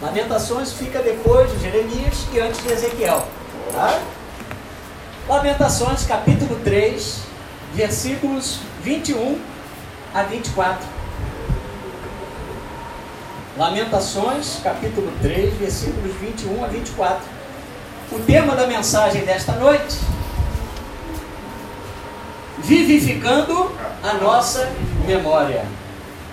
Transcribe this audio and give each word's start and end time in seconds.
Lamentações 0.00 0.72
fica 0.72 1.00
depois 1.00 1.50
de 1.52 1.60
Jeremias 1.60 2.26
e 2.32 2.40
antes 2.40 2.62
de 2.62 2.72
Ezequiel. 2.72 3.28
Tá? 3.70 4.00
Lamentações, 5.28 6.06
capítulo 6.06 6.58
3, 6.64 7.20
versículos 7.74 8.60
21 8.82 9.38
a 10.14 10.22
24. 10.22 10.88
Lamentações, 13.58 14.60
capítulo 14.64 15.12
3, 15.20 15.54
versículos 15.58 16.14
21 16.16 16.64
a 16.64 16.68
24. 16.68 17.22
O 18.12 18.18
tema 18.20 18.56
da 18.56 18.66
mensagem 18.66 19.22
desta 19.26 19.52
noite: 19.52 19.98
Vivificando 22.58 23.70
a 24.02 24.14
nossa 24.14 24.66
memória. 25.06 25.66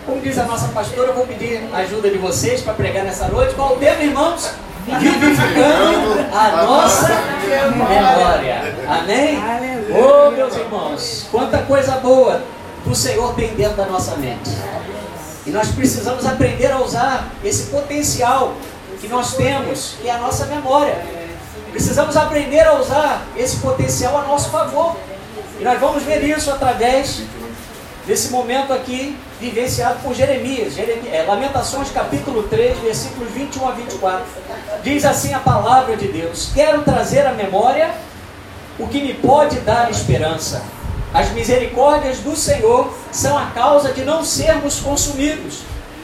Como 0.08 0.22
diz 0.22 0.38
a 0.38 0.46
nossa 0.46 0.70
pastora, 0.70 1.10
eu 1.10 1.14
vou 1.14 1.28
pedir 1.28 1.62
a 1.74 1.80
ajuda 1.80 2.10
de 2.10 2.18
vocês 2.18 2.62
para 2.62 2.74
pregar 2.74 3.04
nessa 3.04 3.28
noite. 3.28 3.54
Qual 3.56 3.74
o 3.74 3.76
tema, 3.78 4.02
irmãos? 4.02 4.52
Vivificando 4.86 6.34
a 6.34 6.64
nossa 6.64 7.10
memória. 7.46 8.74
Amém? 8.88 9.38
Oh, 9.92 10.32
meus 10.32 10.56
irmãos, 10.56 11.28
quanta 11.30 11.58
coisa 11.64 11.98
boa 11.98 12.42
do 12.86 12.96
Senhor 12.96 13.36
tem 13.36 13.54
dentro 13.56 13.76
da 13.76 13.86
nossa 13.86 14.16
mente. 14.16 14.50
E 15.46 15.50
nós 15.50 15.74
precisamos 15.74 16.26
aprender 16.26 16.72
a 16.72 16.80
usar 16.80 17.28
esse 17.44 17.64
potencial 17.64 18.54
que 19.02 19.10
nós 19.10 19.34
temos, 19.34 19.98
que 20.02 20.08
é 20.08 20.14
a 20.14 20.20
nossa 20.20 20.46
memória. 20.46 20.96
Precisamos 21.70 22.16
aprender 22.16 22.66
a 22.66 22.76
usar 22.76 23.28
esse 23.36 23.58
potencial 23.58 24.18
a 24.18 24.22
nosso 24.22 24.52
favor. 24.52 24.96
E 25.60 25.66
nós 25.66 25.78
vamos 25.82 26.02
ver 26.04 26.24
isso 26.24 26.50
através 26.50 27.24
desse 28.06 28.30
momento 28.30 28.72
aqui 28.72 29.14
vivenciado 29.40 30.00
por 30.04 30.14
Jeremias. 30.14 30.74
Jeremias 30.74 31.14
é, 31.14 31.24
Lamentações 31.24 31.90
capítulo 31.92 32.44
3, 32.44 32.80
versículos 32.80 33.32
21 33.32 33.68
a 33.68 33.72
24. 33.72 34.26
Diz 34.84 35.06
assim 35.06 35.34
a 35.34 35.40
palavra 35.40 35.96
de 35.96 36.08
Deus: 36.08 36.52
Quero 36.54 36.84
trazer 36.84 37.26
à 37.26 37.34
memória 37.34 37.92
o 38.80 38.88
que 38.88 39.02
me 39.02 39.14
pode 39.14 39.60
dar 39.60 39.90
esperança. 39.90 40.64
As 41.14 41.32
misericórdias 41.32 42.20
do 42.20 42.36
Senhor 42.36 42.94
são 43.12 43.38
a 43.38 43.48
causa 43.48 43.94
de 43.94 44.04
não 44.04 44.24
sermos 44.24 44.80
consumidos, 44.80 45.62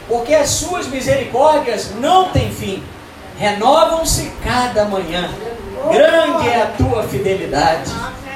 porque 0.07 0.33
as 0.33 0.49
suas 0.49 0.87
misericórdias 0.87 1.91
não 1.99 2.29
têm 2.29 2.51
fim, 2.51 2.83
renovam-se 3.37 4.31
cada 4.43 4.85
manhã. 4.85 5.29
Grande 5.91 6.47
é 6.47 6.61
a 6.61 6.67
tua 6.67 7.03
fidelidade. 7.03 7.91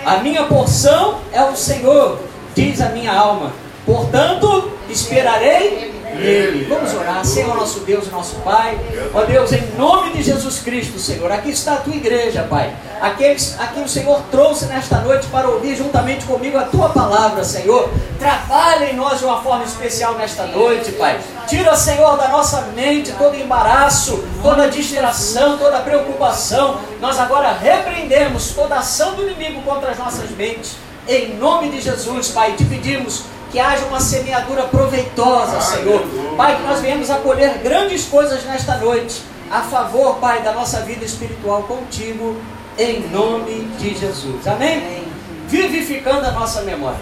A 0.06 0.17
minha 0.17 0.44
porção 0.44 1.20
é 1.32 1.42
o 1.44 1.56
Senhor 1.56 2.20
diz 2.58 2.82
a 2.82 2.89
minha 2.89 3.14
alma. 3.14 3.54
Portanto, 3.86 4.72
esperarei 4.90 5.94
nele. 6.16 6.66
Vamos 6.66 6.94
orar, 6.94 7.24
Senhor 7.26 7.56
nosso 7.56 7.82
Deus 7.82 8.08
e 8.08 8.10
nosso 8.10 8.36
Pai. 8.38 8.78
Ó 9.14 9.24
Deus, 9.24 9.52
em 9.52 9.64
nome 9.78 10.12
de 10.12 10.24
Jesus 10.24 10.60
Cristo, 10.60 11.00
Senhor, 11.00 11.32
aqui 11.32 11.52
está 11.52 11.74
a 11.74 11.78
tua 11.78 11.96
igreja, 11.96 12.44
Pai. 12.50 12.74
Aqueles 13.00 13.60
a 13.60 13.68
quem 13.68 13.84
o 13.84 13.88
Senhor 13.88 14.22
trouxe 14.32 14.66
nesta 14.66 15.00
noite 15.00 15.28
para 15.28 15.48
ouvir 15.48 15.76
juntamente 15.76 16.26
comigo 16.26 16.58
a 16.58 16.64
tua 16.64 16.90
palavra, 16.90 17.44
Senhor. 17.44 17.90
Trabalha 18.20 18.86
em 18.86 18.96
nós 18.96 19.20
de 19.20 19.26
uma 19.26 19.42
forma 19.42 19.64
especial 19.64 20.16
nesta 20.16 20.46
noite, 20.48 20.92
Pai. 20.94 21.20
Tira, 21.48 21.76
Senhor, 21.76 22.18
da 22.18 22.30
nossa 22.30 22.62
mente 22.76 23.12
todo 23.14 23.36
embaraço, 23.36 24.24
toda 24.42 24.70
distração, 24.70 25.58
toda 25.58 25.80
preocupação. 25.80 26.80
Nós 27.00 27.20
agora 27.20 27.52
repreendemos 27.52 28.52
toda 28.52 28.76
ação 28.76 29.14
do 29.14 29.24
inimigo 29.24 29.62
contra 29.62 29.92
as 29.92 29.98
nossas 29.98 30.32
mentes 30.32 30.88
em 31.08 31.36
nome 31.38 31.70
de 31.70 31.80
Jesus, 31.80 32.28
Pai, 32.30 32.52
te 32.58 32.66
pedimos 32.66 33.24
que 33.52 33.59
haja 33.59 33.86
uma 33.86 34.00
semeadura 34.00 34.64
proveitosa, 34.64 35.62
Senhor. 35.62 36.02
Pai, 36.36 36.56
que 36.56 36.64
nós 36.64 36.80
venhamos 36.80 37.09
acolher 37.09 37.59
grandes 37.59 38.06
coisas 38.06 38.44
nesta 38.44 38.78
noite, 38.78 39.22
a 39.50 39.62
favor, 39.62 40.17
Pai, 40.17 40.42
da 40.42 40.52
nossa 40.52 40.81
vida 40.81 41.06
espiritual 41.06 41.64
contigo, 41.64 42.38
em 42.78 43.08
nome 43.09 43.72
de 43.80 43.98
Jesus. 43.98 44.45
Amém? 44.48 45.06
Vivificando 45.48 46.26
a 46.26 46.32
nossa 46.32 46.61
memória. 46.61 46.99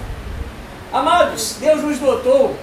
Amados, 0.94 1.58
Deus 1.60 1.82
nos 1.82 2.00
dotou 2.00 2.56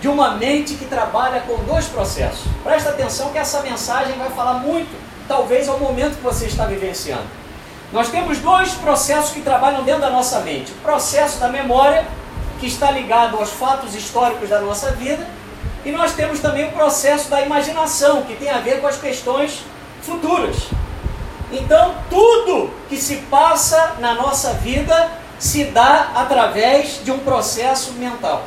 de 0.00 0.08
uma 0.08 0.32
mente 0.32 0.74
que 0.74 0.84
trabalha 0.84 1.40
com 1.40 1.56
dois 1.64 1.86
processos. 1.86 2.44
Presta 2.62 2.90
atenção 2.90 3.30
que 3.30 3.38
essa 3.38 3.60
mensagem 3.62 4.16
vai 4.16 4.30
falar 4.30 4.54
muito, 4.54 4.90
talvez, 5.26 5.68
ao 5.68 5.78
momento 5.78 6.16
que 6.16 6.22
você 6.22 6.46
está 6.46 6.64
vivenciando. 6.66 7.24
Nós 7.92 8.08
temos 8.08 8.38
dois 8.38 8.72
processos 8.74 9.32
que 9.32 9.40
trabalham 9.40 9.82
dentro 9.82 10.02
da 10.02 10.10
nossa 10.10 10.40
mente: 10.40 10.70
o 10.72 10.76
processo 10.76 11.38
da 11.40 11.48
memória, 11.48 12.06
que 12.60 12.66
está 12.66 12.90
ligado 12.90 13.38
aos 13.38 13.50
fatos 13.50 13.94
históricos 13.94 14.48
da 14.48 14.60
nossa 14.60 14.92
vida, 14.92 15.26
e 15.84 15.90
nós 15.90 16.12
temos 16.12 16.40
também 16.40 16.68
o 16.68 16.72
processo 16.72 17.30
da 17.30 17.40
imaginação, 17.40 18.22
que 18.22 18.36
tem 18.36 18.50
a 18.50 18.58
ver 18.58 18.80
com 18.80 18.86
as 18.86 18.98
questões 18.98 19.64
futuras. 20.02 20.68
Então, 21.50 21.94
tudo 22.08 22.70
que 22.88 22.96
se 22.96 23.16
passa 23.30 23.94
na 23.98 24.14
nossa 24.14 24.52
vida 24.54 25.10
se 25.38 25.64
dá 25.64 26.12
através 26.14 27.02
de 27.02 27.10
um 27.10 27.18
processo 27.18 27.94
mental. 27.94 28.44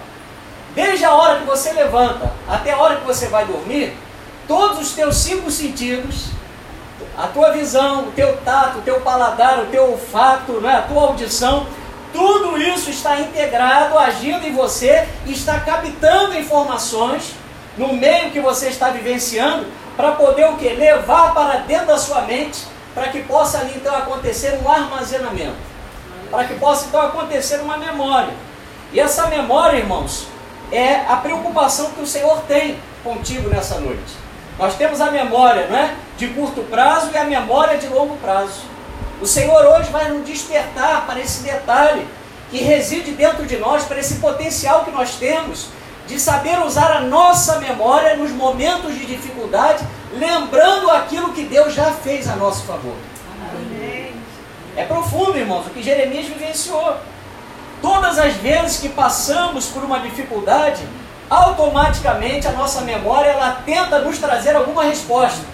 Desde 0.76 1.04
a 1.04 1.14
hora 1.14 1.40
que 1.40 1.46
você 1.46 1.74
levanta 1.74 2.32
até 2.48 2.72
a 2.72 2.78
hora 2.78 2.98
que 2.98 3.06
você 3.06 3.28
vai 3.28 3.46
dormir, 3.46 3.98
todos 4.48 4.80
os 4.80 4.94
teus 4.94 5.18
cinco 5.18 5.50
sentidos 5.52 6.34
a 7.18 7.28
tua 7.28 7.52
visão, 7.52 8.08
o 8.08 8.12
teu 8.12 8.38
tato, 8.38 8.80
o 8.80 8.82
teu 8.82 9.00
paladar, 9.02 9.60
o 9.60 9.66
teu 9.68 9.92
olfato, 9.92 10.54
né, 10.54 10.78
a 10.78 10.82
tua 10.82 11.04
audição, 11.04 11.68
tudo 12.14 12.58
isso 12.62 12.90
está 12.90 13.20
integrado, 13.20 13.98
agindo 13.98 14.48
em 14.48 14.54
você, 14.54 15.08
está 15.26 15.60
captando 15.60 16.38
informações 16.38 17.34
no 17.78 17.92
meio 17.94 18.32
que 18.32 18.40
você 18.40 18.70
está 18.70 18.92
vivenciando, 18.92 19.66
para 19.98 20.12
poder 20.14 20.46
o 20.46 20.58
que? 20.58 20.70
Levar 20.70 21.34
para 21.34 21.58
dentro 21.60 21.88
da 21.88 21.98
sua 21.98 22.22
mente, 22.22 22.66
para 22.94 23.08
que 23.08 23.24
possa 23.24 23.60
ali 23.60 23.74
então 23.76 23.96
acontecer 23.96 24.60
um 24.64 24.70
armazenamento, 24.70 25.58
para 26.30 26.46
que 26.46 26.54
possa 26.56 26.86
então 26.86 27.02
acontecer 27.02 27.58
uma 27.58 27.78
memória. 27.78 28.34
E 28.92 29.00
essa 29.00 29.28
memória, 29.28 29.78
irmãos, 29.78 30.28
é 30.72 31.02
a 31.08 31.18
preocupação 31.18 31.92
que 31.92 32.02
o 32.02 32.08
Senhor 32.08 32.42
tem 32.48 32.78
contigo 33.04 33.50
nessa 33.50 33.80
noite. 33.80 34.24
Nós 34.58 34.76
temos 34.76 35.02
a 35.02 35.10
memória 35.10 35.68
não 35.68 35.78
é? 35.78 35.96
de 36.18 36.28
curto 36.28 36.62
prazo 36.64 37.10
e 37.12 37.18
a 37.18 37.24
memória 37.24 37.78
de 37.78 37.88
longo 37.88 38.16
prazo. 38.18 38.73
O 39.24 39.26
Senhor 39.26 39.66
hoje 39.66 39.90
vai 39.90 40.10
nos 40.10 40.26
despertar 40.28 41.06
para 41.08 41.18
esse 41.18 41.44
detalhe 41.44 42.06
que 42.52 42.58
reside 42.58 43.12
dentro 43.12 43.46
de 43.46 43.56
nós, 43.56 43.86
para 43.86 43.98
esse 43.98 44.16
potencial 44.16 44.84
que 44.84 44.92
nós 44.92 45.16
temos 45.16 45.68
de 46.06 46.20
saber 46.20 46.60
usar 46.60 46.92
a 46.92 47.00
nossa 47.00 47.58
memória 47.58 48.18
nos 48.18 48.32
momentos 48.32 48.94
de 48.94 49.06
dificuldade, 49.06 49.82
lembrando 50.12 50.92
aquilo 50.92 51.32
que 51.32 51.44
Deus 51.46 51.74
já 51.74 51.90
fez 51.90 52.28
a 52.28 52.36
nosso 52.36 52.64
favor. 52.64 52.98
Amém. 53.50 54.14
É 54.76 54.84
profundo, 54.84 55.38
irmãos, 55.38 55.68
o 55.68 55.70
que 55.70 55.82
Jeremias 55.82 56.26
vivenciou. 56.26 56.98
Todas 57.82 58.20
as 58.20 58.34
vezes 58.34 58.82
que 58.82 58.90
passamos 58.90 59.68
por 59.68 59.86
uma 59.86 60.02
dificuldade, 60.02 60.86
automaticamente 61.30 62.46
a 62.46 62.52
nossa 62.52 62.82
memória 62.82 63.30
ela 63.30 63.62
tenta 63.66 64.00
nos 64.00 64.18
trazer 64.18 64.54
alguma 64.54 64.84
resposta, 64.84 65.46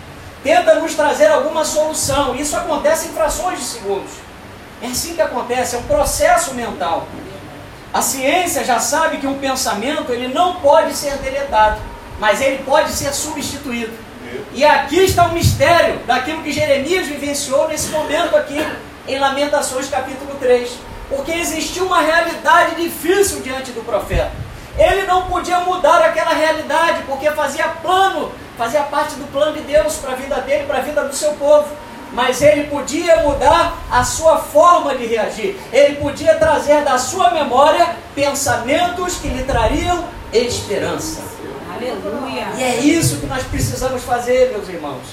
tenta 0.44 0.76
nos 0.76 0.96
trazer 0.96 1.28
alguma 1.28 1.64
solução. 1.66 2.36
Isso 2.36 2.56
acontece 2.56 3.08
em 3.08 3.12
frações 3.12 3.60
de 3.60 3.66
segundos. 3.66 4.12
É 4.82 4.88
assim 4.88 5.14
que 5.14 5.22
acontece, 5.22 5.76
é 5.76 5.80
um 5.80 5.84
processo 5.84 6.54
mental. 6.54 7.08
A 7.94 8.02
ciência 8.02 8.64
já 8.64 8.80
sabe 8.80 9.18
que 9.18 9.28
um 9.28 9.40
pensamento 9.40 10.12
ele 10.12 10.28
não 10.28 10.56
pode 10.56 10.94
ser 10.94 11.18
deletado, 11.18 11.82
mas 12.20 12.40
ele 12.40 12.64
pode 12.64 12.92
ser 12.92 13.14
substituído. 13.14 13.94
E 14.54 14.64
aqui 14.64 15.00
está 15.00 15.26
o 15.26 15.34
mistério 15.34 16.00
daquilo 16.06 16.44
que 16.44 16.52
Jeremias 16.52 17.08
vivenciou 17.08 17.68
nesse 17.68 17.90
momento 17.90 18.36
aqui, 18.36 18.64
em 19.08 19.20
Lamentações 19.20 19.90
capítulo 19.90 20.36
3. 20.40 20.70
Porque 21.10 21.32
existiu 21.32 21.86
uma 21.86 22.02
realidade 22.02 22.76
difícil 22.76 23.42
diante 23.42 23.72
do 23.72 23.84
profeta. 23.84 24.32
Ele 24.78 25.04
não 25.08 25.24
podia 25.24 25.60
mudar 25.62 26.02
aquela 26.04 26.34
realidade, 26.34 27.04
porque 27.08 27.30
fazia 27.32 27.68
plano, 27.68 28.32
fazia 28.60 28.82
parte 28.82 29.16
do 29.16 29.32
plano 29.32 29.54
de 29.54 29.62
Deus 29.62 29.96
para 29.96 30.12
a 30.12 30.16
vida 30.16 30.36
dele, 30.42 30.66
para 30.66 30.80
a 30.80 30.82
vida 30.82 31.06
do 31.06 31.16
seu 31.16 31.32
povo. 31.36 31.70
Mas 32.12 32.42
ele 32.42 32.66
podia 32.68 33.22
mudar 33.22 33.78
a 33.90 34.04
sua 34.04 34.40
forma 34.40 34.96
de 34.96 35.06
reagir. 35.06 35.58
Ele 35.72 35.96
podia 35.96 36.36
trazer 36.36 36.84
da 36.84 36.98
sua 36.98 37.32
memória 37.32 37.96
pensamentos 38.14 39.16
que 39.16 39.30
lhe 39.30 39.44
trariam 39.44 40.04
esperança. 40.34 41.22
Aleluia. 41.74 42.48
E 42.58 42.64
é 42.64 42.78
isso 42.80 43.20
que 43.20 43.28
nós 43.28 43.44
precisamos 43.44 44.04
fazer, 44.04 44.52
meus 44.52 44.68
irmãos. 44.68 45.04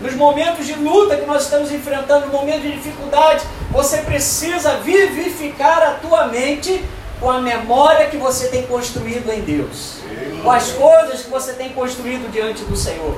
Nos 0.00 0.14
momentos 0.14 0.66
de 0.66 0.74
luta 0.74 1.16
que 1.16 1.26
nós 1.26 1.44
estamos 1.44 1.70
enfrentando, 1.70 2.26
no 2.26 2.32
momento 2.32 2.62
de 2.62 2.72
dificuldade, 2.72 3.44
você 3.70 3.98
precisa 3.98 4.78
vivificar 4.78 5.80
a 5.82 5.90
tua 5.92 6.26
mente 6.26 6.84
com 7.20 7.30
a 7.30 7.40
memória 7.40 8.08
que 8.08 8.16
você 8.16 8.48
tem 8.48 8.66
construído 8.66 9.30
em 9.32 9.40
Deus, 9.40 9.98
com 10.42 10.50
as 10.50 10.70
coisas 10.72 11.22
que 11.22 11.30
você 11.30 11.52
tem 11.54 11.70
construído 11.70 12.30
diante 12.30 12.64
do 12.64 12.76
Senhor. 12.76 13.16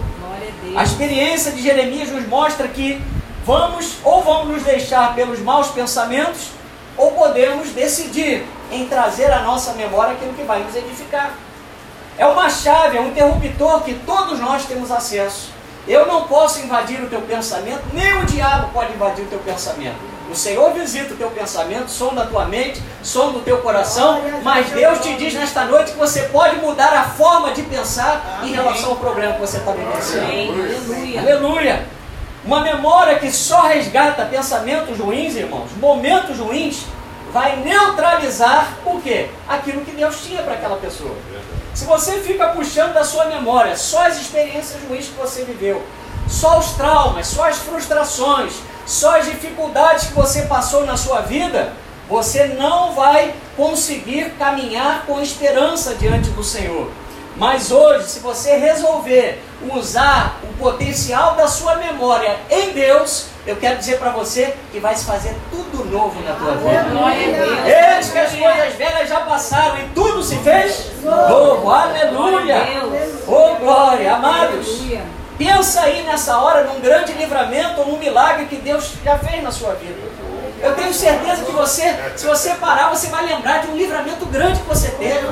A, 0.76 0.84
experiência 0.84 1.52
de 1.52 1.62
Jeremias 1.62 2.10
nos 2.10 2.26
mostra 2.28 2.68
que 2.68 3.02
vamos 3.44 3.96
ou 4.04 4.22
vamos 4.22 4.54
nos 4.54 4.62
deixar 4.62 5.14
pelos 5.14 5.40
maus 5.40 5.68
pensamentos, 5.68 6.50
ou 6.96 7.12
podemos 7.12 7.70
decidir 7.70 8.44
em 8.70 8.86
trazer 8.86 9.32
à 9.32 9.42
nossa 9.42 9.72
memória 9.72 10.12
aquilo 10.12 10.34
que 10.34 10.42
vai 10.42 10.62
nos 10.62 10.74
edificar. 10.74 11.34
É 12.16 12.26
uma 12.26 12.50
chave, 12.50 12.98
é 12.98 13.00
um 13.00 13.08
interruptor 13.08 13.82
que 13.82 13.94
todos 13.94 14.40
nós 14.40 14.64
temos 14.66 14.90
acesso. 14.90 15.50
Eu 15.86 16.06
não 16.06 16.24
posso 16.24 16.60
invadir 16.60 17.00
o 17.02 17.08
teu 17.08 17.20
pensamento, 17.22 17.82
nem 17.92 18.20
o 18.20 18.26
diabo 18.26 18.70
pode 18.72 18.92
invadir 18.92 19.24
o 19.24 19.28
teu 19.28 19.38
pensamento. 19.38 20.17
O 20.30 20.34
Senhor 20.34 20.72
visita 20.72 21.14
o 21.14 21.16
teu 21.16 21.30
pensamento, 21.30 21.90
sonda 21.90 22.22
a 22.22 22.26
tua 22.26 22.44
mente, 22.44 22.82
sonda 23.02 23.38
o 23.38 23.42
teu 23.42 23.58
coração, 23.58 24.20
mas 24.42 24.68
Deus 24.70 25.00
te 25.00 25.14
diz 25.16 25.32
nesta 25.32 25.64
noite 25.64 25.92
que 25.92 25.98
você 25.98 26.22
pode 26.24 26.56
mudar 26.56 26.92
a 26.92 27.04
forma 27.04 27.52
de 27.52 27.62
pensar 27.62 28.40
em 28.44 28.52
relação 28.52 28.90
ao 28.90 28.96
problema 28.96 29.34
que 29.34 29.40
você 29.40 29.56
está 29.56 29.72
vivenciando. 29.72 30.26
Aleluia. 30.26 31.20
Aleluia. 31.20 31.86
Uma 32.44 32.60
memória 32.60 33.18
que 33.18 33.30
só 33.32 33.62
resgata 33.62 34.24
pensamentos 34.26 34.98
ruins, 34.98 35.34
irmãos, 35.34 35.70
momentos 35.80 36.38
ruins, 36.38 36.84
vai 37.32 37.56
neutralizar 37.56 38.74
o 38.84 39.00
quê? 39.00 39.28
Aquilo 39.48 39.82
que 39.84 39.92
Deus 39.92 40.22
tinha 40.24 40.42
para 40.42 40.54
aquela 40.54 40.76
pessoa. 40.76 41.14
Se 41.74 41.84
você 41.84 42.20
fica 42.20 42.48
puxando 42.48 42.92
da 42.92 43.04
sua 43.04 43.26
memória 43.26 43.76
só 43.76 44.06
as 44.06 44.20
experiências 44.20 44.82
ruins 44.88 45.06
que 45.06 45.14
você 45.14 45.44
viveu, 45.44 45.82
só 46.28 46.58
os 46.58 46.72
traumas, 46.72 47.26
só 47.26 47.48
as 47.48 47.58
frustrações, 47.58 48.52
só 48.88 49.18
as 49.18 49.26
dificuldades 49.26 50.08
que 50.08 50.14
você 50.14 50.42
passou 50.42 50.86
na 50.86 50.96
sua 50.96 51.20
vida, 51.20 51.74
você 52.08 52.46
não 52.46 52.94
vai 52.94 53.34
conseguir 53.54 54.30
caminhar 54.38 55.04
com 55.06 55.20
esperança 55.20 55.94
diante 55.94 56.30
do 56.30 56.42
Senhor. 56.42 56.90
Mas 57.36 57.70
hoje, 57.70 58.08
se 58.08 58.18
você 58.20 58.56
resolver 58.56 59.44
usar 59.70 60.40
o 60.42 60.54
potencial 60.54 61.34
da 61.34 61.46
sua 61.46 61.76
memória 61.76 62.34
em 62.50 62.70
Deus, 62.70 63.26
eu 63.46 63.56
quero 63.56 63.78
dizer 63.78 63.98
para 63.98 64.10
você 64.10 64.56
que 64.72 64.80
vai 64.80 64.96
se 64.96 65.04
fazer 65.04 65.36
tudo 65.50 65.84
novo 65.84 66.20
na 66.22 66.34
tua 66.34 66.54
vida. 66.54 67.96
Eis 67.96 68.08
que 68.08 68.18
as 68.18 68.30
coisas 68.30 68.74
velhas 68.74 69.08
já 69.08 69.20
passaram 69.20 69.78
e 69.80 69.88
tudo 69.94 70.22
se 70.22 70.36
fez 70.38 70.90
novo. 71.02 71.70
Aleluia! 71.70 72.56
Oh 73.26 73.54
glória, 73.56 74.14
amados. 74.14 74.66
Pensa 75.38 75.82
aí 75.82 76.02
nessa 76.02 76.36
hora 76.38 76.64
num 76.64 76.80
grande 76.80 77.12
livramento 77.12 77.80
ou 77.80 77.86
num 77.86 77.98
milagre 77.98 78.46
que 78.46 78.56
Deus 78.56 78.94
já 79.04 79.16
fez 79.16 79.40
na 79.40 79.52
sua 79.52 79.74
vida. 79.74 79.96
Eu 80.60 80.74
tenho 80.74 80.92
certeza 80.92 81.44
que 81.44 81.52
você, 81.52 81.94
se 82.16 82.26
você 82.26 82.50
parar, 82.54 82.88
você 82.90 83.06
vai 83.06 83.24
lembrar 83.24 83.58
de 83.58 83.68
um 83.68 83.76
livramento 83.76 84.26
grande 84.26 84.58
que 84.58 84.66
você 84.66 84.90
teve. 84.90 85.24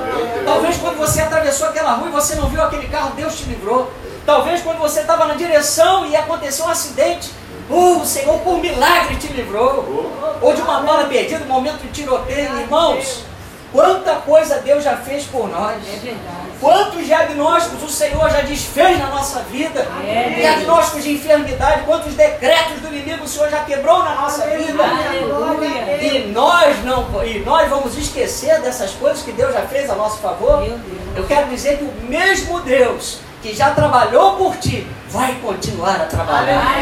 Talvez 0.44 0.76
quando 0.76 0.96
você 0.96 1.22
atravessou 1.22 1.66
aquela 1.66 1.94
rua 1.94 2.08
e 2.08 2.12
você 2.12 2.36
não 2.36 2.48
viu 2.48 2.62
aquele 2.62 2.86
carro, 2.86 3.14
Deus 3.16 3.36
te 3.36 3.44
livrou. 3.46 3.92
Talvez 4.24 4.62
quando 4.62 4.78
você 4.78 5.00
estava 5.00 5.26
na 5.26 5.34
direção 5.34 6.06
e 6.06 6.14
aconteceu 6.14 6.66
um 6.66 6.68
acidente, 6.68 7.32
oh, 7.68 7.98
o 7.98 8.06
Senhor 8.06 8.38
por 8.38 8.58
milagre 8.58 9.16
te 9.16 9.26
livrou. 9.32 10.12
Ou 10.40 10.54
de 10.54 10.62
uma 10.62 10.80
bala 10.82 11.06
perdida, 11.06 11.44
um 11.44 11.48
momento 11.48 11.82
de 11.82 11.88
tiroteio, 11.88 12.60
irmãos. 12.60 13.24
Quanta 13.72 14.16
coisa 14.16 14.58
Deus 14.58 14.84
já 14.84 14.96
fez 14.96 15.24
por 15.24 15.48
nós. 15.48 15.76
É 15.76 15.96
verdade. 15.96 16.46
Quantos 16.60 17.04
diagnósticos 17.04 17.82
o 17.82 17.88
Senhor 17.88 18.30
já 18.30 18.40
desfez 18.40 18.98
na 18.98 19.08
nossa 19.08 19.40
vida? 19.40 19.86
É. 20.06 20.34
Diagnósticos 20.36 21.04
de 21.04 21.12
enfermidade, 21.12 21.82
quantos 21.82 22.14
decretos 22.14 22.80
do 22.80 22.88
inimigo 22.88 23.24
o 23.24 23.28
Senhor 23.28 23.50
já 23.50 23.62
quebrou 23.64 24.02
na 24.02 24.14
nossa 24.14 24.46
vida? 24.46 24.82
Aleluia. 24.82 25.96
E 26.02 26.32
nós 26.32 26.82
não, 26.84 27.24
e 27.24 27.40
nós 27.40 27.68
vamos 27.68 27.96
esquecer 27.98 28.60
dessas 28.62 28.92
coisas 28.92 29.22
que 29.22 29.32
Deus 29.32 29.52
já 29.52 29.62
fez 29.62 29.90
a 29.90 29.94
nosso 29.94 30.18
favor? 30.18 30.66
Eu 31.14 31.24
quero 31.26 31.48
dizer 31.48 31.78
que 31.78 31.84
o 31.84 31.92
mesmo 32.08 32.60
Deus 32.60 33.18
que 33.42 33.54
já 33.54 33.70
trabalhou 33.70 34.36
por 34.36 34.56
ti 34.56 34.86
vai 35.10 35.34
continuar 35.42 36.00
a 36.00 36.06
trabalhar. 36.06 36.74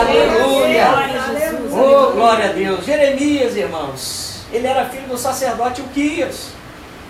Aleluia. 0.00 0.86
Aleluia. 0.86 1.60
Oh, 1.72 2.12
glória 2.12 2.50
a 2.50 2.52
Deus. 2.52 2.84
Jeremias, 2.84 3.56
irmãos 3.56 4.33
ele 4.54 4.68
era 4.68 4.86
filho 4.86 5.08
do 5.08 5.18
sacerdote 5.18 5.80
Uquias. 5.80 6.50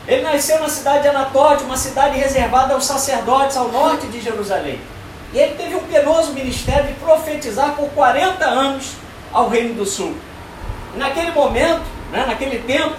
Ele 0.09 0.23
nasceu 0.23 0.59
na 0.61 0.69
cidade 0.69 1.03
de 1.03 1.09
Anatote, 1.09 1.63
uma 1.63 1.77
cidade 1.77 2.19
reservada 2.19 2.73
aos 2.73 2.87
sacerdotes 2.87 3.57
ao 3.57 3.69
norte 3.69 4.07
de 4.07 4.19
Jerusalém. 4.21 4.81
E 5.33 5.39
ele 5.39 5.55
teve 5.55 5.75
um 5.75 5.83
penoso 5.83 6.33
ministério 6.33 6.87
de 6.87 6.95
profetizar 6.95 7.75
por 7.75 7.91
40 7.91 8.45
anos 8.47 8.93
ao 9.31 9.49
Reino 9.49 9.75
do 9.75 9.85
Sul. 9.85 10.15
E 10.95 10.99
naquele 10.99 11.33
momento, 11.33 11.83
né, 12.11 12.25
naquele 12.27 12.61
tempo, 12.61 12.97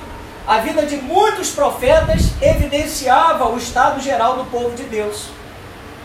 a 0.48 0.60
vida 0.60 0.86
de 0.86 0.98
muitos 0.98 1.50
profetas 1.50 2.32
evidenciava 2.40 3.50
o 3.50 3.58
estado 3.58 4.00
geral 4.00 4.38
do 4.38 4.46
povo 4.46 4.76
de 4.76 4.84
Deus. 4.84 5.30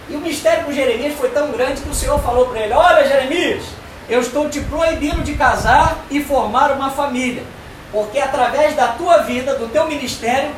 E 0.09 0.17
o 0.17 0.21
mistério 0.21 0.65
com 0.65 0.73
Jeremias 0.73 1.15
foi 1.15 1.29
tão 1.29 1.51
grande 1.51 1.83
que 1.83 1.91
o 1.91 1.95
Senhor 1.95 2.19
falou 2.21 2.47
para 2.47 2.61
ele: 2.61 2.73
Olha, 2.73 3.07
Jeremias, 3.07 3.65
eu 4.09 4.21
estou 4.21 4.49
te 4.49 4.61
proibindo 4.61 5.23
de 5.23 5.35
casar 5.35 5.99
e 6.11 6.25
formar 6.25 6.73
uma 6.73 6.91
família 6.91 7.43
porque 7.93 8.19
através 8.19 8.75
da 8.75 8.89
tua 8.89 9.19
vida, 9.19 9.55
do 9.55 9.69
teu 9.69 9.87
ministério, 9.87 10.51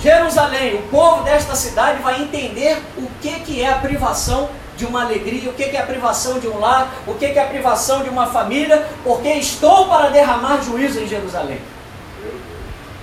Jerusalém, 0.00 0.76
o 0.76 0.82
povo 0.82 1.24
desta 1.24 1.56
cidade 1.56 2.00
vai 2.02 2.22
entender 2.22 2.78
o 2.96 3.08
que, 3.20 3.40
que 3.40 3.62
é 3.62 3.70
a 3.70 3.78
privação 3.78 4.48
de 4.76 4.86
uma 4.86 5.02
alegria, 5.02 5.50
o 5.50 5.54
que, 5.54 5.64
que 5.64 5.76
é 5.76 5.80
a 5.80 5.86
privação 5.86 6.38
de 6.38 6.46
um 6.46 6.58
lar, 6.60 6.94
o 7.04 7.14
que, 7.14 7.28
que 7.30 7.38
é 7.38 7.42
a 7.42 7.48
privação 7.48 8.04
de 8.04 8.08
uma 8.08 8.28
família, 8.28 8.86
porque 9.02 9.28
estou 9.28 9.88
para 9.88 10.10
derramar 10.10 10.62
juízo 10.62 11.00
em 11.00 11.08
Jerusalém. 11.08 11.60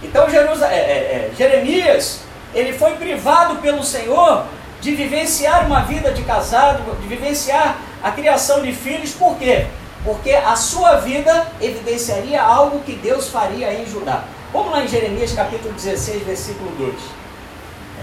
Então 0.02 0.26
é, 0.26 0.66
é, 0.68 0.70
é, 0.70 1.32
Jeremias, 1.38 2.22
ele 2.54 2.72
foi 2.72 2.92
privado 2.92 3.58
pelo 3.58 3.84
Senhor 3.84 4.46
de 4.80 4.96
vivenciar 4.96 5.66
uma 5.66 5.82
vida 5.82 6.12
de 6.12 6.22
casado, 6.24 6.84
de 7.02 7.08
vivenciar 7.08 7.78
a 8.02 8.12
criação 8.12 8.62
de 8.62 8.72
filhos, 8.72 9.12
por 9.12 9.36
quê? 9.38 9.66
Porque 10.06 10.32
a 10.32 10.56
sua 10.56 10.98
vida 10.98 11.48
evidenciaria 11.60 12.42
algo 12.42 12.82
que 12.82 12.94
Deus 12.94 13.28
faria 13.28 13.74
em 13.74 13.88
Judá. 13.88 14.24
Vamos 14.54 14.72
lá 14.72 14.84
em 14.84 14.88
Jeremias 14.88 15.34
capítulo 15.34 15.74
16, 15.74 16.24
versículo 16.24 16.70
2. 16.78 16.96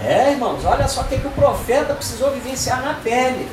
É, 0.03 0.31
irmãos, 0.31 0.65
olha 0.65 0.85
só 0.87 1.01
o 1.01 1.03
que, 1.05 1.17
que 1.17 1.27
o 1.27 1.31
profeta 1.31 1.93
precisou 1.93 2.31
vivenciar 2.31 2.83
na 2.83 2.95
pele 2.95 3.47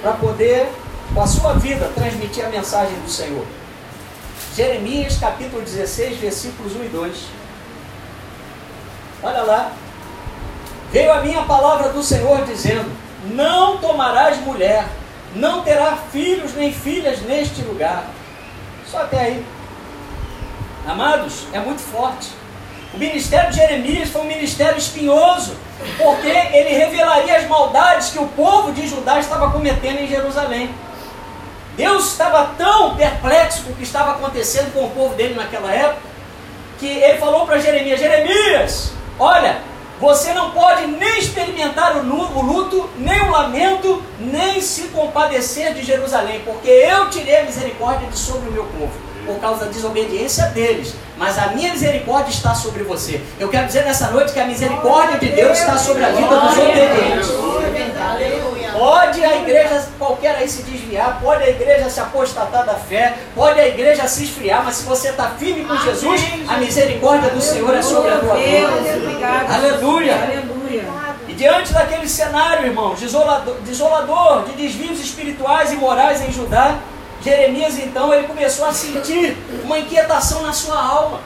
para 0.00 0.12
poder, 0.12 0.72
com 1.12 1.20
a 1.20 1.26
sua 1.26 1.52
vida, 1.54 1.90
transmitir 1.94 2.46
a 2.46 2.48
mensagem 2.48 2.98
do 3.00 3.10
Senhor. 3.10 3.44
Jeremias 4.56 5.18
capítulo 5.18 5.60
16, 5.60 6.16
versículos 6.18 6.74
1 6.74 6.84
e 6.84 6.88
2. 6.88 7.16
Olha 9.22 9.42
lá. 9.42 9.72
Veio 10.90 11.12
a 11.12 11.20
minha 11.20 11.42
palavra 11.42 11.90
do 11.90 12.02
Senhor 12.02 12.44
dizendo: 12.46 12.90
Não 13.34 13.76
tomarás 13.76 14.38
mulher 14.38 14.86
não 15.34 15.62
terá 15.62 15.96
filhos 16.10 16.54
nem 16.54 16.72
filhas 16.72 17.20
neste 17.22 17.62
lugar. 17.62 18.04
Só 18.90 19.02
até 19.02 19.20
aí. 19.20 19.46
Amados, 20.86 21.46
é 21.52 21.58
muito 21.58 21.80
forte. 21.80 22.30
O 22.94 22.98
ministério 22.98 23.50
de 23.50 23.56
Jeremias 23.56 24.08
foi 24.08 24.22
um 24.22 24.24
ministério 24.24 24.78
espinhoso, 24.78 25.54
porque 25.98 26.26
ele 26.26 26.70
revelaria 26.70 27.36
as 27.36 27.46
maldades 27.46 28.10
que 28.10 28.18
o 28.18 28.26
povo 28.28 28.72
de 28.72 28.88
Judá 28.88 29.20
estava 29.20 29.50
cometendo 29.50 29.98
em 29.98 30.08
Jerusalém. 30.08 30.70
Deus 31.76 32.06
estava 32.12 32.54
tão 32.56 32.96
perplexo 32.96 33.62
com 33.62 33.72
o 33.72 33.76
que 33.76 33.84
estava 33.84 34.12
acontecendo 34.12 34.72
com 34.72 34.86
o 34.86 34.90
povo 34.90 35.14
dele 35.14 35.34
naquela 35.34 35.70
época, 35.70 36.08
que 36.78 36.86
ele 36.86 37.18
falou 37.18 37.46
para 37.46 37.58
Jeremias: 37.58 38.00
Jeremias, 38.00 38.92
olha, 39.18 39.58
você 40.00 40.32
não 40.32 40.50
pode 40.52 40.86
nem 40.86 41.18
experimentar 41.18 41.96
o 41.96 42.42
luto, 42.42 42.88
nem 42.98 43.20
o 43.22 43.30
lamento, 43.30 44.02
nem 44.20 44.60
se 44.60 44.88
compadecer 44.88 45.74
de 45.74 45.82
Jerusalém, 45.82 46.40
porque 46.44 46.68
eu 46.68 47.10
tirei 47.10 47.40
a 47.40 47.44
misericórdia 47.44 48.08
de 48.08 48.18
sobre 48.18 48.48
o 48.48 48.52
meu 48.52 48.64
povo, 48.64 48.92
por 49.26 49.40
causa 49.40 49.64
da 49.64 49.70
desobediência 49.70 50.46
deles. 50.46 50.94
Mas 51.16 51.36
a 51.36 51.48
minha 51.48 51.72
misericórdia 51.72 52.30
está 52.30 52.54
sobre 52.54 52.84
você. 52.84 53.20
Eu 53.40 53.48
quero 53.48 53.66
dizer 53.66 53.84
nessa 53.84 54.10
noite 54.10 54.32
que 54.32 54.38
a 54.38 54.46
misericórdia 54.46 55.18
de 55.18 55.28
Deus 55.30 55.58
está 55.58 55.76
sobre 55.76 56.04
a 56.04 56.10
vida 56.10 56.28
dos 56.28 56.56
obedientes. 56.56 57.28
Pode 58.78 59.24
a 59.24 59.36
igreja 59.38 59.88
qualquer 59.98 60.36
aí 60.36 60.48
se 60.48 60.62
desviar, 60.62 61.18
pode 61.20 61.42
a 61.42 61.50
igreja 61.50 61.90
se 61.90 61.98
apostatar 61.98 62.64
da 62.64 62.74
fé, 62.74 63.18
pode 63.34 63.58
a 63.58 63.66
igreja 63.66 64.06
se 64.06 64.22
esfriar, 64.22 64.64
mas 64.64 64.76
se 64.76 64.86
você 64.86 65.08
está 65.08 65.30
firme 65.30 65.64
com 65.64 65.76
Jesus, 65.78 66.22
a 66.46 66.58
misericórdia 66.58 67.30
do 67.30 67.40
Senhor 67.40 67.74
é 67.74 67.82
sobre 67.82 68.12
a 68.12 68.18
tua 68.18 68.36
vida. 68.36 68.68
Aleluia. 69.52 70.14
E 71.26 71.34
diante 71.34 71.72
daquele 71.72 72.08
cenário, 72.08 72.66
irmãos, 72.66 73.00
desolador, 73.00 73.56
desolador 73.62 74.44
de 74.44 74.52
desvios 74.52 75.00
espirituais 75.00 75.72
e 75.72 75.76
morais 75.76 76.22
em 76.22 76.30
Judá, 76.30 76.78
Jeremias 77.20 77.76
então 77.80 78.14
ele 78.14 78.28
começou 78.28 78.64
a 78.64 78.72
sentir 78.72 79.36
uma 79.64 79.80
inquietação 79.80 80.42
na 80.42 80.52
sua 80.52 80.80
alma. 80.80 81.20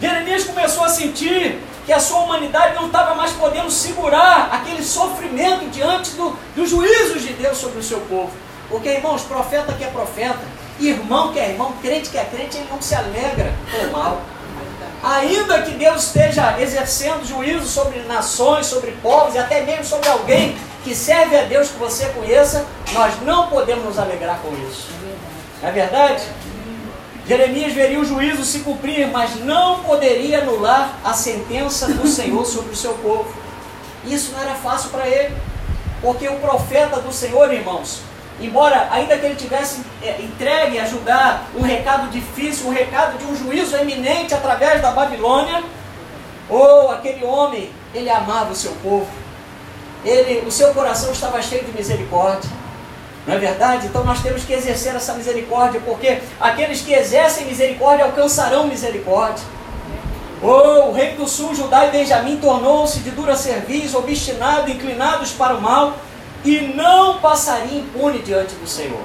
Jeremias 0.00 0.44
começou 0.44 0.84
a 0.84 0.88
sentir 0.88 1.58
que 1.84 1.92
a 1.92 1.98
sua 1.98 2.20
humanidade 2.20 2.74
não 2.74 2.86
estava 2.86 3.14
mais 3.14 3.32
podendo 3.32 3.70
segurar 3.70 4.50
aquele 4.52 4.82
sofrimento 4.82 5.68
diante 5.70 6.12
do, 6.12 6.36
dos 6.54 6.70
juízos 6.70 7.22
de 7.22 7.32
Deus 7.32 7.58
sobre 7.58 7.80
o 7.80 7.82
seu 7.82 8.00
povo. 8.02 8.30
Porque, 8.68 8.88
irmãos, 8.88 9.22
profeta 9.22 9.72
que 9.72 9.84
é 9.84 9.88
profeta, 9.88 10.40
irmão 10.78 11.32
que 11.32 11.38
é 11.38 11.50
irmão, 11.50 11.72
crente 11.82 12.10
que 12.10 12.18
é 12.18 12.24
crente, 12.24 12.56
ele 12.56 12.68
não 12.70 12.80
se 12.80 12.94
alegra 12.94 13.52
com 13.70 13.86
o 13.88 13.92
mal. 13.92 14.22
Ainda 15.02 15.62
que 15.62 15.72
Deus 15.72 16.04
esteja 16.04 16.60
exercendo 16.60 17.26
juízo 17.26 17.66
sobre 17.66 18.00
nações, 18.02 18.66
sobre 18.66 18.92
povos 19.02 19.34
e 19.34 19.38
até 19.38 19.62
mesmo 19.62 19.84
sobre 19.84 20.08
alguém 20.08 20.56
que 20.84 20.94
serve 20.94 21.36
a 21.36 21.42
Deus 21.42 21.68
que 21.68 21.78
você 21.78 22.06
conheça, 22.06 22.64
nós 22.92 23.20
não 23.22 23.48
podemos 23.48 23.84
nos 23.84 23.98
alegrar 23.98 24.38
com 24.38 24.52
isso. 24.68 24.88
É 25.62 25.70
verdade? 25.70 26.22
Jeremias 27.26 27.72
veria 27.72 28.00
o 28.00 28.04
juízo 28.04 28.44
se 28.44 28.60
cumprir, 28.60 29.06
mas 29.08 29.36
não 29.36 29.80
poderia 29.80 30.40
anular 30.40 30.98
a 31.04 31.12
sentença 31.12 31.86
do 31.88 32.06
Senhor 32.08 32.44
sobre 32.44 32.72
o 32.72 32.76
seu 32.76 32.94
povo. 32.94 33.32
Isso 34.04 34.32
não 34.32 34.40
era 34.40 34.54
fácil 34.54 34.90
para 34.90 35.06
ele. 35.06 35.34
Porque 36.00 36.28
o 36.28 36.40
profeta 36.40 37.00
do 37.00 37.12
Senhor, 37.12 37.52
irmãos, 37.54 38.00
embora 38.40 38.88
ainda 38.90 39.16
que 39.16 39.24
ele 39.24 39.36
tivesse 39.36 39.82
é, 40.02 40.20
entregue 40.20 40.80
a 40.80 40.84
Judá 40.84 41.42
um 41.54 41.62
recado 41.62 42.10
difícil, 42.10 42.66
um 42.66 42.72
recado 42.72 43.16
de 43.18 43.24
um 43.24 43.36
juízo 43.36 43.76
eminente 43.76 44.34
através 44.34 44.82
da 44.82 44.90
Babilônia, 44.90 45.62
ou 46.48 46.86
oh, 46.86 46.90
aquele 46.90 47.24
homem, 47.24 47.70
ele 47.94 48.10
amava 48.10 48.50
o 48.50 48.56
seu 48.56 48.72
povo. 48.82 49.08
Ele, 50.04 50.44
o 50.44 50.50
seu 50.50 50.74
coração 50.74 51.12
estava 51.12 51.40
cheio 51.40 51.64
de 51.64 51.70
misericórdia. 51.70 52.50
Não 53.26 53.34
é 53.34 53.38
verdade? 53.38 53.86
Então 53.86 54.04
nós 54.04 54.20
temos 54.20 54.44
que 54.44 54.52
exercer 54.52 54.94
essa 54.94 55.14
misericórdia, 55.14 55.80
porque 55.84 56.18
aqueles 56.40 56.80
que 56.80 56.92
exercem 56.92 57.46
misericórdia 57.46 58.04
alcançarão 58.04 58.66
misericórdia. 58.66 59.44
Oh, 60.42 60.88
o 60.88 60.92
rei 60.92 61.14
do 61.14 61.28
sul, 61.28 61.54
Judá 61.54 61.86
e 61.86 61.90
Benjamim, 61.92 62.36
tornou-se 62.38 62.98
de 62.98 63.12
dura 63.12 63.36
cerviz, 63.36 63.94
obstinado, 63.94 64.68
inclinados 64.70 65.30
para 65.30 65.54
o 65.54 65.60
mal, 65.60 65.96
e 66.44 66.60
não 66.74 67.18
passaria 67.18 67.78
impune 67.78 68.18
diante 68.18 68.56
do 68.56 68.66
Senhor. 68.66 69.02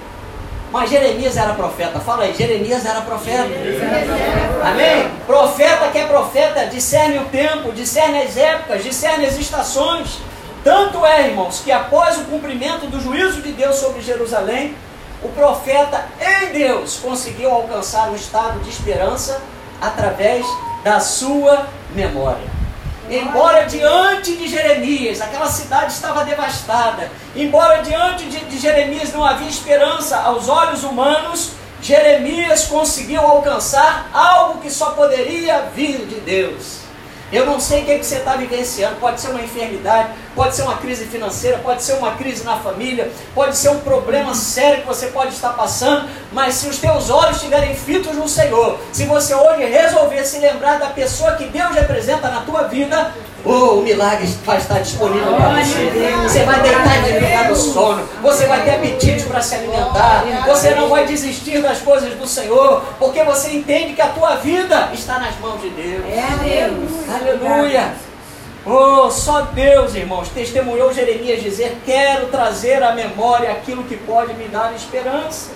Mas 0.71 0.89
Jeremias 0.89 1.37
era 1.37 1.53
profeta. 1.53 1.99
Fala 1.99 2.23
aí, 2.23 2.33
Jeremias 2.33 2.85
era 2.85 3.01
profeta. 3.01 3.49
Amém? 4.63 5.09
Profeta 5.25 5.89
que 5.89 5.99
é 5.99 6.07
profeta, 6.07 6.65
discerne 6.65 7.19
o 7.19 7.25
tempo, 7.25 7.71
discerne 7.71 8.23
as 8.23 8.35
épocas, 8.35 8.83
discerne 8.83 9.27
as 9.27 9.37
estações. 9.37 10.19
Tanto 10.67 11.05
é, 11.05 11.29
irmãos, 11.29 11.61
que 11.63 11.71
após 11.71 12.17
o 12.17 12.25
cumprimento 12.25 12.87
do 12.87 12.99
juízo 12.99 13.41
de 13.41 13.53
Deus 13.53 13.77
sobre 13.77 14.01
Jerusalém, 14.01 14.75
o 15.23 15.29
profeta 15.29 16.05
em 16.19 16.47
Deus 16.51 16.99
conseguiu 17.01 17.49
alcançar 17.49 18.09
um 18.09 18.15
estado 18.15 18.59
de 18.59 18.69
esperança 18.69 19.41
através 19.79 20.45
da 20.83 20.99
sua 20.99 21.67
memória. 21.95 22.49
Embora 23.09 23.63
diante 23.63 24.35
de 24.35 24.49
Jeremias 24.49 25.21
aquela 25.21 25.47
cidade 25.47 25.93
estava 25.93 26.25
devastada, 26.25 27.09
embora 27.33 27.81
diante 27.81 28.25
de, 28.25 28.37
de, 28.37 28.59
Jeremias 28.59 29.13
não 29.13 29.23
havia 29.23 29.47
esperança 29.47 30.17
aos 30.17 30.49
olhos 30.49 30.83
humanos, 30.83 31.51
Jeremias 31.81 32.65
conseguiu 32.65 33.21
alcançar 33.21 34.09
algo 34.13 34.59
que 34.59 34.69
só 34.69 34.91
poderia 34.91 35.61
vir 35.73 36.05
de 36.07 36.19
Deus. 36.19 36.86
Eu 37.31 37.45
não 37.45 37.59
sei 37.59 37.81
o 37.81 37.85
que, 37.85 37.91
é 37.91 37.99
que 37.99 38.05
você 38.05 38.17
está 38.17 38.37
vivenciando. 38.37 38.95
Pode 38.97 39.19
ser 39.19 39.29
uma 39.29 39.41
enfermidade, 39.41 40.09
pode 40.33 40.55
ser 40.55 40.61
uma 40.61 40.77
crise 40.77 41.05
financeira, 41.05 41.57
pode 41.57 41.83
ser 41.83 41.93
uma 41.93 42.15
crise 42.15 42.43
na 42.43 42.57
família, 42.57 43.11
pode 43.35 43.57
ser 43.57 43.69
um 43.69 43.79
problema 43.79 44.33
sério 44.33 44.81
que 44.81 44.87
você 44.87 45.07
pode 45.07 45.33
estar 45.33 45.49
passando. 45.49 46.09
Mas 46.31 46.55
se 46.55 46.69
os 46.69 46.77
teus 46.77 47.09
olhos 47.09 47.37
estiverem 47.37 47.75
fitos 47.75 48.15
no 48.15 48.29
Senhor, 48.29 48.79
se 48.93 49.05
você 49.05 49.35
hoje 49.35 49.65
resolver 49.65 50.23
se 50.23 50.39
lembrar 50.39 50.79
da 50.79 50.87
pessoa 50.87 51.35
que 51.35 51.45
Deus 51.45 51.75
representa 51.75 52.29
na 52.29 52.41
tua 52.41 52.63
vida, 52.63 53.13
Oh, 53.45 53.79
o 53.79 53.81
milagre 53.81 54.27
vai 54.43 54.57
estar 54.57 54.79
disponível 54.79 55.33
para 55.35 55.63
você. 55.63 55.89
Você 56.23 56.43
vai 56.43 56.61
deitar 56.61 56.97
e 56.97 57.01
vai 57.01 57.19
pegar 57.19 57.49
no 57.49 57.55
sono. 57.55 58.09
Você 58.21 58.45
vai 58.45 58.63
ter 58.63 58.71
apetite 58.71 59.23
para 59.25 59.41
se 59.41 59.55
alimentar. 59.55 60.25
Você 60.47 60.71
não 60.71 60.89
vai 60.89 61.05
desistir 61.05 61.61
das 61.61 61.79
coisas 61.79 62.13
do 62.15 62.27
Senhor, 62.27 62.83
porque 62.99 63.23
você 63.23 63.51
entende 63.51 63.93
que 63.93 64.01
a 64.01 64.09
tua 64.09 64.35
vida 64.35 64.89
está 64.93 65.19
nas 65.19 65.37
mãos 65.39 65.61
de 65.61 65.69
Deus. 65.69 66.03
É 66.05 66.67
Deus. 66.67 66.91
Aleluia. 67.09 67.93
Oh, 68.65 69.09
só 69.09 69.43
Deus, 69.43 69.95
irmãos, 69.95 70.27
testemunhou 70.27 70.93
Jeremias 70.93 71.41
dizer: 71.41 71.77
Quero 71.85 72.27
trazer 72.27 72.83
à 72.83 72.91
memória 72.91 73.49
aquilo 73.51 73.83
que 73.83 73.95
pode 73.95 74.33
me 74.33 74.49
dar 74.49 74.75
esperança. 74.75 75.51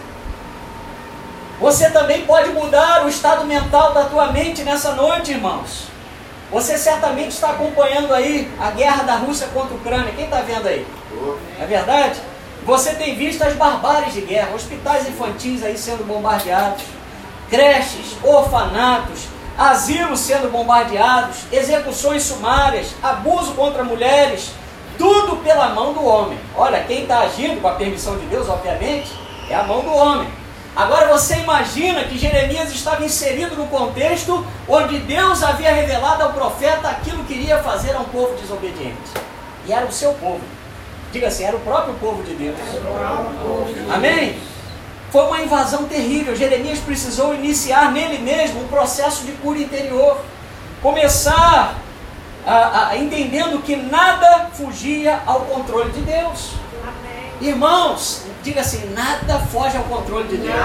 Você 1.60 1.92
também 1.92 2.22
pode 2.26 2.50
mudar 2.52 3.06
o 3.06 3.10
estado 3.10 3.46
mental 3.46 3.94
da 3.94 4.06
tua 4.06 4.32
mente 4.32 4.64
nessa 4.64 4.94
noite, 4.94 5.32
irmãos. 5.32 5.91
Você 6.52 6.78
certamente 6.78 7.30
está 7.30 7.52
acompanhando 7.52 8.14
aí 8.14 8.52
a 8.60 8.72
guerra 8.72 9.04
da 9.04 9.16
Rússia 9.16 9.48
contra 9.54 9.74
a 9.74 9.78
Ucrânia. 9.78 10.12
Quem 10.14 10.26
está 10.26 10.42
vendo 10.42 10.68
aí? 10.68 10.86
É 11.60 11.66
verdade? 11.66 12.20
Você 12.66 12.94
tem 12.94 13.16
visto 13.16 13.42
as 13.42 13.54
barbáries 13.54 14.14
de 14.14 14.22
guerra, 14.22 14.54
hospitais 14.54 15.08
infantis 15.08 15.64
aí 15.64 15.78
sendo 15.78 16.06
bombardeados, 16.06 16.84
creches, 17.50 18.18
orfanatos, 18.22 19.28
asilos 19.58 20.20
sendo 20.20 20.52
bombardeados, 20.52 21.38
execuções 21.52 22.24
sumárias, 22.24 22.94
abuso 23.02 23.54
contra 23.54 23.84
mulheres, 23.84 24.52
tudo 24.98 25.38
pela 25.38 25.70
mão 25.70 25.94
do 25.94 26.06
homem. 26.06 26.38
Olha, 26.56 26.84
quem 26.84 27.04
está 27.04 27.20
agindo 27.20 27.62
com 27.62 27.68
a 27.70 27.76
permissão 27.76 28.18
de 28.20 28.26
Deus, 28.26 28.50
obviamente, 28.50 29.10
é 29.50 29.56
a 29.56 29.64
mão 29.64 29.80
do 29.82 29.92
homem. 29.92 30.28
Agora 30.76 31.08
você 31.08 31.36
imagina 31.36 32.06
que 32.06 32.18
Jeremias 32.18 32.72
estava 32.72 33.04
inserido 33.04 33.56
no 33.56 33.68
contexto 33.68 34.46
onde 34.68 35.00
Deus 35.00 35.44
havia 35.44 35.74
revelado 35.74 36.24
ao 36.24 36.34
profeta 36.34 36.88
aquilo 36.88 37.24
que 37.26 37.34
iria 37.34 37.58
fazer 37.58 37.94
a 37.94 38.00
um 38.00 38.06
povo 38.06 38.36
desobediente. 38.38 39.12
E 39.68 39.74
era 39.74 39.86
o 39.86 39.92
seu 39.92 40.14
povo. 40.14 40.42
Diga 41.12 41.28
assim, 41.28 41.44
era 41.44 41.58
o 41.58 41.60
próprio 41.60 41.94
povo 41.96 42.24
de 42.24 42.34
Deus. 42.36 42.58
Amém? 43.94 44.40
Foi 45.12 45.26
uma 45.26 45.42
invasão 45.42 45.86
terrível. 45.86 46.34
Jeremias 46.36 46.80
precisou 46.80 47.36
iniciar 47.36 47.92
nele 47.92 48.20
mesmo 48.20 48.62
um 48.62 48.68
processo 48.70 49.26
de 49.26 49.34
cura 49.34 49.60
interior. 49.60 50.22
Começar 50.82 51.76
a, 52.48 52.88
a, 52.88 52.98
entendendo 52.98 53.62
que 53.62 53.76
nada 53.76 54.50
fugia 54.54 55.22
ao 55.26 55.42
controle 55.42 55.92
de 55.92 56.00
Deus. 56.00 56.52
Irmãos, 57.42 58.24
diga 58.44 58.62
assim: 58.62 58.94
nada 58.94 59.40
foge 59.40 59.78
ao 59.78 59.84
controle 59.84 60.28
de 60.28 60.38
Deus. 60.38 60.56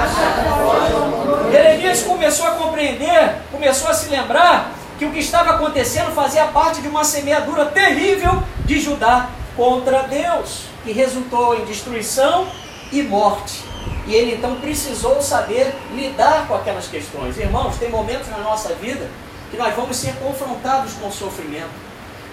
Jeremias 1.51 2.03
começou 2.03 2.47
a 2.47 2.51
compreender, 2.53 3.37
começou 3.51 3.89
a 3.89 3.95
se 3.95 4.09
lembrar 4.09 4.73
que 4.99 5.05
o 5.05 5.13
que 5.13 5.19
estava 5.19 5.51
acontecendo 5.51 6.13
fazia 6.13 6.47
parte 6.47 6.81
de 6.81 6.89
uma 6.89 7.05
semeadura 7.05 7.67
terrível 7.67 8.43
de 8.65 8.81
Judá 8.81 9.29
contra 9.55 10.03
Deus, 10.03 10.65
que 10.85 10.93
resultou 10.93 11.55
em 11.57 11.65
destruição 11.65 12.47
e 12.91 13.03
morte. 13.03 13.63
E 14.07 14.15
ele 14.15 14.37
então 14.37 14.57
precisou 14.57 15.21
saber 15.21 15.75
lidar 15.93 16.47
com 16.47 16.55
aquelas 16.55 16.87
questões. 16.87 17.37
Irmãos, 17.37 17.77
tem 17.77 17.91
momentos 17.91 18.29
na 18.29 18.39
nossa 18.39 18.75
vida 18.75 19.09
que 19.51 19.57
nós 19.57 19.75
vamos 19.75 19.97
ser 19.97 20.15
confrontados 20.17 20.95
com 20.95 21.09
o 21.09 21.13
sofrimento, 21.13 21.71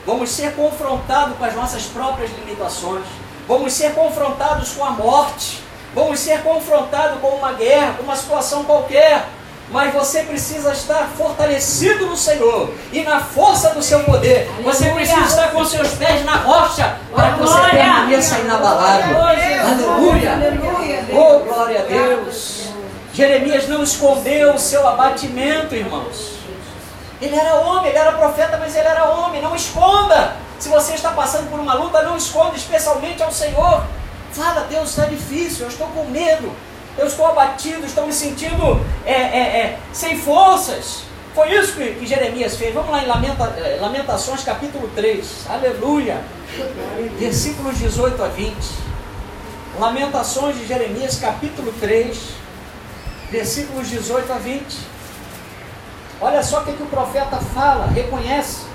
vamos 0.06 0.30
ser 0.30 0.56
confrontados 0.56 1.38
com 1.38 1.44
as 1.44 1.56
nossas 1.56 1.84
próprias 1.84 2.32
limitações 2.32 3.06
vamos 3.48 3.74
ser 3.74 3.94
confrontados 3.94 4.72
com 4.72 4.84
a 4.84 4.92
morte, 4.92 5.64
vamos 5.94 6.20
ser 6.20 6.42
confrontados 6.42 7.20
com 7.20 7.30
uma 7.30 7.54
guerra, 7.54 7.94
com 7.98 8.04
uma 8.04 8.16
situação 8.16 8.64
qualquer. 8.64 9.26
Mas 9.70 9.94
você 9.94 10.24
precisa 10.24 10.72
estar 10.74 11.08
fortalecido 11.18 12.06
no 12.06 12.18
Senhor 12.18 12.72
e 12.92 13.02
na 13.02 13.22
força 13.22 13.70
do 13.70 13.82
seu 13.82 14.04
poder. 14.04 14.48
Você 14.62 14.90
precisa 14.92 15.22
estar 15.22 15.52
com 15.52 15.66
seus 15.66 15.88
pés 15.94 16.24
na 16.26 16.36
rocha 16.36 16.98
para 17.12 17.32
que 17.32 17.40
você 17.40 17.70
permaneça 17.70 18.40
inabalável. 18.40 19.20
Aleluia! 19.22 20.32
Oh, 21.12 21.40
glória 21.40 21.80
a 21.80 21.84
Deus! 21.84 22.68
Jeremias 23.14 23.68
não 23.68 23.84
escondeu 23.84 24.54
o 24.54 24.60
seu 24.60 24.88
abatimento, 24.88 25.74
irmãos. 25.74 26.34
Ele 27.22 27.36
era 27.36 27.56
homem, 27.56 27.90
ele 27.90 27.98
era 27.98 28.12
profeta, 28.12 28.58
mas 28.58 28.76
ele 28.76 28.88
era 28.88 29.06
homem. 29.06 29.42
Não 29.42 29.56
esconda. 29.56 30.36
Se 30.64 30.70
você 30.70 30.94
está 30.94 31.12
passando 31.12 31.50
por 31.50 31.60
uma 31.60 31.74
luta, 31.74 32.02
não 32.04 32.16
esconda, 32.16 32.56
especialmente 32.56 33.22
ao 33.22 33.30
Senhor. 33.30 33.84
Fala, 34.32 34.62
Deus, 34.62 34.92
está 34.92 35.08
difícil, 35.08 35.66
eu 35.66 35.68
estou 35.68 35.88
com 35.88 36.06
medo, 36.06 36.54
eu 36.98 37.06
estou 37.06 37.28
abatido, 37.28 37.86
estou 37.86 38.08
me 38.08 38.14
sentindo 38.14 38.80
é, 39.06 39.12
é, 39.12 39.40
é, 39.60 39.80
sem 39.92 40.18
forças. 40.18 41.02
Foi 41.36 41.54
isso 41.54 41.74
que, 41.74 41.96
que, 41.96 42.06
Jeremias 42.06 42.56
fez. 42.56 42.74
Vamos 42.74 42.92
lá 42.92 43.04
em 43.04 43.08
Lamenta, 43.08 43.44
é, 43.44 43.78
Lamentações 43.82 44.42
capítulo 44.46 44.90
3. 44.96 45.48
Aleluia. 45.50 46.22
Versículos 47.20 47.78
18 47.80 48.24
a 48.24 48.28
20. 48.30 48.56
Lamentações 49.78 50.58
de 50.58 50.66
Jeremias 50.66 51.18
capítulo 51.20 51.74
3. 51.82 52.18
Versículos 53.30 53.90
18 53.90 54.32
a 54.32 54.38
20. 54.38 54.64
Olha 56.22 56.42
só 56.42 56.62
o 56.62 56.64
que, 56.64 56.72
que 56.72 56.84
o 56.84 56.86
profeta 56.88 57.36
fala, 57.54 57.88
reconhece. 57.88 58.72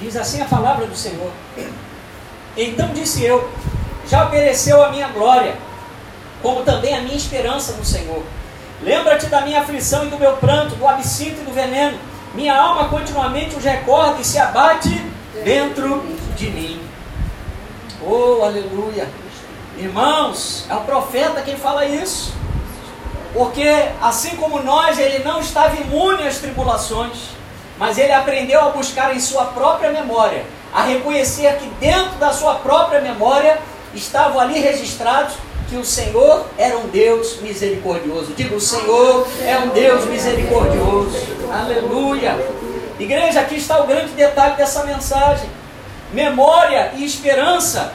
Diz 0.00 0.16
assim 0.16 0.42
a 0.42 0.44
palavra 0.44 0.86
do 0.86 0.96
Senhor. 0.96 1.30
Então 2.56 2.88
disse 2.92 3.24
eu: 3.24 3.48
Já 4.06 4.26
pereceu 4.26 4.82
a 4.84 4.90
minha 4.90 5.08
glória, 5.08 5.56
como 6.42 6.62
também 6.62 6.94
a 6.94 7.00
minha 7.00 7.16
esperança 7.16 7.72
no 7.72 7.84
Senhor. 7.84 8.22
Lembra-te 8.82 9.26
da 9.26 9.40
minha 9.40 9.60
aflição 9.60 10.06
e 10.06 10.10
do 10.10 10.18
meu 10.18 10.34
pranto, 10.36 10.74
do 10.76 10.86
absinto 10.86 11.40
e 11.40 11.44
do 11.44 11.52
veneno. 11.52 11.98
Minha 12.34 12.58
alma 12.58 12.88
continuamente 12.88 13.56
os 13.56 13.64
recorda 13.64 14.20
e 14.20 14.24
se 14.24 14.38
abate 14.38 15.02
dentro 15.42 16.04
de 16.36 16.50
mim. 16.50 16.80
Oh, 18.02 18.42
aleluia! 18.44 19.08
Irmãos, 19.78 20.66
é 20.68 20.74
o 20.74 20.80
profeta 20.80 21.40
quem 21.40 21.56
fala 21.56 21.86
isso. 21.86 22.34
Porque 23.32 23.68
assim 24.00 24.36
como 24.36 24.62
nós, 24.62 24.98
ele 24.98 25.24
não 25.24 25.40
estava 25.40 25.76
imune 25.76 26.26
às 26.26 26.38
tribulações 26.38 27.36
mas 27.78 27.98
ele 27.98 28.12
aprendeu 28.12 28.60
a 28.60 28.70
buscar 28.70 29.14
em 29.14 29.20
sua 29.20 29.46
própria 29.46 29.90
memória, 29.90 30.44
a 30.72 30.82
reconhecer 30.82 31.56
que 31.56 31.66
dentro 31.80 32.18
da 32.18 32.32
sua 32.32 32.56
própria 32.56 33.00
memória 33.00 33.58
estavam 33.94 34.40
ali 34.40 34.58
registrados 34.58 35.34
que 35.68 35.76
o 35.76 35.84
Senhor 35.84 36.46
era 36.56 36.78
um 36.78 36.88
Deus 36.88 37.40
misericordioso. 37.40 38.32
Diga, 38.36 38.54
o 38.54 38.60
Senhor 38.60 39.26
é 39.44 39.58
um 39.58 39.68
Deus 39.68 40.04
misericordioso. 40.06 41.16
Aleluia. 41.52 42.36
Igreja, 42.98 43.40
aqui 43.40 43.56
está 43.56 43.82
o 43.82 43.86
grande 43.86 44.12
detalhe 44.12 44.56
dessa 44.56 44.84
mensagem. 44.84 45.48
Memória 46.12 46.92
e 46.94 47.04
esperança 47.04 47.92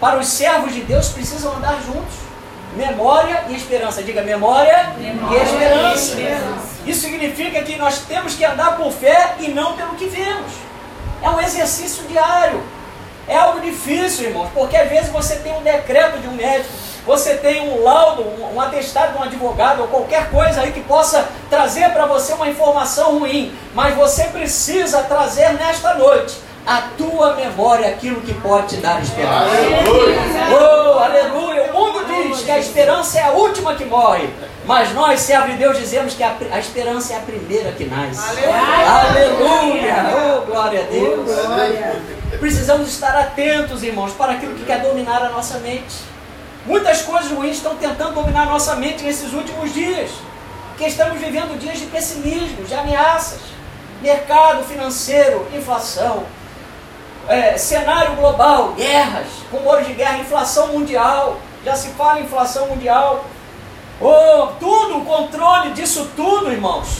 para 0.00 0.18
os 0.18 0.28
servos 0.28 0.74
de 0.74 0.80
Deus 0.80 1.08
precisam 1.08 1.56
andar 1.56 1.78
juntos. 1.84 2.27
Memória 2.78 3.44
e 3.48 3.56
esperança. 3.56 4.02
Diga 4.04 4.22
memória, 4.22 4.92
memória 4.96 5.36
e, 5.36 5.42
esperança. 5.42 5.96
e 5.96 6.22
esperança. 6.22 6.68
Isso 6.86 7.00
significa 7.00 7.60
que 7.62 7.76
nós 7.76 7.98
temos 8.06 8.34
que 8.36 8.44
andar 8.44 8.76
por 8.76 8.92
fé 8.92 9.34
e 9.40 9.48
não 9.48 9.72
pelo 9.74 9.96
que 9.96 10.06
vemos. 10.06 10.52
É 11.20 11.28
um 11.28 11.40
exercício 11.40 12.04
diário. 12.04 12.62
É 13.26 13.36
algo 13.36 13.60
difícil, 13.60 14.28
irmãos, 14.28 14.48
porque 14.54 14.76
às 14.76 14.88
vezes 14.88 15.10
você 15.10 15.36
tem 15.36 15.52
um 15.52 15.62
decreto 15.62 16.18
de 16.18 16.28
um 16.28 16.32
médico, 16.32 16.72
você 17.04 17.34
tem 17.34 17.68
um 17.68 17.82
laudo, 17.82 18.22
um, 18.22 18.54
um 18.54 18.60
atestado 18.60 19.12
de 19.12 19.18
um 19.18 19.22
advogado 19.24 19.82
ou 19.82 19.88
qualquer 19.88 20.30
coisa 20.30 20.60
aí 20.62 20.72
que 20.72 20.80
possa 20.80 21.28
trazer 21.50 21.90
para 21.90 22.06
você 22.06 22.32
uma 22.32 22.48
informação 22.48 23.18
ruim, 23.18 23.52
mas 23.74 23.94
você 23.96 24.24
precisa 24.24 25.02
trazer 25.02 25.52
nesta 25.54 25.94
noite 25.94 26.36
a 26.66 26.82
tua 26.98 27.34
memória 27.34 27.88
aquilo 27.88 28.20
que 28.20 28.34
pode 28.34 28.76
te 28.76 28.76
dar 28.76 29.02
esperança. 29.02 29.46
Aleluia! 29.46 30.18
Oh, 30.52 30.98
aleluia! 30.98 31.70
O 31.72 31.72
mundo 31.72 31.97
que 32.40 32.50
a 32.50 32.58
esperança 32.58 33.18
é 33.18 33.22
a 33.22 33.30
última 33.30 33.74
que 33.74 33.84
morre, 33.84 34.28
mas 34.64 34.92
nós, 34.92 35.20
servos 35.20 35.52
de 35.52 35.58
Deus, 35.58 35.78
dizemos 35.78 36.14
que 36.14 36.22
a, 36.22 36.36
a 36.52 36.58
esperança 36.58 37.14
é 37.14 37.16
a 37.16 37.20
primeira 37.20 37.72
que 37.72 37.84
nasce. 37.84 38.20
Aleluia! 38.44 39.94
aleluia. 39.94 39.94
Oh, 40.14 40.46
glória 40.46 40.80
a 40.80 40.84
Deus! 40.84 41.28
Oh, 41.30 42.38
Precisamos 42.38 42.88
estar 42.88 43.16
atentos, 43.16 43.82
irmãos, 43.82 44.12
para 44.12 44.32
aquilo 44.32 44.54
que 44.54 44.64
quer 44.64 44.80
dominar 44.80 45.22
a 45.22 45.30
nossa 45.30 45.58
mente. 45.58 45.96
Muitas 46.66 47.02
coisas 47.02 47.30
ruins 47.32 47.56
estão 47.56 47.76
tentando 47.76 48.14
dominar 48.14 48.42
a 48.42 48.46
nossa 48.46 48.76
mente 48.76 49.02
nesses 49.02 49.32
últimos 49.32 49.72
dias, 49.72 50.10
que 50.76 50.84
estamos 50.84 51.18
vivendo 51.18 51.58
dias 51.58 51.78
de 51.78 51.86
pessimismo, 51.86 52.62
de 52.64 52.74
ameaças, 52.74 53.40
mercado 54.02 54.62
financeiro, 54.64 55.46
inflação, 55.54 56.24
é, 57.26 57.56
cenário 57.56 58.14
global, 58.16 58.74
guerras, 58.74 59.26
rumores 59.50 59.86
de 59.86 59.94
guerra, 59.94 60.18
inflação 60.18 60.68
mundial, 60.68 61.38
já 61.64 61.74
se 61.74 61.88
fala 61.90 62.20
em 62.20 62.24
inflação 62.24 62.66
mundial. 62.68 63.24
Oh, 64.00 64.48
tudo, 64.60 64.98
o 64.98 65.04
controle 65.04 65.70
disso 65.70 66.10
tudo, 66.14 66.52
irmãos, 66.52 66.98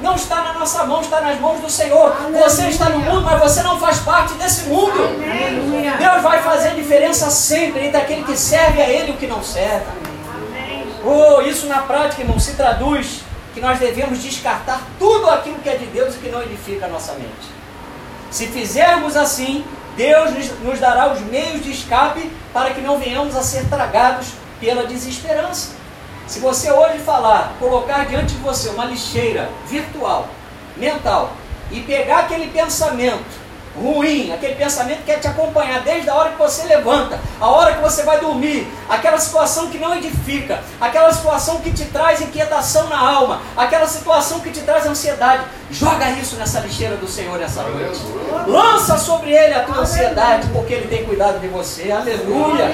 não 0.00 0.14
está 0.14 0.42
na 0.42 0.52
nossa 0.52 0.84
mão, 0.84 1.00
está 1.00 1.20
nas 1.20 1.40
mãos 1.40 1.60
do 1.60 1.70
Senhor. 1.70 2.14
Aleluia. 2.18 2.48
Você 2.48 2.68
está 2.68 2.88
no 2.88 3.00
mundo, 3.00 3.22
mas 3.22 3.40
você 3.40 3.62
não 3.62 3.80
faz 3.80 3.98
parte 3.98 4.34
desse 4.34 4.68
mundo. 4.68 4.92
Aleluia. 4.92 5.96
Deus 5.96 6.22
vai 6.22 6.42
fazer 6.42 6.74
diferença 6.74 7.30
sempre 7.30 7.86
entre 7.86 7.96
aquele 7.96 8.22
que 8.22 8.36
serve 8.36 8.80
a 8.80 8.88
Ele 8.88 9.10
e 9.10 9.14
o 9.14 9.16
que 9.16 9.26
não 9.26 9.42
serve. 9.42 9.86
Oh, 11.04 11.40
isso 11.40 11.66
na 11.66 11.82
prática, 11.82 12.22
irmão, 12.22 12.38
se 12.38 12.54
traduz 12.54 13.22
que 13.54 13.60
nós 13.60 13.78
devemos 13.78 14.22
descartar 14.22 14.82
tudo 14.98 15.30
aquilo 15.30 15.58
que 15.60 15.68
é 15.68 15.76
de 15.76 15.86
Deus 15.86 16.14
e 16.14 16.18
que 16.18 16.28
não 16.28 16.42
edifica 16.42 16.86
a 16.86 16.88
nossa 16.88 17.12
mente. 17.14 17.56
Se 18.30 18.48
fizermos 18.48 19.16
assim, 19.16 19.64
Deus 19.96 20.30
nos 20.62 20.78
dará 20.78 21.12
os 21.12 21.20
meios 21.20 21.64
de 21.64 21.70
escape 21.70 22.30
para 22.52 22.70
que 22.70 22.80
não 22.80 22.98
venhamos 22.98 23.34
a 23.34 23.42
ser 23.42 23.66
tragados 23.68 24.28
pela 24.60 24.86
desesperança. 24.86 25.74
Se 26.26 26.38
você 26.38 26.70
hoje 26.70 26.98
falar, 26.98 27.54
colocar 27.58 28.04
diante 28.04 28.34
de 28.34 28.40
você 28.40 28.68
uma 28.68 28.84
lixeira 28.84 29.48
virtual, 29.66 30.28
mental, 30.76 31.32
e 31.70 31.80
pegar 31.80 32.20
aquele 32.20 32.48
pensamento 32.48 33.45
ruim, 33.80 34.32
aquele 34.32 34.54
pensamento 34.54 34.98
que 34.98 35.04
quer 35.04 35.20
te 35.20 35.28
acompanhar 35.28 35.80
desde 35.82 36.08
a 36.08 36.14
hora 36.14 36.30
que 36.30 36.38
você 36.38 36.64
levanta, 36.64 37.18
a 37.40 37.48
hora 37.48 37.74
que 37.74 37.82
você 37.82 38.02
vai 38.02 38.18
dormir, 38.18 38.66
aquela 38.88 39.18
situação 39.18 39.68
que 39.68 39.78
não 39.78 39.94
edifica, 39.94 40.60
aquela 40.80 41.12
situação 41.12 41.60
que 41.60 41.70
te 41.70 41.84
traz 41.86 42.20
inquietação 42.20 42.88
na 42.88 42.98
alma, 42.98 43.40
aquela 43.56 43.86
situação 43.86 44.40
que 44.40 44.50
te 44.50 44.60
traz 44.62 44.86
ansiedade, 44.86 45.44
joga 45.70 46.10
isso 46.10 46.36
nessa 46.36 46.60
lixeira 46.60 46.96
do 46.96 47.06
Senhor 47.06 47.40
essa 47.40 47.62
noite. 47.62 48.00
Lança 48.46 48.98
sobre 48.98 49.32
ele 49.32 49.54
a 49.54 49.64
tua 49.64 49.78
ansiedade, 49.78 50.48
porque 50.52 50.72
ele 50.72 50.88
tem 50.88 51.04
cuidado 51.04 51.38
de 51.40 51.48
você. 51.48 51.90
Aleluia. 51.90 52.70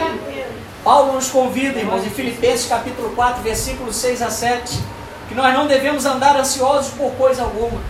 Paulo 0.85 1.13
nos 1.13 1.29
convida, 1.29 1.79
irmãos, 1.79 2.05
em 2.05 2.11
Filipenses 2.11 2.69
capítulo 2.69 3.11
4, 3.15 3.43
versículos 3.43 3.95
6 3.97 4.23
a 4.23 4.31
7, 4.31 4.81
que 5.29 5.35
nós 5.35 5.55
não 5.55 5.67
devemos 5.69 6.05
andar 6.05 6.37
ansiosos 6.37 6.93
por 6.95 7.12
coisa 7.12 7.43
alguma 7.43 7.81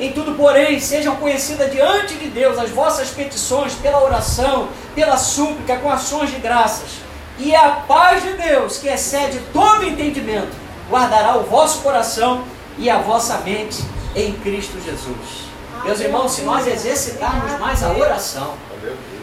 em 0.00 0.12
tudo, 0.12 0.34
porém, 0.34 0.78
sejam 0.78 1.16
conhecidas 1.16 1.72
diante 1.72 2.14
de 2.14 2.28
Deus 2.28 2.58
as 2.58 2.70
vossas 2.70 3.08
petições 3.10 3.74
pela 3.74 4.02
oração, 4.02 4.68
pela 4.94 5.16
súplica, 5.16 5.76
com 5.78 5.90
ações 5.90 6.30
de 6.30 6.36
graças. 6.36 7.00
E 7.38 7.54
a 7.54 7.70
paz 7.70 8.22
de 8.22 8.32
Deus, 8.34 8.78
que 8.78 8.88
excede 8.88 9.40
todo 9.52 9.84
entendimento, 9.84 10.56
guardará 10.88 11.36
o 11.36 11.44
vosso 11.44 11.80
coração 11.82 12.44
e 12.76 12.88
a 12.88 12.98
vossa 12.98 13.38
mente 13.38 13.82
em 14.14 14.32
Cristo 14.34 14.80
Jesus. 14.84 15.48
Meus 15.84 16.00
irmãos, 16.00 16.32
se 16.32 16.42
nós 16.42 16.66
exercitarmos 16.66 17.58
mais 17.60 17.82
a 17.82 17.92
oração, 17.92 18.54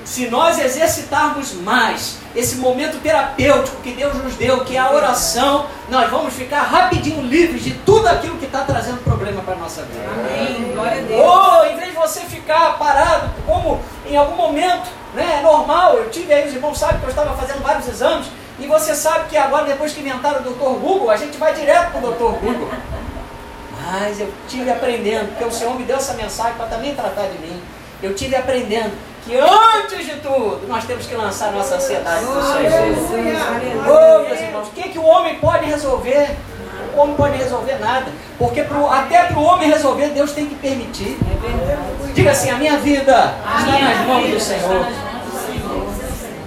se 0.05 0.27
nós 0.27 0.59
exercitarmos 0.59 1.53
mais 1.53 2.17
esse 2.35 2.57
momento 2.57 3.01
terapêutico 3.01 3.81
que 3.81 3.91
Deus 3.91 4.13
nos 4.13 4.35
deu, 4.35 4.63
que 4.63 4.77
é 4.77 4.79
a 4.79 4.91
oração, 4.91 5.65
nós 5.89 6.09
vamos 6.11 6.33
ficar 6.35 6.61
rapidinho 6.61 7.23
livres 7.23 7.63
de 7.63 7.71
tudo 7.71 8.07
aquilo 8.07 8.37
que 8.37 8.45
está 8.45 8.61
trazendo 8.61 9.03
problema 9.03 9.41
para 9.41 9.55
a 9.55 9.57
nossa 9.57 9.81
vida. 9.81 10.05
Amém. 10.07 10.73
Glória 10.73 11.01
a 11.01 11.05
Deus. 11.05 11.21
Ou, 11.21 11.65
em 11.65 11.75
vez 11.75 11.89
de 11.89 11.95
você 11.95 12.19
ficar 12.21 12.77
parado, 12.77 13.31
como 13.47 13.81
em 14.05 14.15
algum 14.15 14.35
momento, 14.35 14.87
né, 15.15 15.39
é 15.39 15.41
normal, 15.41 15.95
eu 15.95 16.09
tive 16.11 16.31
aí, 16.31 16.47
os 16.47 16.53
irmãos 16.53 16.77
sabem 16.77 16.99
que 16.99 17.05
eu 17.05 17.09
estava 17.09 17.35
fazendo 17.35 17.63
vários 17.63 17.87
exames, 17.87 18.27
e 18.59 18.67
você 18.67 18.93
sabe 18.93 19.29
que 19.29 19.37
agora, 19.37 19.65
depois 19.65 19.91
que 19.91 20.01
inventaram 20.01 20.41
o 20.41 20.43
Dr. 20.43 20.79
Google, 20.79 21.09
a 21.09 21.17
gente 21.17 21.35
vai 21.37 21.53
direto 21.53 21.91
para 21.91 22.07
o 22.07 22.11
Dr. 22.11 22.39
Google. 22.39 22.69
Mas 23.81 24.19
eu 24.19 24.31
tive 24.47 24.69
aprendendo, 24.69 25.29
porque 25.29 25.43
o 25.43 25.51
Senhor 25.51 25.75
me 25.75 25.83
deu 25.83 25.97
essa 25.97 26.13
mensagem 26.13 26.53
para 26.53 26.67
também 26.67 26.93
tratar 26.93 27.27
de 27.27 27.39
mim. 27.39 27.61
Eu 28.03 28.13
tive 28.13 28.35
aprendendo 28.35 28.91
que 29.25 29.35
antes 29.35 30.05
de 30.05 30.15
tudo 30.17 30.67
nós 30.67 30.85
temos 30.85 31.07
que 31.07 31.15
lançar 31.15 31.51
nossa 31.51 31.75
ansiedade 31.75 32.23
no 32.25 32.41
Senhor. 32.43 33.85
Oh, 33.87 34.27
meus 34.27 34.39
irmãos, 34.39 34.67
o 34.67 34.71
que, 34.71 34.89
que 34.89 34.99
o 34.99 35.03
homem 35.03 35.35
pode 35.39 35.65
resolver? 35.65 36.29
O 36.95 36.99
homem 36.99 37.15
pode 37.15 37.37
resolver 37.37 37.79
nada. 37.79 38.05
Porque 38.37 38.63
pro, 38.63 38.87
até 38.89 39.23
para 39.23 39.37
o 39.37 39.43
homem 39.43 39.69
resolver, 39.69 40.09
Deus 40.09 40.31
tem 40.31 40.45
que 40.45 40.55
permitir. 40.55 41.17
Diga 42.13 42.31
assim: 42.31 42.49
a 42.49 42.55
minha 42.55 42.77
vida 42.77 43.33
está 43.59 43.79
nas 43.79 44.07
mãos 44.07 44.29
do 44.29 44.39
Senhor. 44.39 44.85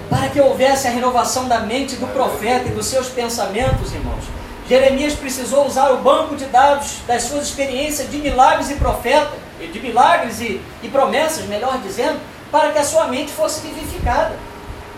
Para 0.09 0.29
que 0.29 0.39
houvesse 0.39 0.87
a 0.87 0.91
renovação 0.91 1.47
da 1.47 1.59
mente 1.59 1.97
do 1.97 2.07
profeta 2.07 2.67
e 2.67 2.71
dos 2.71 2.87
seus 2.87 3.09
pensamentos, 3.09 3.93
irmãos. 3.93 4.23
Jeremias 4.67 5.13
precisou 5.13 5.65
usar 5.65 5.89
o 5.89 5.97
banco 5.97 6.35
de 6.35 6.45
dados 6.45 6.99
das 7.07 7.23
suas 7.23 7.45
experiências 7.45 8.09
de 8.09 8.17
milagres 8.17 8.69
e 8.69 8.75
profeta, 8.75 9.31
de 9.59 9.79
milagres 9.79 10.39
e, 10.39 10.61
e 10.83 10.87
promessas, 10.87 11.45
melhor 11.45 11.79
dizendo, 11.79 12.19
para 12.51 12.71
que 12.71 12.79
a 12.79 12.83
sua 12.83 13.07
mente 13.07 13.31
fosse 13.31 13.61
vivificada. 13.61 14.37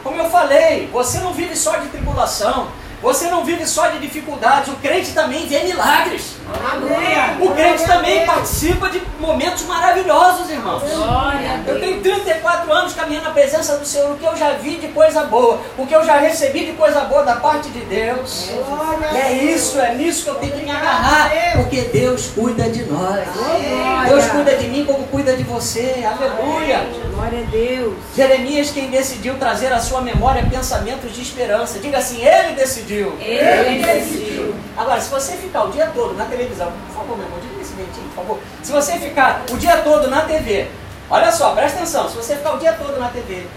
Como 0.03 0.17
eu 0.17 0.29
falei, 0.29 0.89
você 0.91 1.19
não 1.19 1.33
vive 1.33 1.55
só 1.55 1.77
de 1.77 1.87
tribulação, 1.89 2.67
você 3.01 3.29
não 3.29 3.43
vive 3.43 3.65
só 3.67 3.87
de 3.87 3.99
dificuldades, 3.99 4.73
o 4.73 4.77
crente 4.77 5.13
também 5.13 5.47
vê 5.47 5.63
milagres. 5.63 6.30
O 7.39 7.53
crente 7.55 7.83
também 7.85 8.25
participa 8.25 8.89
de 8.89 9.01
momentos 9.19 9.63
maravilhosos, 9.63 10.49
irmãos. 10.49 10.83
Eu 11.67 11.79
tenho 11.79 12.01
34 12.01 12.71
anos 12.71 12.93
caminhando 12.93 13.25
na 13.25 13.31
presença 13.31 13.77
do 13.77 13.85
Senhor. 13.85 14.11
O 14.11 14.17
que 14.17 14.25
eu 14.25 14.35
já 14.35 14.51
vi 14.53 14.77
de 14.77 14.87
coisa 14.89 15.23
boa, 15.23 15.59
o 15.77 15.85
que 15.85 15.93
eu 15.95 16.03
já 16.03 16.17
recebi 16.19 16.65
de 16.65 16.73
coisa 16.73 17.01
boa 17.01 17.23
da 17.23 17.35
parte 17.35 17.69
de 17.69 17.79
Deus. 17.81 18.49
E 19.13 19.17
é 19.17 19.33
isso, 19.33 19.79
é 19.79 19.93
nisso 19.95 20.23
que 20.23 20.29
eu 20.29 20.35
tenho 20.35 20.53
que 20.53 20.63
me 20.63 20.71
agarrar. 20.71 21.31
Porque 21.53 21.81
Deus 21.81 22.27
cuida 22.27 22.69
de 22.69 22.83
nós. 22.83 23.21
Deus 24.07 24.25
cuida 24.27 24.55
de 24.55 24.67
mim 24.67 24.85
como 24.85 25.05
cuida 25.07 25.35
de 25.35 25.43
você. 25.43 26.05
Aleluia. 26.05 26.85
Glória 27.13 27.39
a 27.39 27.51
Deus. 27.51 27.93
Jeremias, 28.15 28.71
quem 28.71 28.89
decidiu 28.89 29.35
trazer 29.35 29.71
à 29.71 29.79
sua 29.79 30.01
memória 30.01 30.43
pensamentos 30.49 31.13
de 31.13 31.21
esperança. 31.21 31.79
Diga 31.79 31.97
assim, 31.97 32.25
ele 32.25 32.53
decidiu. 32.55 33.15
Ele 33.19 33.83
decidiu. 33.83 34.30
Agora, 34.77 35.01
se 35.01 35.09
você 35.09 35.33
ficar 35.33 35.65
o 35.65 35.71
dia 35.71 35.91
todo 35.93 36.15
na 36.15 36.25
televisão, 36.25 36.71
por 36.87 36.95
favor, 36.95 37.17
meu 37.17 37.25
irmão, 37.25 37.39
diga 37.41 37.61
esse 37.61 37.73
dentinho, 37.73 38.07
por 38.09 38.23
favor. 38.23 38.39
Se 38.63 38.71
você 38.71 38.93
ficar 38.93 39.43
o 39.51 39.57
dia 39.57 39.77
todo 39.77 40.09
na 40.09 40.21
TV, 40.21 40.69
olha 41.09 41.31
só, 41.31 41.53
presta 41.53 41.79
atenção, 41.79 42.09
se 42.09 42.15
você 42.15 42.35
ficar 42.35 42.53
o 42.53 42.57
dia 42.57 42.73
todo 42.73 42.97
na 42.97 43.09
TV, 43.09 43.47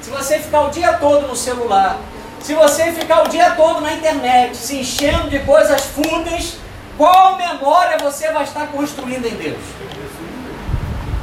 se 0.00 0.10
você 0.10 0.38
ficar 0.38 0.62
o 0.62 0.70
dia 0.70 0.94
todo 0.94 1.26
no 1.28 1.36
celular, 1.36 1.98
se 2.40 2.54
você 2.54 2.90
ficar 2.92 3.22
o 3.22 3.28
dia 3.28 3.50
todo 3.50 3.80
na 3.80 3.92
internet, 3.92 4.56
se 4.56 4.78
enchendo 4.78 5.28
de 5.28 5.38
coisas 5.40 5.82
fúteis, 5.84 6.56
qual 6.96 7.36
memória 7.36 7.98
você 7.98 8.32
vai 8.32 8.44
estar 8.44 8.66
construindo 8.68 9.26
em 9.26 9.34
Deus? 9.34 9.60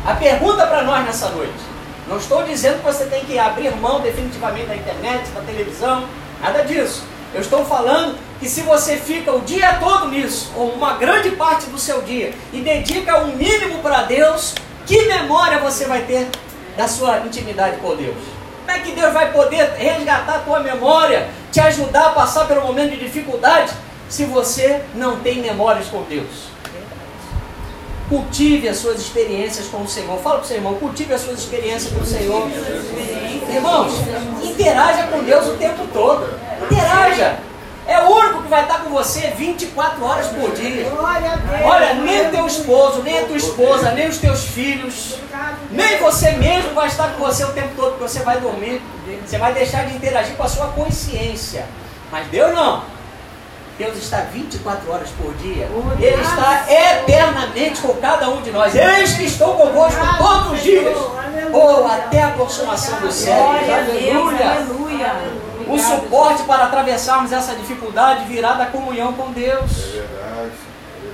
A 0.05 0.15
pergunta 0.15 0.65
para 0.65 0.83
nós 0.83 1.05
nessa 1.05 1.29
noite. 1.29 1.69
Não 2.07 2.17
estou 2.17 2.41
dizendo 2.43 2.79
que 2.79 2.85
você 2.85 3.05
tem 3.05 3.23
que 3.25 3.37
abrir 3.37 3.69
mão 3.75 3.99
definitivamente 3.99 4.67
da 4.67 4.75
internet, 4.75 5.29
da 5.29 5.41
televisão, 5.41 6.07
nada 6.41 6.63
disso. 6.63 7.03
Eu 7.31 7.41
estou 7.41 7.63
falando 7.63 8.17
que 8.39 8.49
se 8.49 8.61
você 8.61 8.97
fica 8.97 9.31
o 9.31 9.41
dia 9.41 9.75
todo 9.75 10.07
nisso, 10.09 10.51
ou 10.55 10.71
uma 10.71 10.95
grande 10.97 11.31
parte 11.31 11.67
do 11.67 11.77
seu 11.77 12.01
dia, 12.01 12.33
e 12.51 12.61
dedica 12.61 13.19
um 13.19 13.35
mínimo 13.35 13.79
para 13.79 14.03
Deus, 14.03 14.55
que 14.87 15.05
memória 15.05 15.59
você 15.59 15.85
vai 15.85 16.01
ter 16.01 16.27
da 16.75 16.87
sua 16.87 17.19
intimidade 17.19 17.77
com 17.77 17.95
Deus? 17.95 18.17
Como 18.65 18.71
é 18.71 18.79
que 18.79 18.93
Deus 18.93 19.13
vai 19.13 19.31
poder 19.31 19.73
resgatar 19.77 20.35
a 20.35 20.39
tua 20.39 20.59
memória, 20.59 21.29
te 21.51 21.59
ajudar 21.59 22.07
a 22.07 22.09
passar 22.11 22.47
pelo 22.47 22.63
momento 22.65 22.91
de 22.91 22.97
dificuldade, 22.97 23.73
se 24.07 24.25
você 24.25 24.81
não 24.95 25.19
tem 25.19 25.39
memórias 25.39 25.87
com 25.87 26.01
Deus? 26.03 26.48
Cultive 28.09 28.67
as 28.67 28.77
suas 28.77 28.99
experiências 28.99 29.67
com 29.67 29.83
o 29.83 29.87
Senhor. 29.87 30.19
Fala 30.19 30.37
para 30.37 30.45
o 30.45 30.47
seu 30.47 30.57
irmão, 30.57 30.73
cultive 30.75 31.13
as 31.13 31.21
suas 31.21 31.39
experiências 31.39 31.93
com 31.93 32.01
o 32.01 32.05
Senhor. 32.05 32.49
Irmãos, 33.47 33.93
interaja 34.43 35.03
com 35.07 35.23
Deus 35.23 35.47
o 35.47 35.53
tempo 35.57 35.87
todo. 35.93 36.27
Interaja. 36.71 37.37
É 37.85 37.99
o 38.01 38.09
único 38.09 38.43
que 38.43 38.49
vai 38.49 38.63
estar 38.63 38.83
com 38.83 38.89
você 38.89 39.33
24 39.35 40.03
horas 40.03 40.27
por 40.27 40.51
dia. 40.51 40.87
Olha, 41.63 41.93
nem 41.95 42.27
o 42.27 42.31
teu 42.31 42.47
esposo, 42.47 43.01
nem 43.03 43.19
a 43.19 43.25
tua 43.25 43.37
esposa, 43.37 43.91
nem 43.91 44.07
os 44.07 44.17
teus 44.17 44.43
filhos, 44.43 45.15
nem 45.71 45.97
você 45.97 46.31
mesmo 46.31 46.73
vai 46.73 46.87
estar 46.87 47.13
com 47.13 47.25
você 47.25 47.43
o 47.43 47.51
tempo 47.51 47.69
todo, 47.75 47.91
porque 47.91 48.07
você 48.07 48.19
vai 48.19 48.39
dormir. 48.39 48.81
Você 49.25 49.37
vai 49.37 49.53
deixar 49.53 49.85
de 49.87 49.95
interagir 49.95 50.35
com 50.35 50.43
a 50.43 50.47
sua 50.47 50.67
consciência. 50.67 51.65
Mas 52.11 52.27
Deus 52.27 52.53
não. 52.53 52.83
Deus 53.79 53.97
está 53.97 54.23
24 54.23 54.91
horas 54.91 55.09
por 55.11 55.33
dia. 55.35 55.69
Ele 56.01 56.21
está 56.21 56.65
eternamente 56.69 57.79
com 57.79 57.93
cada 57.93 58.27
um 58.27 58.41
de 58.41 58.51
nós. 58.51 58.75
Eis 58.75 59.13
que 59.13 59.23
estou 59.23 59.55
convosco 59.55 60.01
todos 60.17 60.51
os 60.51 60.61
dias. 60.61 60.97
Ou 61.53 61.87
até 61.87 62.23
a 62.23 62.31
consumação 62.31 62.99
do 62.99 63.09
céu. 63.09 63.51
Aleluia. 63.51 65.15
O 65.65 65.79
suporte 65.79 66.43
para 66.43 66.65
atravessarmos 66.65 67.31
essa 67.31 67.55
dificuldade 67.55 68.25
virá 68.25 68.51
da 68.51 68.65
comunhão 68.65 69.13
com 69.13 69.31
Deus. 69.31 69.71
É 69.95 70.49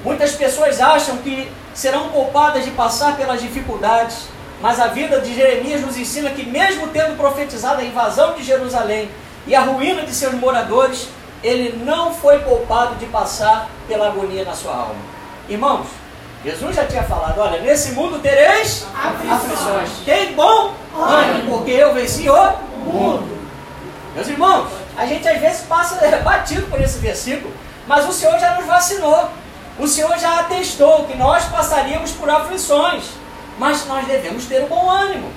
Muitas 0.04 0.32
pessoas 0.32 0.82
acham 0.82 1.18
que 1.18 1.52
serão 1.72 2.10
poupadas 2.10 2.66
de 2.66 2.72
passar 2.72 3.16
pelas 3.16 3.44
dificuldades. 3.44 4.24
Mas 4.60 4.80
a 4.80 4.88
vida 4.88 5.22
de 5.22 5.36
Jeremias 5.36 5.82
nos 5.82 5.98
ensina 5.98 6.32
que, 6.32 6.44
mesmo 6.44 6.88
tendo 6.88 7.16
profetizado 7.16 7.82
a 7.82 7.84
invasão 7.84 8.34
de 8.34 8.42
Jerusalém 8.42 9.12
e 9.46 9.54
a 9.54 9.62
ruína 9.62 10.02
de 10.02 10.16
seus 10.16 10.34
moradores, 10.34 11.10
ele 11.46 11.84
não 11.86 12.12
foi 12.12 12.40
poupado 12.40 12.96
de 12.96 13.06
passar 13.06 13.70
pela 13.88 14.08
agonia 14.08 14.44
na 14.44 14.54
sua 14.54 14.76
alma. 14.76 14.96
Irmãos, 15.48 15.86
Jesus 16.44 16.76
já 16.76 16.86
tinha 16.86 17.04
falado: 17.04 17.40
olha, 17.40 17.62
nesse 17.62 17.92
mundo 17.92 18.20
tereis 18.20 18.84
aflições. 18.96 19.90
Tem 20.04 20.34
bom 20.34 20.74
ânimo, 20.98 21.58
porque 21.58 21.70
eu 21.70 21.94
venci 21.94 22.28
o 22.28 22.54
mundo. 22.80 23.38
Meus 24.16 24.28
irmãos, 24.28 24.72
a 24.98 25.06
gente 25.06 25.28
às 25.28 25.40
vezes 25.40 25.62
passa 25.68 25.96
batido 26.24 26.64
por 26.64 26.82
esse 26.82 26.98
versículo, 26.98 27.54
mas 27.86 28.10
o 28.10 28.12
Senhor 28.12 28.40
já 28.40 28.56
nos 28.56 28.66
vacinou. 28.66 29.30
O 29.78 29.88
Senhor 29.88 30.18
já 30.18 30.40
atestou 30.40 31.06
que 31.06 31.16
nós 31.16 31.44
passaríamos 31.46 32.12
por 32.12 32.28
aflições, 32.28 33.04
mas 33.60 33.86
nós 33.86 34.08
devemos 34.08 34.46
ter 34.46 34.64
o 34.64 34.68
bom 34.68 34.90
ânimo. 34.90 35.30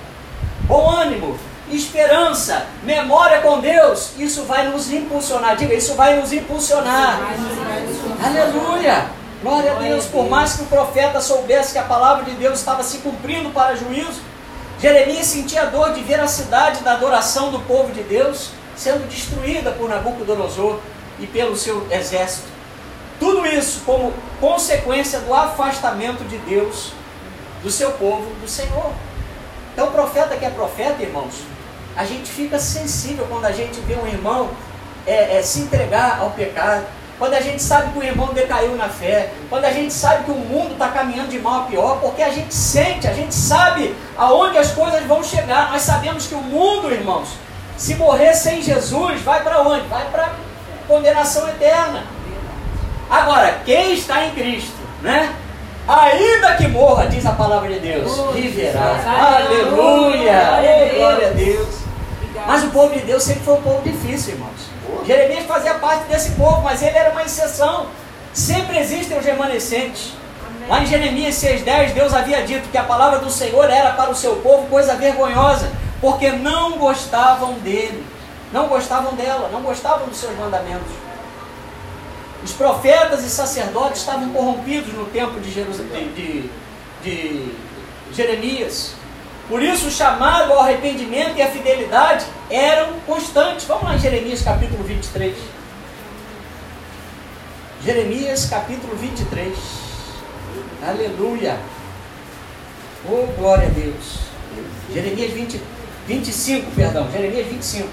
Bom 0.63 0.89
ânimo 0.89 1.39
esperança, 1.77 2.67
memória 2.83 3.41
com 3.41 3.61
Deus, 3.61 4.13
isso 4.19 4.45
vai 4.45 4.69
nos 4.69 4.91
impulsionar. 4.91 5.57
Diga, 5.57 5.75
isso 5.75 5.95
vai 5.95 6.17
nos 6.21 6.33
impulsionar. 6.33 7.21
Aleluia! 8.25 9.07
Glória 9.43 9.73
a 9.73 9.75
Deus. 9.77 10.07
Por 10.07 10.29
mais 10.29 10.55
que 10.55 10.63
o 10.63 10.67
profeta 10.67 11.21
soubesse 11.21 11.73
que 11.73 11.79
a 11.79 11.85
palavra 11.85 12.25
de 12.25 12.33
Deus 12.33 12.59
estava 12.59 12.83
se 12.83 12.99
cumprindo 12.99 13.51
para 13.51 13.77
juízo, 13.77 14.21
Jeremias 14.81 15.27
sentia 15.27 15.67
dor 15.67 15.93
de 15.93 16.03
ver 16.03 16.21
a 16.21 16.27
cidade 16.27 16.83
da 16.83 16.93
adoração 16.93 17.51
do 17.51 17.61
povo 17.61 17.93
de 17.93 18.03
Deus 18.03 18.51
sendo 18.77 19.09
destruída 19.09 19.73
por 19.73 19.89
Nabucodonosor 19.89 20.79
e 21.19 21.27
pelo 21.27 21.57
seu 21.57 21.87
exército. 21.91 22.47
Tudo 23.19 23.45
isso 23.45 23.83
como 23.85 24.15
consequência 24.41 25.19
do 25.21 25.35
afastamento 25.35 26.23
de 26.25 26.39
Deus 26.39 26.93
do 27.63 27.71
seu 27.71 27.91
povo, 27.93 28.31
do 28.41 28.49
Senhor. 28.49 28.93
Então, 29.73 29.89
o 29.89 29.91
profeta 29.91 30.37
que 30.37 30.45
é 30.45 30.51
profeta, 30.51 31.03
irmãos, 31.03 31.35
a 31.99 32.05
gente 32.05 32.31
fica 32.31 32.61
sensível 32.61 33.27
quando 33.29 33.45
a 33.45 33.51
gente 33.51 33.81
vê 33.81 33.97
um 33.97 34.07
irmão 34.07 34.51
é, 35.05 35.39
é, 35.39 35.43
se 35.43 35.63
entregar 35.63 36.21
ao 36.21 36.31
pecado, 36.31 36.87
quando 37.19 37.35
a 37.35 37.41
gente 37.41 37.61
sabe 37.61 37.91
que 37.91 37.99
o 37.99 38.03
irmão 38.05 38.29
decaiu 38.33 38.77
na 38.77 38.89
fé, 38.89 39.33
quando 39.51 39.65
a 39.65 39.73
gente 39.73 39.93
sabe 39.93 40.23
que 40.23 40.31
o 40.31 40.37
mundo 40.37 40.75
está 40.75 40.91
caminhando 40.91 41.31
de 41.31 41.41
mal 41.41 41.63
a 41.63 41.65
pior, 41.65 41.99
porque 42.01 42.23
a 42.23 42.31
gente 42.31 42.55
sente, 42.55 43.09
a 43.09 43.13
gente 43.13 43.35
sabe 43.35 43.97
aonde 44.17 44.57
as 44.57 44.71
coisas 44.71 45.03
vão 45.07 45.25
chegar. 45.25 45.73
Nós 45.73 45.83
sabemos 45.83 46.29
que 46.29 46.37
o 46.37 46.41
mundo, 46.41 46.93
irmãos, 46.93 47.31
se 47.77 47.97
morrer 47.97 48.33
sem 48.33 48.63
Jesus, 48.63 49.21
vai 49.23 49.43
para 49.43 49.61
onde? 49.63 49.89
Vai 49.89 50.09
para 50.13 50.35
condenação 50.87 51.49
eterna. 51.49 52.05
Agora, 53.11 53.59
quem 53.65 53.95
está 53.95 54.25
em 54.25 54.31
Cristo, 54.37 54.79
né? 55.03 55.35
Ainda 55.89 56.55
que 56.55 56.69
morra, 56.69 57.07
diz 57.07 57.27
a 57.27 57.33
palavra 57.33 57.69
de 57.71 57.81
Deus, 57.81 58.13
viverá. 58.35 59.01
Aleluia! 59.05 60.95
Glória 60.95 61.29
a 61.29 61.31
Deus. 61.31 61.88
Mas 62.49 62.65
o 62.65 62.71
povo 62.71 62.95
de 62.95 63.01
Deus 63.01 63.25
sempre 63.25 63.43
foi 63.43 63.55
um 63.57 63.61
povo 63.61 63.83
difícil, 63.83 64.33
irmãos. 64.33 64.71
Jeremias 65.07 65.45
fazia 65.45 65.75
parte 65.75 66.05
desse 66.05 66.31
povo, 66.31 66.63
mas 66.63 66.81
ele 66.81 66.97
era 66.97 67.11
uma 67.11 67.23
exceção. 67.23 67.89
Sempre 68.33 68.79
existem 68.79 69.19
os 69.19 69.25
remanescentes. 69.27 70.15
Lá 70.67 70.83
em 70.83 70.87
Jeremias 70.87 71.35
6,10, 71.35 71.93
Deus 71.93 72.15
havia 72.15 72.43
dito 72.47 72.71
que 72.71 72.79
a 72.79 72.85
palavra 72.85 73.19
do 73.19 73.31
Senhor 73.31 73.69
era 73.69 73.91
para 73.91 74.11
o 74.11 74.15
seu 74.15 74.37
povo 74.37 74.67
coisa 74.69 74.95
vergonhosa, 74.95 75.71
porque 76.01 76.31
não 76.31 76.79
gostavam 76.79 77.53
dele, 77.59 78.03
não 78.51 78.67
gostavam 78.67 79.15
dela, 79.15 79.51
não 79.53 79.61
gostavam 79.61 80.09
dos 80.09 80.17
seus 80.17 80.35
mandamentos. 80.39 80.91
Os 82.43 82.53
profetas 82.53 83.25
e 83.25 83.29
sacerdotes 83.29 84.01
estavam 84.01 84.31
corrompidos 84.31 84.95
no 84.95 85.05
tempo 85.05 85.39
de, 85.39 85.53
Jerusalém, 85.53 86.13
de, 86.15 86.51
de 87.03 87.55
Jeremias. 88.15 88.95
Por 89.49 89.63
isso, 89.63 89.87
o 89.87 89.91
chamado 89.91 90.53
ao 90.53 90.61
arrependimento 90.61 91.37
e 91.37 91.43
a 91.43 91.51
fidelidade 91.51 92.27
eram 92.51 93.01
constantes. 93.07 93.65
Vamos 93.65 93.85
lá 93.85 93.97
em 93.97 93.99
Jeremias 93.99 94.43
capítulo 94.43 94.85
23. 94.85 95.35
Jeremias 97.83 98.45
capítulo 98.45 98.95
23. 98.97 99.57
Aleluia. 100.87 101.59
Oh, 103.09 103.27
glória 103.39 103.69
a 103.69 103.71
Deus. 103.71 104.19
Jeremias 104.93 105.33
20, 105.33 105.61
25, 106.07 106.71
perdão. 106.73 107.11
Jeremias 107.11 107.47
25. 107.47 107.89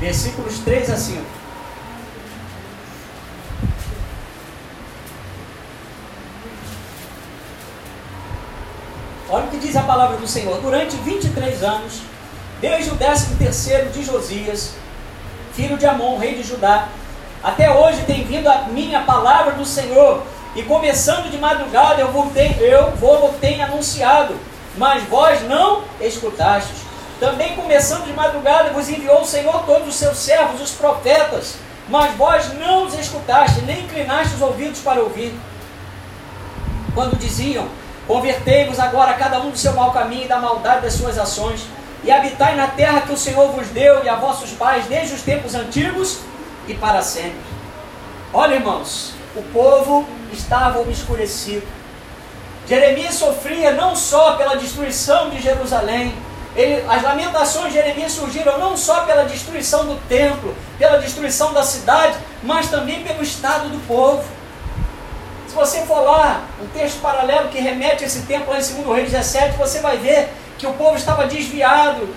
Versículos 0.00 0.58
3 0.58 0.90
a 0.90 0.96
5. 0.96 1.22
Olha 9.34 9.46
o 9.46 9.50
que 9.50 9.58
diz 9.74 9.76
a 9.76 9.82
palavra 9.82 10.16
do 10.18 10.28
Senhor. 10.28 10.60
Durante 10.60 10.94
23 10.98 11.64
anos, 11.64 12.02
desde 12.60 12.90
o 12.90 12.96
13 12.96 13.34
terceiro 13.34 13.90
de 13.90 14.04
Josias, 14.04 14.74
filho 15.52 15.76
de 15.76 15.84
Amon, 15.84 16.16
rei 16.16 16.36
de 16.36 16.44
Judá, 16.44 16.86
até 17.42 17.68
hoje 17.74 18.02
tem 18.02 18.22
vindo 18.22 18.48
a 18.48 18.68
minha 18.68 19.00
palavra 19.00 19.54
do 19.54 19.64
Senhor, 19.64 20.22
e 20.54 20.62
começando 20.62 21.28
de 21.28 21.38
madrugada 21.38 22.00
eu 22.00 22.12
voltei, 22.12 22.56
eu 22.60 22.92
vou 22.92 23.34
tenho 23.40 23.64
anunciado, 23.64 24.36
mas 24.76 25.02
vós 25.08 25.42
não 25.42 25.82
escutastes. 26.00 26.76
Também 27.18 27.56
começando 27.56 28.04
de 28.04 28.12
madrugada 28.12 28.70
vos 28.70 28.88
enviou 28.88 29.22
o 29.22 29.26
Senhor 29.26 29.64
todos 29.66 29.88
os 29.88 29.96
seus 29.96 30.18
servos, 30.18 30.60
os 30.60 30.70
profetas, 30.70 31.56
mas 31.88 32.14
vós 32.14 32.54
não 32.54 32.86
os 32.86 32.94
escutastes, 32.94 33.64
nem 33.64 33.80
inclinaste 33.80 34.36
os 34.36 34.40
ouvidos 34.40 34.78
para 34.78 35.00
ouvir. 35.00 35.34
Quando 36.94 37.18
diziam, 37.18 37.66
Convertei-vos 38.06 38.78
agora 38.78 39.14
cada 39.14 39.40
um 39.40 39.50
do 39.50 39.56
seu 39.56 39.72
mau 39.72 39.92
caminho 39.92 40.24
e 40.24 40.28
da 40.28 40.38
maldade 40.38 40.82
das 40.82 40.94
suas 40.94 41.18
ações, 41.18 41.66
e 42.02 42.10
habitai 42.10 42.54
na 42.54 42.66
terra 42.66 43.00
que 43.00 43.12
o 43.12 43.16
Senhor 43.16 43.48
vos 43.52 43.68
deu 43.68 44.04
e 44.04 44.08
a 44.08 44.16
vossos 44.16 44.50
pais 44.50 44.86
desde 44.86 45.14
os 45.14 45.22
tempos 45.22 45.54
antigos 45.54 46.18
e 46.68 46.74
para 46.74 47.00
sempre. 47.00 47.40
Olha, 48.32 48.54
irmãos, 48.54 49.14
o 49.34 49.42
povo 49.44 50.06
estava 50.32 50.80
obscurecido. 50.80 51.66
Jeremias 52.68 53.14
sofria 53.14 53.72
não 53.72 53.96
só 53.96 54.36
pela 54.36 54.56
destruição 54.56 55.30
de 55.30 55.40
Jerusalém, 55.40 56.14
ele, 56.56 56.84
as 56.88 57.02
lamentações 57.02 57.72
de 57.72 57.78
Jeremias 57.78 58.12
surgiram 58.12 58.58
não 58.58 58.76
só 58.76 59.04
pela 59.04 59.24
destruição 59.24 59.86
do 59.86 59.96
templo, 60.08 60.54
pela 60.78 60.98
destruição 60.98 61.52
da 61.52 61.62
cidade, 61.62 62.16
mas 62.42 62.70
também 62.70 63.02
pelo 63.02 63.22
estado 63.22 63.68
do 63.68 63.84
povo. 63.86 64.22
Se 65.54 65.60
você 65.60 65.82
for 65.82 66.00
lá, 66.00 66.42
um 66.60 66.66
texto 66.66 67.00
paralelo 67.00 67.48
que 67.48 67.60
remete 67.60 68.02
a 68.02 68.08
esse 68.08 68.22
tempo 68.22 68.50
lá 68.50 68.58
em 68.58 68.82
2 68.82 68.86
Reis 68.88 69.12
17, 69.12 69.56
você 69.56 69.78
vai 69.78 69.96
ver 69.96 70.28
que 70.58 70.66
o 70.66 70.72
povo 70.72 70.96
estava 70.96 71.28
desviado, 71.28 72.12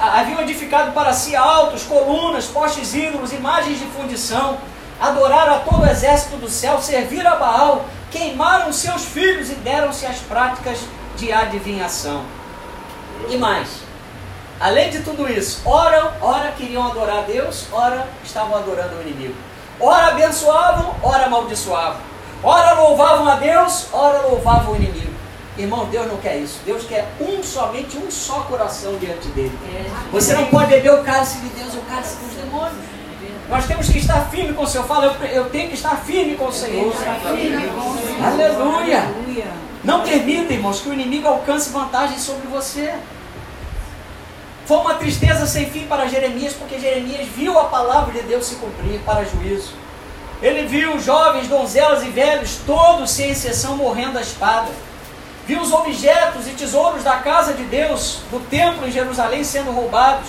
haviam 0.00 0.40
edificado 0.42 0.92
para 0.92 1.12
si 1.12 1.34
altos, 1.34 1.82
colunas, 1.82 2.46
postes 2.46 2.94
ídolos, 2.94 3.32
imagens 3.32 3.80
de 3.80 3.86
fundição, 3.86 4.58
adoraram 5.00 5.56
a 5.56 5.58
todo 5.58 5.82
o 5.82 5.90
exército 5.90 6.36
do 6.36 6.48
céu, 6.48 6.80
serviram 6.80 7.32
a 7.32 7.34
Baal, 7.34 7.84
queimaram 8.12 8.72
seus 8.72 9.04
filhos 9.06 9.50
e 9.50 9.54
deram-se 9.56 10.06
às 10.06 10.18
práticas 10.18 10.78
de 11.16 11.32
adivinhação. 11.32 12.22
E 13.28 13.36
mais, 13.36 13.80
além 14.60 14.88
de 14.88 15.00
tudo 15.00 15.28
isso, 15.28 15.62
ora, 15.64 16.16
ora 16.22 16.52
queriam 16.52 16.86
adorar 16.86 17.18
a 17.18 17.22
Deus, 17.22 17.66
ora 17.72 18.06
estavam 18.22 18.56
adorando 18.56 18.98
o 18.98 19.02
inimigo. 19.02 19.34
Ora 19.80 20.12
abençoavam, 20.12 20.94
ora 21.02 21.24
amaldiçoavam. 21.26 22.17
Ora 22.42 22.80
louvavam 22.80 23.28
a 23.28 23.34
Deus, 23.36 23.86
ora 23.92 24.22
louvavam 24.22 24.72
o 24.72 24.76
inimigo. 24.76 25.12
Irmão, 25.56 25.86
Deus 25.86 26.06
não 26.06 26.18
quer 26.18 26.36
isso. 26.36 26.60
Deus 26.64 26.84
quer 26.84 27.08
um 27.20 27.42
somente 27.42 27.96
um 27.98 28.08
só 28.10 28.40
coração 28.42 28.96
diante 28.98 29.26
dele. 29.28 29.58
Você 30.12 30.34
não 30.34 30.46
pode 30.46 30.66
beber 30.66 30.94
o 30.94 31.02
cálice 31.02 31.38
de 31.38 31.48
Deus, 31.48 31.74
o 31.74 31.80
cálice 31.80 32.16
dos 32.16 32.34
demônios. 32.34 32.78
Nós 33.48 33.66
temos 33.66 33.88
que 33.88 33.98
estar 33.98 34.30
firme 34.30 34.52
com 34.52 34.62
o 34.62 34.66
Senhor. 34.66 34.86
Fala, 34.86 35.06
eu, 35.06 35.26
eu 35.26 35.50
tenho 35.50 35.68
que 35.68 35.74
estar 35.74 35.96
firme 35.96 36.36
com 36.36 36.46
o 36.46 36.52
Senhor. 36.52 36.94
Aleluia. 38.24 39.02
Aleluia. 39.02 39.46
Não 39.82 40.02
permita, 40.02 40.52
irmãos, 40.52 40.80
que 40.80 40.88
o 40.88 40.92
inimigo 40.92 41.26
alcance 41.26 41.70
vantagem 41.70 42.18
sobre 42.18 42.46
você. 42.46 42.94
Foi 44.66 44.76
uma 44.76 44.94
tristeza 44.94 45.46
sem 45.46 45.70
fim 45.70 45.86
para 45.86 46.06
Jeremias, 46.06 46.52
porque 46.52 46.78
Jeremias 46.78 47.26
viu 47.34 47.58
a 47.58 47.64
palavra 47.64 48.12
de 48.12 48.20
Deus 48.28 48.44
se 48.46 48.56
cumprir 48.56 49.00
para 49.00 49.24
juízo. 49.24 49.72
Ele 50.40 50.66
viu 50.66 51.00
jovens, 51.00 51.48
donzelas 51.48 52.04
e 52.04 52.10
velhos, 52.10 52.58
todos 52.64 53.10
sem 53.10 53.30
exceção, 53.30 53.76
morrendo 53.76 54.18
à 54.18 54.20
espada. 54.20 54.68
Viu 55.46 55.60
os 55.60 55.72
objetos 55.72 56.46
e 56.46 56.50
tesouros 56.50 57.02
da 57.02 57.16
casa 57.16 57.54
de 57.54 57.64
Deus, 57.64 58.20
do 58.30 58.38
templo 58.48 58.86
em 58.86 58.92
Jerusalém, 58.92 59.42
sendo 59.42 59.72
roubados, 59.72 60.28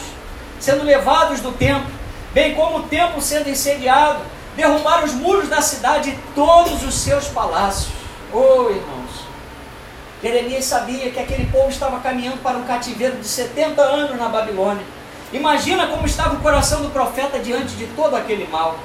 sendo 0.60 0.84
levados 0.84 1.42
do 1.42 1.52
templo, 1.52 1.92
bem 2.34 2.56
como 2.56 2.80
o 2.80 2.84
templo 2.84 3.22
sendo 3.22 3.50
incendiado, 3.50 4.20
derrubar 4.56 5.04
os 5.04 5.14
muros 5.14 5.48
da 5.48 5.62
cidade 5.62 6.10
e 6.10 6.20
todos 6.34 6.84
os 6.84 6.96
seus 6.96 7.28
palácios. 7.28 7.92
Oh, 8.34 8.70
irmãos, 8.70 9.26
Jeremias 10.24 10.66
sabia 10.66 11.12
que 11.12 11.20
aquele 11.20 11.46
povo 11.46 11.70
estava 11.70 12.00
caminhando 12.00 12.38
para 12.38 12.58
um 12.58 12.64
cativeiro 12.64 13.18
de 13.18 13.28
70 13.28 13.82
anos 13.82 14.18
na 14.18 14.28
Babilônia. 14.28 14.84
Imagina 15.32 15.88
como 15.88 16.06
estava 16.06 16.36
o 16.36 16.40
coração 16.40 16.82
do 16.82 16.90
profeta 16.90 17.40
diante 17.40 17.76
de 17.76 17.86
todo 17.88 18.16
aquele 18.16 18.48
mal. 18.48 18.80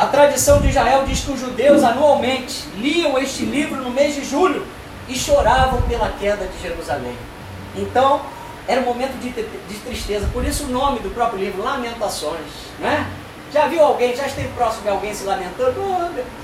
A 0.00 0.06
tradição 0.06 0.62
de 0.62 0.68
Israel 0.68 1.04
diz 1.06 1.20
que 1.20 1.30
os 1.30 1.38
judeus 1.38 1.84
anualmente 1.84 2.66
liam 2.76 3.18
este 3.18 3.44
livro 3.44 3.82
no 3.82 3.90
mês 3.90 4.14
de 4.14 4.24
julho 4.24 4.66
e 5.06 5.14
choravam 5.14 5.82
pela 5.82 6.08
queda 6.18 6.46
de 6.46 6.58
Jerusalém. 6.62 7.14
Então, 7.76 8.22
era 8.66 8.80
um 8.80 8.84
momento 8.84 9.20
de, 9.20 9.28
de 9.28 9.74
tristeza. 9.80 10.26
Por 10.32 10.42
isso 10.42 10.64
o 10.64 10.68
nome 10.68 11.00
do 11.00 11.10
próprio 11.10 11.38
livro, 11.38 11.62
Lamentações. 11.62 12.46
Né? 12.78 13.06
Já 13.52 13.66
viu 13.66 13.84
alguém, 13.84 14.16
já 14.16 14.26
esteve 14.26 14.48
próximo 14.54 14.84
de 14.84 14.88
alguém 14.88 15.12
se 15.12 15.24
lamentando? 15.24 15.74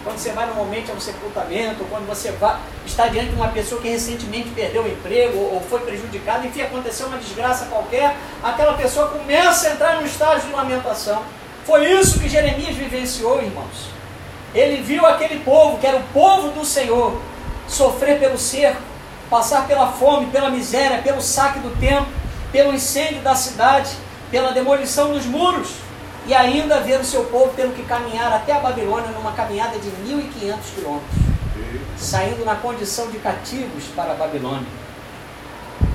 Quando 0.04 0.18
você 0.18 0.32
vai 0.32 0.44
normalmente 0.44 0.90
a 0.90 0.94
um 0.94 1.00
sepultamento, 1.00 1.82
quando 1.88 2.06
você 2.06 2.32
vai, 2.32 2.58
está 2.84 3.06
diante 3.08 3.30
de 3.30 3.36
uma 3.36 3.48
pessoa 3.48 3.80
que 3.80 3.88
recentemente 3.88 4.50
perdeu 4.50 4.82
o 4.82 4.86
emprego 4.86 5.38
ou 5.38 5.62
foi 5.62 5.80
prejudicada, 5.80 6.46
enfim, 6.46 6.60
aconteceu 6.60 7.06
uma 7.06 7.16
desgraça 7.16 7.64
qualquer, 7.70 8.18
aquela 8.42 8.74
pessoa 8.74 9.08
começa 9.08 9.68
a 9.68 9.72
entrar 9.72 9.98
no 9.98 10.06
estágio 10.06 10.46
de 10.46 10.52
lamentação. 10.54 11.24
Foi 11.66 11.84
isso 11.84 12.20
que 12.20 12.28
Jeremias 12.28 12.76
vivenciou, 12.76 13.42
irmãos. 13.42 13.90
Ele 14.54 14.80
viu 14.82 15.04
aquele 15.04 15.40
povo, 15.40 15.78
que 15.78 15.86
era 15.86 15.96
o 15.96 16.02
povo 16.14 16.52
do 16.52 16.64
Senhor, 16.64 17.20
sofrer 17.66 18.20
pelo 18.20 18.38
cerco, 18.38 18.80
passar 19.28 19.66
pela 19.66 19.88
fome, 19.88 20.26
pela 20.26 20.48
miséria, 20.48 21.02
pelo 21.02 21.20
saque 21.20 21.58
do 21.58 21.76
templo, 21.80 22.06
pelo 22.52 22.72
incêndio 22.72 23.20
da 23.20 23.34
cidade, 23.34 23.90
pela 24.30 24.52
demolição 24.52 25.12
dos 25.12 25.26
muros 25.26 25.70
e 26.26 26.34
ainda 26.34 26.80
ver 26.80 27.00
o 27.00 27.04
seu 27.04 27.24
povo 27.24 27.52
tendo 27.54 27.74
que 27.74 27.82
caminhar 27.82 28.32
até 28.32 28.52
a 28.52 28.60
Babilônia 28.60 29.10
numa 29.10 29.32
caminhada 29.32 29.78
de 29.78 29.88
1.500 29.88 30.56
quilômetros, 30.74 31.20
saindo 31.96 32.44
na 32.44 32.54
condição 32.54 33.10
de 33.10 33.18
cativos 33.18 33.84
para 33.94 34.12
a 34.12 34.14
Babilônia. 34.14 34.66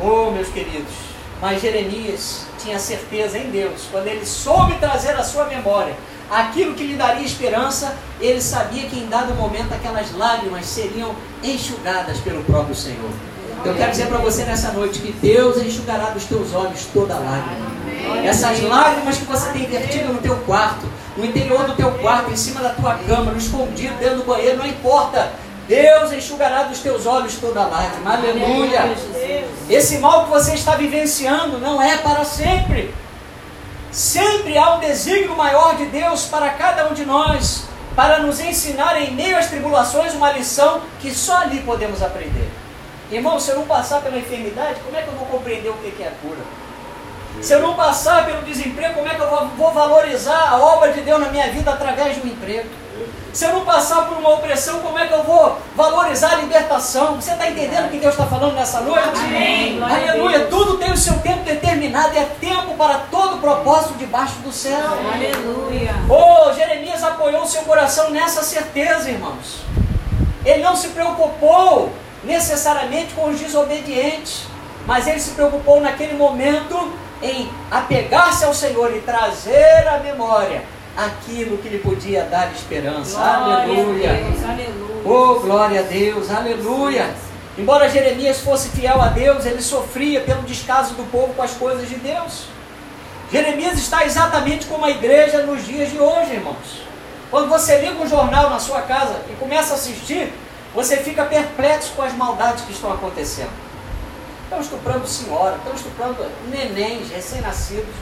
Oh, 0.02 0.32
meus 0.32 0.50
queridos, 0.50 0.94
mas 1.42 1.62
Jeremias 1.62 2.46
tinha 2.62 2.80
certeza 2.80 3.38
em 3.38 3.50
Deus, 3.50 3.88
quando 3.92 4.08
ele 4.08 4.26
soube 4.26 4.76
trazer 4.76 5.16
à 5.16 5.24
sua 5.24 5.46
memória 5.46 5.96
aquilo 6.30 6.74
que 6.74 6.86
lhe 6.86 6.96
daria 6.96 7.26
esperança, 7.26 7.94
ele 8.20 8.42
sabia 8.42 8.88
que 8.88 8.98
em 8.98 9.08
dado 9.08 9.34
momento 9.34 9.74
aquelas 9.74 10.16
lágrimas 10.16 10.66
seriam 10.66 11.14
enxugadas 11.44 12.20
pelo 12.20 12.44
próprio 12.44 12.74
Senhor. 12.74 13.10
Eu 13.64 13.76
quero 13.76 13.92
dizer 13.92 14.08
para 14.08 14.18
você 14.18 14.44
nessa 14.44 14.72
noite 14.72 15.00
que 15.00 15.12
Deus 15.12 15.58
enxugará 15.58 16.10
dos 16.12 16.24
teus 16.24 16.54
olhos 16.54 16.88
toda 16.92 17.14
lágrima. 17.14 17.72
Essas 18.24 18.62
lágrimas 18.64 19.18
que 19.18 19.26
você 19.26 19.52
tem 19.52 19.66
vertido 19.66 20.14
no 20.14 20.20
teu 20.20 20.36
quarto, 20.38 20.88
no 21.16 21.26
interior 21.26 21.66
do 21.66 21.76
teu 21.76 21.92
quarto, 21.92 22.32
em 22.32 22.36
cima 22.36 22.62
da 22.62 22.70
tua 22.70 22.96
cama, 22.96 23.32
no 23.32 23.38
escondido, 23.38 23.94
dentro 24.00 24.18
do 24.18 24.24
banheiro, 24.24 24.58
não 24.58 24.66
importa. 24.66 25.32
Deus 25.72 26.12
enxugará 26.12 26.64
dos 26.64 26.80
teus 26.80 27.06
olhos 27.06 27.36
toda 27.36 27.66
lágrima. 27.66 28.14
Aleluia. 28.14 28.94
Esse 29.70 30.00
mal 30.00 30.26
que 30.26 30.32
você 30.32 30.54
está 30.54 30.76
vivenciando 30.76 31.60
não 31.60 31.82
é 31.82 31.96
para 32.00 32.26
sempre. 32.26 32.94
Sempre 33.90 34.58
há 34.58 34.76
um 34.76 34.80
desígnio 34.82 35.34
maior 35.34 35.78
de 35.78 35.86
Deus 35.86 36.26
para 36.26 36.50
cada 36.50 36.90
um 36.90 36.94
de 36.94 37.06
nós, 37.06 37.68
para 37.96 38.20
nos 38.20 38.42
ensinar 38.42 39.02
em 39.02 39.12
meio 39.12 39.38
às 39.38 39.48
tribulações 39.48 40.14
uma 40.14 40.34
lição 40.34 40.82
que 41.00 41.10
só 41.10 41.38
ali 41.38 41.62
podemos 41.62 42.04
aprender. 42.04 42.50
Irmão, 43.10 43.40
se 43.40 43.52
eu 43.52 43.56
não 43.56 43.66
passar 43.66 44.02
pela 44.02 44.18
enfermidade, 44.18 44.82
como 44.82 44.98
é 44.98 45.02
que 45.02 45.08
eu 45.08 45.16
vou 45.16 45.28
compreender 45.28 45.70
o 45.70 45.74
que 45.76 46.04
é 46.04 46.08
a 46.08 46.12
cura? 46.22 46.42
Se 47.42 47.54
eu 47.54 47.62
não 47.62 47.76
passar 47.76 48.26
pelo 48.26 48.42
desemprego, 48.42 48.96
como 48.96 49.08
é 49.08 49.16
que 49.16 49.22
eu 49.22 49.48
vou 49.58 49.72
valorizar 49.72 50.50
a 50.50 50.58
obra 50.58 50.92
de 50.92 51.00
Deus 51.00 51.22
na 51.22 51.30
minha 51.30 51.50
vida 51.50 51.72
através 51.72 52.16
de 52.16 52.28
um 52.28 52.30
emprego? 52.30 52.68
Se 53.34 53.46
eu 53.46 53.54
não 53.54 53.64
passar 53.64 54.08
por 54.08 54.18
uma 54.18 54.32
opressão, 54.32 54.82
como 54.82 55.00
é 55.00 55.08
que 55.08 55.14
eu 55.14 55.24
vou 55.24 55.58
valorizar 55.74 56.34
a 56.34 56.36
libertação? 56.36 57.16
Você 57.16 57.32
está 57.32 57.50
entendendo 57.50 57.86
o 57.86 57.90
que 57.90 57.98
Deus 57.98 58.14
está 58.14 58.26
falando 58.26 58.56
nessa 58.56 58.82
noite? 58.82 59.08
Amém. 59.16 59.82
Aleluia. 59.82 60.48
Tudo 60.48 60.78
tem 60.78 60.92
o 60.92 60.98
seu 60.98 61.18
tempo 61.20 61.44
determinado. 61.44 62.18
É 62.18 62.26
tempo 62.42 62.74
para 62.76 63.00
todo 63.10 63.40
propósito 63.40 63.94
debaixo 63.94 64.36
do 64.40 64.52
céu. 64.52 64.98
Aleluia. 65.14 65.96
Oh, 66.10 66.52
Jeremias 66.52 67.02
apoiou 67.04 67.46
seu 67.46 67.62
coração 67.62 68.10
nessa 68.10 68.44
certeza, 68.44 69.10
irmãos. 69.10 69.62
Ele 70.44 70.62
não 70.62 70.76
se 70.76 70.90
preocupou 70.90 71.94
necessariamente 72.26 73.14
com 73.14 73.30
os 73.30 73.40
desobedientes, 73.40 74.44
mas 74.86 75.08
ele 75.08 75.22
se 75.22 75.32
preocupou 75.32 75.80
naquele 75.80 76.16
momento 76.16 76.92
em 77.22 77.50
apegar-se 77.70 78.44
ao 78.44 78.54
Senhor 78.54 78.94
e 78.94 79.00
trazer 79.00 79.88
à 79.88 80.00
memória 80.00 80.64
aquilo 80.96 81.58
que 81.58 81.70
lhe 81.70 81.80
podia 81.80 82.24
dar 82.24 82.52
esperança. 82.52 83.18
Glória 83.18 83.64
aleluia. 83.64 84.14
Deus, 84.14 84.44
aleluia. 84.44 85.02
Oh, 85.06 85.40
glória 85.40 85.80
a 85.80 85.84
Deus, 85.84 86.32
aleluia. 86.32 87.14
Embora 87.58 87.90
Jeremias 87.90 88.40
fosse 88.40 88.70
fiel 88.70 89.02
a 89.02 89.08
Deus, 89.08 89.46
ele 89.46 89.62
sofria 89.62 90.22
pelo 90.22 90.44
descaso 90.44 90.94
do 90.96 91.10
povo 91.12 91.34
com 91.34 91.42
as 91.42 91.52
coisas 91.52 91.88
de 91.88 91.96
Deus. 91.96 92.46
Jeremias 93.32 93.78
está 93.78 94.06
exatamente 94.06 94.66
como 94.66 94.86
a 94.86 94.90
igreja 94.90 95.44
nos 95.46 95.66
dias 95.66 95.90
de 95.90 96.00
hoje, 96.00 96.34
irmãos. 96.34 96.82
Quando 97.30 97.48
você 97.48 97.78
liga 97.80 98.02
um 98.02 98.08
jornal 98.08 98.50
na 98.50 98.60
sua 98.60 98.82
casa 98.82 99.22
e 99.30 99.34
começa 99.36 99.74
a 99.74 99.76
assistir, 99.76 100.34
você 100.74 100.98
fica 100.98 101.24
perplexo 101.26 101.94
com 101.96 102.02
as 102.02 102.14
maldades 102.14 102.64
que 102.66 102.74
estão 102.74 102.92
acontecendo. 102.92 103.52
Estão 104.44 104.60
estuprando 104.60 105.08
senhora, 105.08 105.56
estão 105.56 105.74
estuprando 105.74 106.26
nenéns 106.50 107.10
recém-nascidos. 107.10 107.96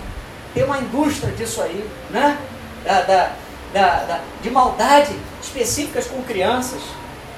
Tem 0.54 0.64
uma 0.64 0.80
indústria 0.80 1.32
disso 1.34 1.62
aí, 1.62 1.88
né? 2.10 2.40
Da, 2.84 3.02
da, 3.02 3.30
da, 3.74 4.20
de 4.42 4.50
maldade 4.50 5.16
específicas 5.42 6.08
com 6.08 6.22
crianças. 6.24 6.82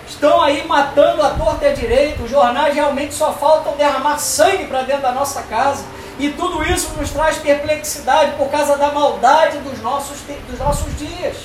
Estão 0.08 0.41
aí 0.41 0.67
matando 0.67 1.23
a 1.23 1.32
torta 1.32 1.65
e 1.65 1.67
a 1.69 1.73
direita. 1.73 2.23
Os 2.23 2.30
jornais 2.30 2.75
realmente 2.75 3.13
só 3.13 3.34
faltam 3.34 3.75
derramar 3.75 4.17
sangue 4.17 4.65
para 4.65 4.84
dentro 4.84 5.04
da 5.04 5.12
nossa 5.12 5.41
casa. 5.43 5.84
E 6.19 6.30
tudo 6.30 6.63
isso 6.63 6.93
nos 6.99 7.10
traz 7.10 7.38
perplexidade 7.38 8.34
por 8.38 8.49
causa 8.49 8.77
da 8.77 8.91
maldade 8.91 9.58
dos 9.60 9.82
nossos, 9.82 10.19
dos 10.49 10.60
nossos 10.60 10.97
dias. 10.97 11.38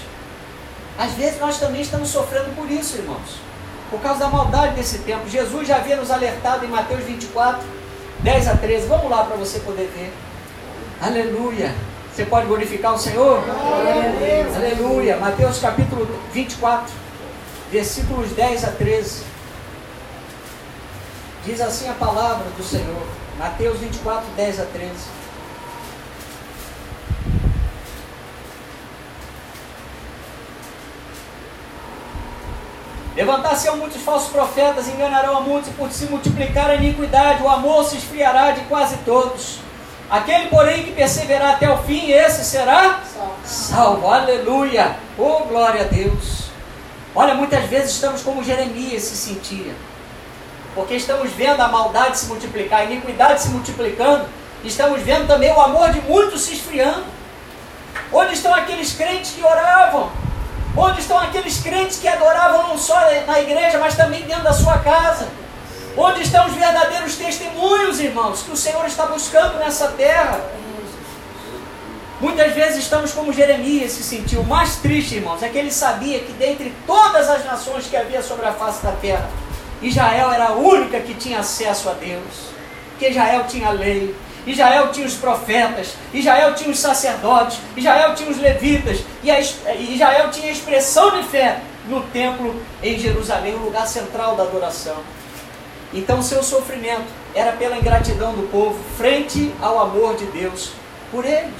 Às 0.98 1.12
vezes 1.12 1.40
nós 1.40 1.58
também 1.58 1.82
estamos 1.82 2.08
sofrendo 2.08 2.54
por 2.54 2.70
isso, 2.70 2.96
irmãos 2.96 3.46
por 3.90 4.00
causa 4.00 4.20
da 4.20 4.28
maldade 4.28 4.74
desse 4.74 4.98
tempo. 5.00 5.28
Jesus 5.28 5.68
já 5.68 5.76
havia 5.76 5.96
nos 5.96 6.10
alertado 6.10 6.64
em 6.64 6.68
Mateus 6.68 7.04
24, 7.04 7.62
10 8.20 8.48
a 8.48 8.56
13. 8.56 8.86
Vamos 8.86 9.10
lá 9.10 9.24
para 9.24 9.36
você 9.36 9.60
poder 9.60 9.90
ver. 9.96 10.12
Aleluia. 11.00 11.74
Você 12.16 12.24
pode 12.24 12.46
glorificar 12.46 12.94
o 12.94 12.98
Senhor? 12.98 13.42
Aleluia. 13.46 14.56
Aleluia. 14.56 15.16
Mateus 15.18 15.58
capítulo 15.58 16.08
24, 16.32 16.90
versículos 17.70 18.30
10 18.30 18.64
a 18.64 18.72
13. 18.72 19.22
Diz 21.44 21.60
assim 21.60 21.90
a 21.90 21.92
palavra 21.92 22.46
do 22.56 22.64
Senhor. 22.64 23.06
Mateus 23.38 23.80
24, 23.80 24.30
10 24.34 24.60
a 24.60 24.64
13. 24.64 24.92
Levantar-se-ão 33.14 33.76
muitos 33.76 34.00
falsos 34.00 34.30
profetas, 34.30 34.88
enganarão 34.88 35.36
a 35.36 35.40
muitos, 35.42 35.68
e 35.68 35.72
por 35.74 35.92
se 35.92 36.06
multiplicar 36.06 36.70
a 36.70 36.76
iniquidade, 36.76 37.42
o 37.42 37.50
amor 37.50 37.84
se 37.84 37.98
esfriará 37.98 38.52
de 38.52 38.62
quase 38.62 38.96
todos. 39.04 39.65
Aquele, 40.08 40.48
porém, 40.48 40.84
que 40.84 40.92
perseverar 40.92 41.54
até 41.54 41.68
o 41.68 41.78
fim, 41.78 42.12
esse 42.12 42.44
será 42.44 43.00
salvo. 43.12 43.34
salvo. 43.44 44.10
Aleluia! 44.10 44.96
Oh, 45.18 45.40
glória 45.48 45.82
a 45.82 45.84
Deus! 45.84 46.46
Olha, 47.14 47.34
muitas 47.34 47.64
vezes 47.64 47.92
estamos 47.92 48.22
como 48.22 48.44
Jeremias 48.44 49.02
se 49.02 49.16
sentia, 49.16 49.74
porque 50.74 50.94
estamos 50.94 51.32
vendo 51.32 51.60
a 51.60 51.68
maldade 51.68 52.18
se 52.18 52.26
multiplicar, 52.26 52.80
a 52.80 52.84
iniquidade 52.84 53.40
se 53.40 53.48
multiplicando, 53.48 54.26
estamos 54.62 55.00
vendo 55.00 55.26
também 55.26 55.50
o 55.50 55.60
amor 55.60 55.90
de 55.90 56.00
muitos 56.02 56.42
se 56.42 56.52
esfriando. 56.54 57.04
Onde 58.12 58.34
estão 58.34 58.54
aqueles 58.54 58.92
crentes 58.92 59.32
que 59.32 59.42
oravam? 59.42 60.10
Onde 60.76 61.00
estão 61.00 61.18
aqueles 61.18 61.58
crentes 61.60 61.98
que 61.98 62.06
adoravam 62.06 62.68
não 62.68 62.78
só 62.78 63.00
na 63.26 63.40
igreja, 63.40 63.78
mas 63.78 63.96
também 63.96 64.22
dentro 64.22 64.44
da 64.44 64.52
sua 64.52 64.78
casa? 64.78 65.26
Onde 65.96 66.22
estão 66.22 66.46
os 66.46 66.52
verdadeiros 66.52 67.16
testemunhos, 67.16 67.98
irmãos, 68.00 68.42
que 68.42 68.52
o 68.52 68.56
Senhor 68.56 68.84
está 68.84 69.06
buscando 69.06 69.58
nessa 69.58 69.88
terra? 69.88 70.44
Muitas 72.20 72.52
vezes 72.52 72.78
estamos 72.78 73.12
como 73.12 73.32
Jeremias 73.32 73.92
se 73.92 74.02
sentiu. 74.02 74.40
O 74.40 74.46
mais 74.46 74.76
triste, 74.76 75.14
irmãos, 75.14 75.42
é 75.42 75.48
que 75.48 75.56
ele 75.56 75.70
sabia 75.70 76.18
que 76.18 76.32
dentre 76.32 76.74
todas 76.86 77.30
as 77.30 77.44
nações 77.46 77.86
que 77.86 77.96
havia 77.96 78.22
sobre 78.22 78.44
a 78.44 78.52
face 78.52 78.82
da 78.82 78.92
terra, 78.92 79.28
Israel 79.80 80.30
era 80.32 80.48
a 80.48 80.52
única 80.52 81.00
que 81.00 81.14
tinha 81.14 81.40
acesso 81.40 81.88
a 81.88 81.92
Deus, 81.94 82.50
que 82.98 83.08
Israel 83.08 83.44
tinha 83.48 83.70
lei, 83.70 84.14
Israel 84.46 84.92
tinha 84.92 85.06
os 85.06 85.14
profetas, 85.14 85.94
Israel 86.12 86.54
tinha 86.54 86.70
os 86.70 86.78
sacerdotes, 86.78 87.58
Israel 87.74 88.14
tinha 88.14 88.30
os 88.30 88.38
levitas, 88.38 89.00
e 89.22 89.30
a, 89.30 89.40
Israel 89.40 90.30
tinha 90.30 90.48
a 90.48 90.52
expressão 90.52 91.10
de 91.10 91.22
fé 91.24 91.60
no 91.88 92.02
templo 92.02 92.54
em 92.82 92.98
Jerusalém, 92.98 93.54
o 93.54 93.64
lugar 93.64 93.86
central 93.86 94.36
da 94.36 94.42
adoração. 94.42 95.15
Então, 95.96 96.20
seu 96.20 96.42
sofrimento 96.42 97.06
era 97.34 97.52
pela 97.52 97.78
ingratidão 97.78 98.34
do 98.34 98.50
povo, 98.50 98.78
frente 98.98 99.54
ao 99.62 99.80
amor 99.80 100.14
de 100.14 100.26
Deus 100.26 100.72
por 101.10 101.24
eles. 101.24 101.54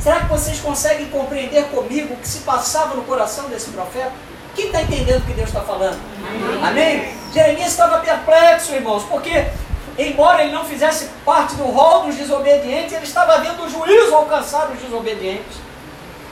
Será 0.00 0.20
que 0.20 0.28
vocês 0.28 0.58
conseguem 0.60 1.08
compreender 1.10 1.64
comigo 1.64 2.14
o 2.14 2.16
que 2.16 2.26
se 2.26 2.38
passava 2.38 2.94
no 2.94 3.02
coração 3.04 3.50
desse 3.50 3.68
profeta? 3.70 4.12
Quem 4.54 4.68
está 4.68 4.80
entendendo 4.80 5.18
o 5.18 5.26
que 5.26 5.34
Deus 5.34 5.48
está 5.48 5.60
falando? 5.60 5.98
Amém? 6.62 7.00
Amém? 7.00 7.14
Jeremias 7.34 7.68
estava 7.68 7.98
perplexo, 7.98 8.72
irmãos, 8.72 9.02
porque, 9.04 9.46
embora 9.98 10.42
ele 10.42 10.52
não 10.52 10.64
fizesse 10.64 11.10
parte 11.22 11.54
do 11.56 11.64
rol 11.64 12.04
dos 12.04 12.14
desobedientes, 12.14 12.94
ele 12.94 13.04
estava 13.04 13.38
vendo 13.40 13.62
o 13.62 13.68
juízo 13.68 14.14
alcançar 14.14 14.70
os 14.70 14.80
desobedientes. 14.80 15.58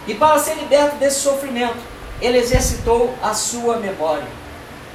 E 0.07 0.15
para 0.15 0.39
ser 0.39 0.55
liberto 0.55 0.97
desse 0.97 1.21
sofrimento, 1.21 1.77
ele 2.23 2.39
exercitou 2.39 3.15
a 3.23 3.35
sua 3.35 3.77
memória. 3.77 4.44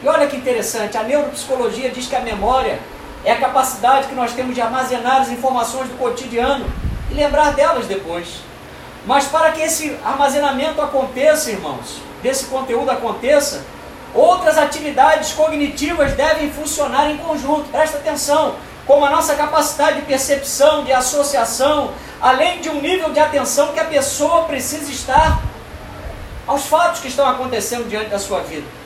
E 0.01 0.07
olha 0.07 0.27
que 0.27 0.37
interessante, 0.37 0.97
a 0.97 1.03
neuropsicologia 1.03 1.89
diz 1.89 2.07
que 2.07 2.15
a 2.15 2.21
memória 2.21 2.79
é 3.25 3.33
a 3.33 3.39
capacidade 3.39 4.07
que 4.07 4.15
nós 4.15 4.31
temos 4.31 4.55
de 4.55 4.61
armazenar 4.61 5.21
as 5.21 5.29
informações 5.29 5.89
do 5.89 5.97
cotidiano 5.97 6.65
e 7.11 7.13
lembrar 7.13 7.53
delas 7.53 7.85
depois. 7.85 8.41
Mas 9.05 9.25
para 9.25 9.51
que 9.51 9.61
esse 9.61 9.97
armazenamento 10.03 10.81
aconteça, 10.81 11.51
irmãos, 11.51 12.01
desse 12.23 12.45
conteúdo 12.45 12.89
aconteça, 12.89 13.63
outras 14.13 14.57
atividades 14.57 15.33
cognitivas 15.33 16.13
devem 16.13 16.49
funcionar 16.49 17.11
em 17.11 17.17
conjunto. 17.17 17.69
Presta 17.69 17.97
atenção, 17.97 18.55
como 18.87 19.05
a 19.05 19.09
nossa 19.09 19.35
capacidade 19.35 19.99
de 19.99 20.05
percepção, 20.05 20.85
de 20.85 20.93
associação, 20.93 21.91
além 22.21 22.61
de 22.61 22.69
um 22.69 22.79
nível 22.81 23.11
de 23.11 23.19
atenção 23.19 23.73
que 23.73 23.79
a 23.79 23.85
pessoa 23.85 24.45
precisa 24.45 24.89
estar 24.91 25.41
aos 26.47 26.65
fatos 26.65 27.01
que 27.01 27.09
estão 27.09 27.27
acontecendo 27.27 27.89
diante 27.89 28.09
da 28.09 28.17
sua 28.17 28.39
vida. 28.39 28.78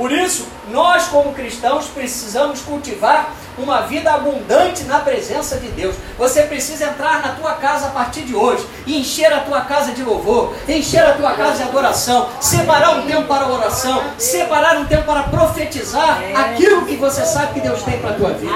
Por 0.00 0.10
isso, 0.12 0.48
nós 0.70 1.08
como 1.08 1.34
cristãos 1.34 1.84
precisamos 1.88 2.62
cultivar 2.62 3.34
uma 3.58 3.82
vida 3.82 4.10
abundante 4.10 4.84
na 4.84 5.00
presença 5.00 5.58
de 5.58 5.68
Deus. 5.72 5.94
Você 6.16 6.44
precisa 6.44 6.86
entrar 6.86 7.20
na 7.20 7.34
tua 7.34 7.52
casa 7.56 7.88
a 7.88 7.90
partir 7.90 8.22
de 8.22 8.34
hoje 8.34 8.66
e 8.86 8.98
encher 8.98 9.30
a 9.30 9.40
tua 9.40 9.60
casa 9.60 9.92
de 9.92 10.02
louvor, 10.02 10.54
encher 10.66 11.04
a 11.04 11.12
tua 11.12 11.32
casa 11.34 11.58
de 11.58 11.68
adoração, 11.68 12.30
separar 12.40 12.96
um 12.96 13.06
tempo 13.06 13.24
para 13.24 13.46
oração, 13.46 14.02
separar 14.16 14.78
um 14.78 14.86
tempo 14.86 15.04
para 15.04 15.24
profetizar 15.24 16.18
aquilo 16.34 16.86
que 16.86 16.96
você 16.96 17.26
sabe 17.26 17.52
que 17.52 17.60
Deus 17.60 17.82
tem 17.82 17.98
para 17.98 18.12
a 18.12 18.14
tua 18.14 18.30
vida. 18.30 18.54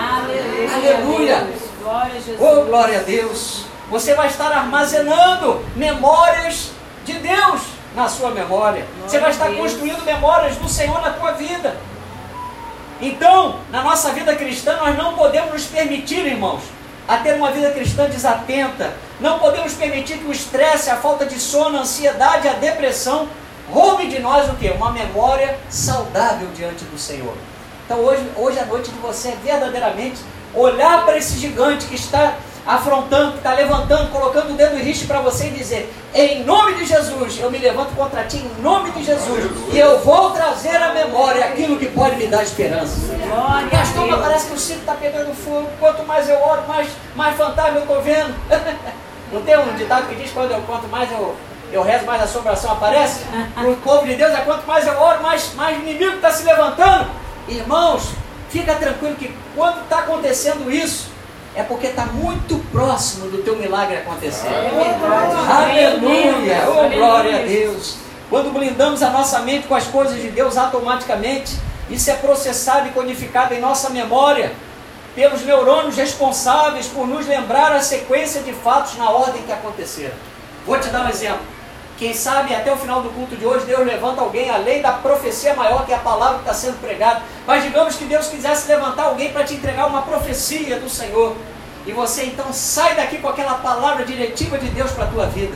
Aleluia! 0.75 1.47
Oh, 2.41 2.65
glória 2.65 3.01
a 3.01 3.03
Deus! 3.03 3.67
Você 3.91 4.15
vai 4.15 4.29
estar 4.29 4.51
armazenando 4.51 5.63
memórias 5.77 6.71
de 7.05 7.13
Deus 7.19 7.74
na 7.95 8.09
sua 8.09 8.31
memória. 8.31 8.87
Você 9.07 9.19
vai 9.19 9.31
estar 9.31 9.51
construindo 9.55 10.05
memórias 10.05 10.57
do 10.57 10.69
Senhor 10.69 11.01
na 11.01 11.11
tua 11.11 11.33
vida. 11.33 11.77
Então, 13.01 13.61
na 13.71 13.83
nossa 13.83 14.13
vida 14.13 14.35
cristã, 14.35 14.77
nós 14.77 14.97
não 14.97 15.15
podemos 15.15 15.53
nos 15.53 15.67
permitir, 15.67 16.27
irmãos, 16.27 16.63
a 17.07 17.19
ter 17.19 17.35
uma 17.35 17.51
vida 17.51 17.71
cristã 17.71 18.07
desatenta. 18.09 18.95
Não 19.21 19.39
podemos 19.39 19.75
permitir 19.75 20.19
que 20.19 20.27
o 20.27 20.33
estresse, 20.33 20.91
a 20.91 20.97
falta 20.97 21.27
de 21.27 21.39
sono, 21.39 21.79
a 21.79 21.81
ansiedade, 21.83 22.49
a 22.49 22.55
depressão 22.55 23.29
roube 23.71 24.07
de 24.09 24.19
nós 24.21 24.49
o 24.49 24.55
quê? 24.55 24.73
Uma 24.77 24.93
memória 24.93 25.59
saudável 25.69 26.49
diante 26.55 26.85
do 26.85 26.99
Senhor. 26.99 27.35
Então 27.85 27.99
hoje, 27.99 28.27
hoje 28.37 28.59
à 28.59 28.65
noite 28.65 28.91
de 28.91 28.99
você 28.99 29.29
é 29.29 29.37
verdadeiramente 29.43 30.21
olhar 30.55 31.05
para 31.05 31.19
esse 31.19 31.39
gigante 31.39 31.87
que 31.87 31.95
está 31.95 32.35
afrontando, 32.67 33.37
está 33.37 33.53
levantando, 33.53 34.11
colocando 34.11 34.53
o 34.53 34.57
dedo 34.57 34.77
em 34.77 34.83
risco 34.83 35.07
para 35.07 35.21
você 35.21 35.49
e 35.49 35.51
dizer: 35.51 35.93
Em 36.15 36.45
nome 36.45 36.75
de 36.75 36.87
Jesus, 36.87 37.39
eu 37.41 37.51
me 37.51 37.59
levanto 37.59 37.95
contra 37.95 38.25
ti, 38.25 38.39
em 38.39 38.63
nome 38.63 38.91
de 38.93 39.05
Jesus, 39.05 39.51
e 39.73 39.79
eu 39.79 40.01
vou 40.01 40.31
trazer 40.31 40.77
à 40.77 40.93
memória 40.93 41.45
aquilo 41.45 41.79
que 41.79 41.87
pode 41.87 42.17
me 42.17 42.27
dar 42.27 42.43
esperança. 42.43 42.97
Pastor, 43.71 44.07
mas 44.09 44.21
parece 44.21 44.47
que 44.49 44.55
o 44.55 44.59
circo 44.59 44.81
está 44.81 44.95
pegando 44.95 45.35
fogo. 45.35 45.69
Quanto 45.79 46.05
mais 46.05 46.29
eu 46.29 46.37
oro, 46.43 46.63
mais, 46.67 46.89
mais 47.15 47.37
fantasma 47.37 47.79
eu 47.79 47.83
estou 47.83 48.01
vendo. 48.01 48.35
Não 49.33 49.43
tem 49.43 49.59
um 49.59 49.75
ditado 49.75 50.09
que 50.09 50.15
diz: 50.15 50.31
quando 50.31 50.53
eu, 50.53 50.61
quanto 50.63 50.89
mais 50.89 51.11
eu, 51.11 51.37
eu 51.73 51.83
rezo, 51.83 52.07
mais 52.07 52.21
a 52.21 52.25
assombração 52.25 52.73
aparece? 52.73 53.25
O 53.67 53.77
povo 53.77 54.07
de 54.07 54.15
Deus 54.15 54.33
é 54.33 54.41
quanto 54.41 54.67
mais 54.67 54.87
eu 54.87 54.99
oro, 54.99 55.23
mais, 55.23 55.53
mais 55.55 55.77
inimigo 55.79 56.17
está 56.17 56.31
se 56.31 56.45
levantando. 56.45 57.11
Irmãos, 57.47 58.11
fica 58.49 58.75
tranquilo 58.77 59.17
que 59.17 59.37
quando 59.55 59.83
está 59.83 59.99
acontecendo 59.99 60.71
isso, 60.71 61.14
é 61.55 61.63
porque 61.63 61.89
está 61.89 62.07
muito 62.07 62.59
próximo 62.71 63.29
do 63.29 63.39
teu 63.43 63.57
milagre 63.57 63.99
acontecer. 63.99 64.49
Aleluia! 65.49 66.65
Oh, 66.69 66.89
glória 66.89 67.41
a 67.41 67.43
Deus! 67.43 67.97
Quando 68.29 68.53
blindamos 68.53 69.03
a 69.03 69.11
nossa 69.11 69.41
mente 69.41 69.69
com 69.69 69.75
as 69.75 69.87
coisas 69.87 70.21
de 70.21 70.31
Deus, 70.31 70.57
automaticamente 70.57 71.57
isso 71.89 72.11
é 72.11 72.15
processado 72.15 72.89
e 72.89 72.91
codificado 72.91 73.55
em 73.55 73.61
nossa 73.61 73.91
memória 73.91 74.53
pelos 75.15 75.43
neurônios 75.43 75.97
responsáveis 75.97 76.87
por 76.87 77.07
nos 77.07 77.27
lembrar 77.27 77.73
a 77.73 77.81
sequência 77.81 78.43
de 78.43 78.53
fatos 78.53 78.97
na 78.97 79.11
ordem 79.11 79.43
que 79.43 79.53
aconteceram. 79.53 80.15
Vou 80.67 80.79
te 80.81 80.89
dar 80.89 81.05
um 81.05 81.09
exemplo. 81.09 81.54
Quem 81.97 82.13
sabe 82.13 82.53
até 82.53 82.73
o 82.73 82.77
final 82.77 83.03
do 83.03 83.11
culto 83.11 83.37
de 83.37 83.47
hoje 83.47 83.67
Deus 83.67 83.87
levanta 83.87 84.21
alguém 84.21 84.51
além 84.51 84.83
da 84.83 84.93
profecia 84.93 85.55
maior 85.55 85.87
que 85.87 85.93
é 85.93 85.97
a 85.97 86.01
palavra 86.01 86.39
que 86.39 86.41
está 86.41 86.55
sendo 86.55 86.81
pregada. 86.81 87.23
Mas 87.47 87.63
digamos 87.63 87.95
que 87.95 88.05
Deus 88.05 88.27
quisesse 88.27 88.69
levantar 88.69 89.05
alguém 89.05 89.33
para 89.33 89.45
te 89.45 89.55
entregar 89.55 89.87
uma 89.87 90.03
profecia 90.03 90.81
do 90.81 90.89
Senhor. 90.89 91.37
E 91.87 91.93
você 91.93 92.25
então 92.25 92.53
sai 92.53 92.97
daqui 92.97 93.19
com 93.19 93.29
aquela 93.29 93.55
palavra 93.55 94.05
diretiva 94.05 94.59
de 94.59 94.69
Deus 94.69 94.91
para 94.91 95.05
a 95.05 95.09
tua 95.09 95.27
vida. 95.27 95.55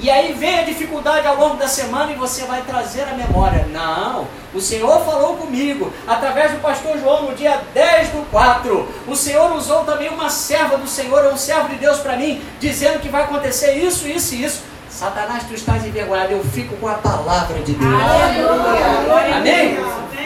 E 0.00 0.08
aí 0.10 0.32
vem 0.32 0.60
a 0.60 0.62
dificuldade 0.62 1.26
ao 1.26 1.36
longo 1.36 1.56
da 1.56 1.66
semana 1.66 2.12
e 2.12 2.14
você 2.14 2.44
vai 2.44 2.62
trazer 2.62 3.02
a 3.02 3.14
memória. 3.14 3.66
Não, 3.72 4.28
o 4.54 4.60
Senhor 4.60 5.04
falou 5.04 5.36
comigo 5.36 5.92
através 6.06 6.52
do 6.52 6.60
pastor 6.60 6.98
João 6.98 7.24
no 7.24 7.34
dia 7.34 7.60
10 7.74 8.10
do 8.10 8.30
4. 8.30 8.88
O 9.08 9.16
Senhor 9.16 9.50
usou 9.56 9.84
também 9.84 10.08
uma 10.08 10.30
serva 10.30 10.76
do 10.76 10.86
Senhor, 10.86 11.24
um 11.32 11.36
servo 11.36 11.70
de 11.70 11.76
Deus 11.76 11.98
para 11.98 12.16
mim, 12.16 12.40
dizendo 12.60 13.00
que 13.00 13.08
vai 13.08 13.22
acontecer 13.24 13.72
isso, 13.72 14.06
isso 14.06 14.34
e 14.36 14.44
isso. 14.44 14.62
Satanás, 14.90 15.44
tu 15.44 15.54
estás 15.54 15.84
envergonhado, 15.84 16.32
eu 16.32 16.42
fico 16.42 16.74
com 16.76 16.88
a 16.88 16.94
palavra 16.94 17.60
de 17.60 17.72
Deus. 17.72 17.92
Aleluia. 17.92 19.36
Amém? 19.36 19.78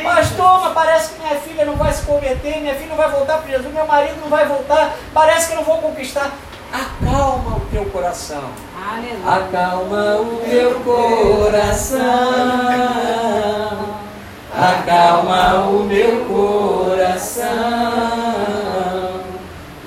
Pastor, 0.02 0.60
mas 0.62 0.72
parece 0.72 1.12
que 1.12 1.20
minha 1.20 1.36
filha 1.36 1.64
não 1.64 1.76
vai 1.76 1.92
se 1.92 2.02
converter, 2.02 2.60
minha 2.60 2.74
filha 2.74 2.88
não 2.88 2.96
vai 2.96 3.10
voltar 3.10 3.38
para 3.38 3.50
Jesus, 3.50 3.72
meu 3.72 3.86
marido 3.86 4.20
não 4.20 4.28
vai 4.28 4.46
voltar, 4.46 4.96
parece 5.12 5.48
que 5.48 5.52
eu 5.52 5.56
não 5.56 5.64
vou 5.64 5.78
conquistar. 5.78 6.30
Acalma 6.72 7.56
o 7.56 7.60
teu 7.70 7.84
coração. 7.86 8.44
Aleluia. 8.90 9.46
Acalma 9.46 10.16
o 10.16 10.40
teu 10.48 10.80
coração. 10.80 12.02
Acalma 14.56 15.64
o 15.66 15.84
meu 15.84 16.24
coração. 16.24 17.52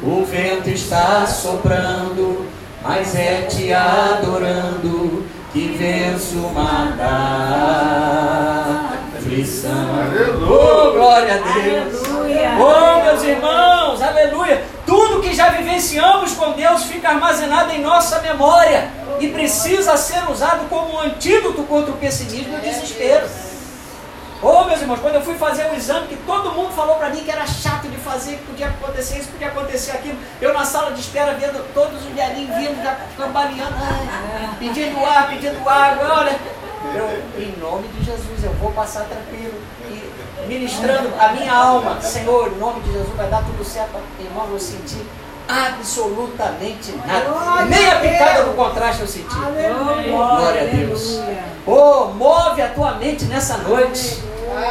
O 0.03 0.23
vento 0.23 0.69
está 0.69 1.25
soprando 1.25 2.04
mas 2.95 3.13
é 3.13 3.41
te 3.41 3.73
adorando 3.73 5.25
que 5.51 5.67
venço 5.77 6.37
uma 6.37 6.95
aflição. 9.17 9.71
Oh, 10.43 10.93
glória 10.93 11.35
a 11.35 11.37
Deus! 11.37 12.05
Aleluia. 12.05 12.51
Oh, 12.57 13.03
meus 13.03 13.23
irmãos, 13.23 14.01
aleluia! 14.01 14.63
Tudo 14.85 15.21
que 15.21 15.35
já 15.35 15.49
vivenciamos 15.49 16.35
com 16.35 16.53
Deus 16.53 16.83
fica 16.83 17.09
armazenado 17.09 17.73
em 17.73 17.81
nossa 17.81 18.21
memória 18.21 18.89
e 19.19 19.27
precisa 19.27 19.97
ser 19.97 20.29
usado 20.31 20.69
como 20.69 20.93
um 20.93 20.99
antídoto 21.01 21.63
contra 21.63 21.91
o 21.91 21.97
pessimismo 21.97 22.53
e 22.53 22.59
o 22.59 22.61
desespero. 22.61 23.25
Ô 24.41 24.47
oh, 24.47 24.65
meus 24.65 24.81
irmãos, 24.81 24.99
quando 24.99 25.15
eu 25.15 25.21
fui 25.21 25.35
fazer 25.35 25.65
um 25.65 25.73
exame 25.73 26.07
que 26.07 26.17
todo 26.17 26.51
mundo 26.51 26.71
falou 26.73 26.95
para 26.97 27.09
mim 27.09 27.23
que 27.23 27.31
era 27.31 27.47
chato 27.47 27.87
de 27.87 27.97
fazer, 27.97 28.37
que 28.37 28.43
podia 28.43 28.67
acontecer 28.67 29.19
isso, 29.19 29.29
podia 29.29 29.47
acontecer 29.47 29.91
aquilo, 29.91 30.17
eu 30.41 30.53
na 30.53 30.65
sala 30.65 30.91
de 30.91 30.99
espera 30.99 31.33
vendo 31.33 31.65
todos 31.73 32.05
os 32.05 32.11
velhinhos 32.11 32.55
vindo, 32.57 32.83
já 32.83 32.97
cambaleando, 33.17 33.73
pedindo 34.59 35.05
ar, 35.05 35.29
pedindo 35.29 35.67
água, 35.67 36.19
olha. 36.19 36.39
Eu, 36.93 37.41
em 37.41 37.57
nome 37.57 37.87
de 37.87 38.05
Jesus, 38.05 38.43
eu 38.43 38.53
vou 38.53 38.71
passar 38.71 39.05
tranquilo 39.05 39.59
e 39.89 40.47
ministrando 40.47 41.11
a 41.19 41.29
minha 41.29 41.51
alma, 41.51 41.99
Senhor, 41.99 42.51
em 42.51 42.59
nome 42.59 42.81
de 42.81 42.91
Jesus, 42.91 43.15
vai 43.15 43.27
dar 43.27 43.43
tudo 43.43 43.63
certo, 43.63 43.97
irmão, 44.19 44.47
eu 44.51 44.59
senti 44.59 45.03
absolutamente 45.47 46.91
nada. 47.05 47.65
Nem 47.65 47.89
a 47.91 47.99
picada 47.99 48.43
do 48.43 48.53
contraste 48.53 49.01
eu 49.01 49.07
senti. 49.07 49.35
Glória 50.09 50.61
a 50.61 50.65
Deus. 50.65 51.19
Oh, 51.65 52.05
move 52.13 52.61
a 52.61 52.69
tua 52.69 52.95
mente 52.95 53.25
nessa 53.25 53.57
noite. 53.57 54.23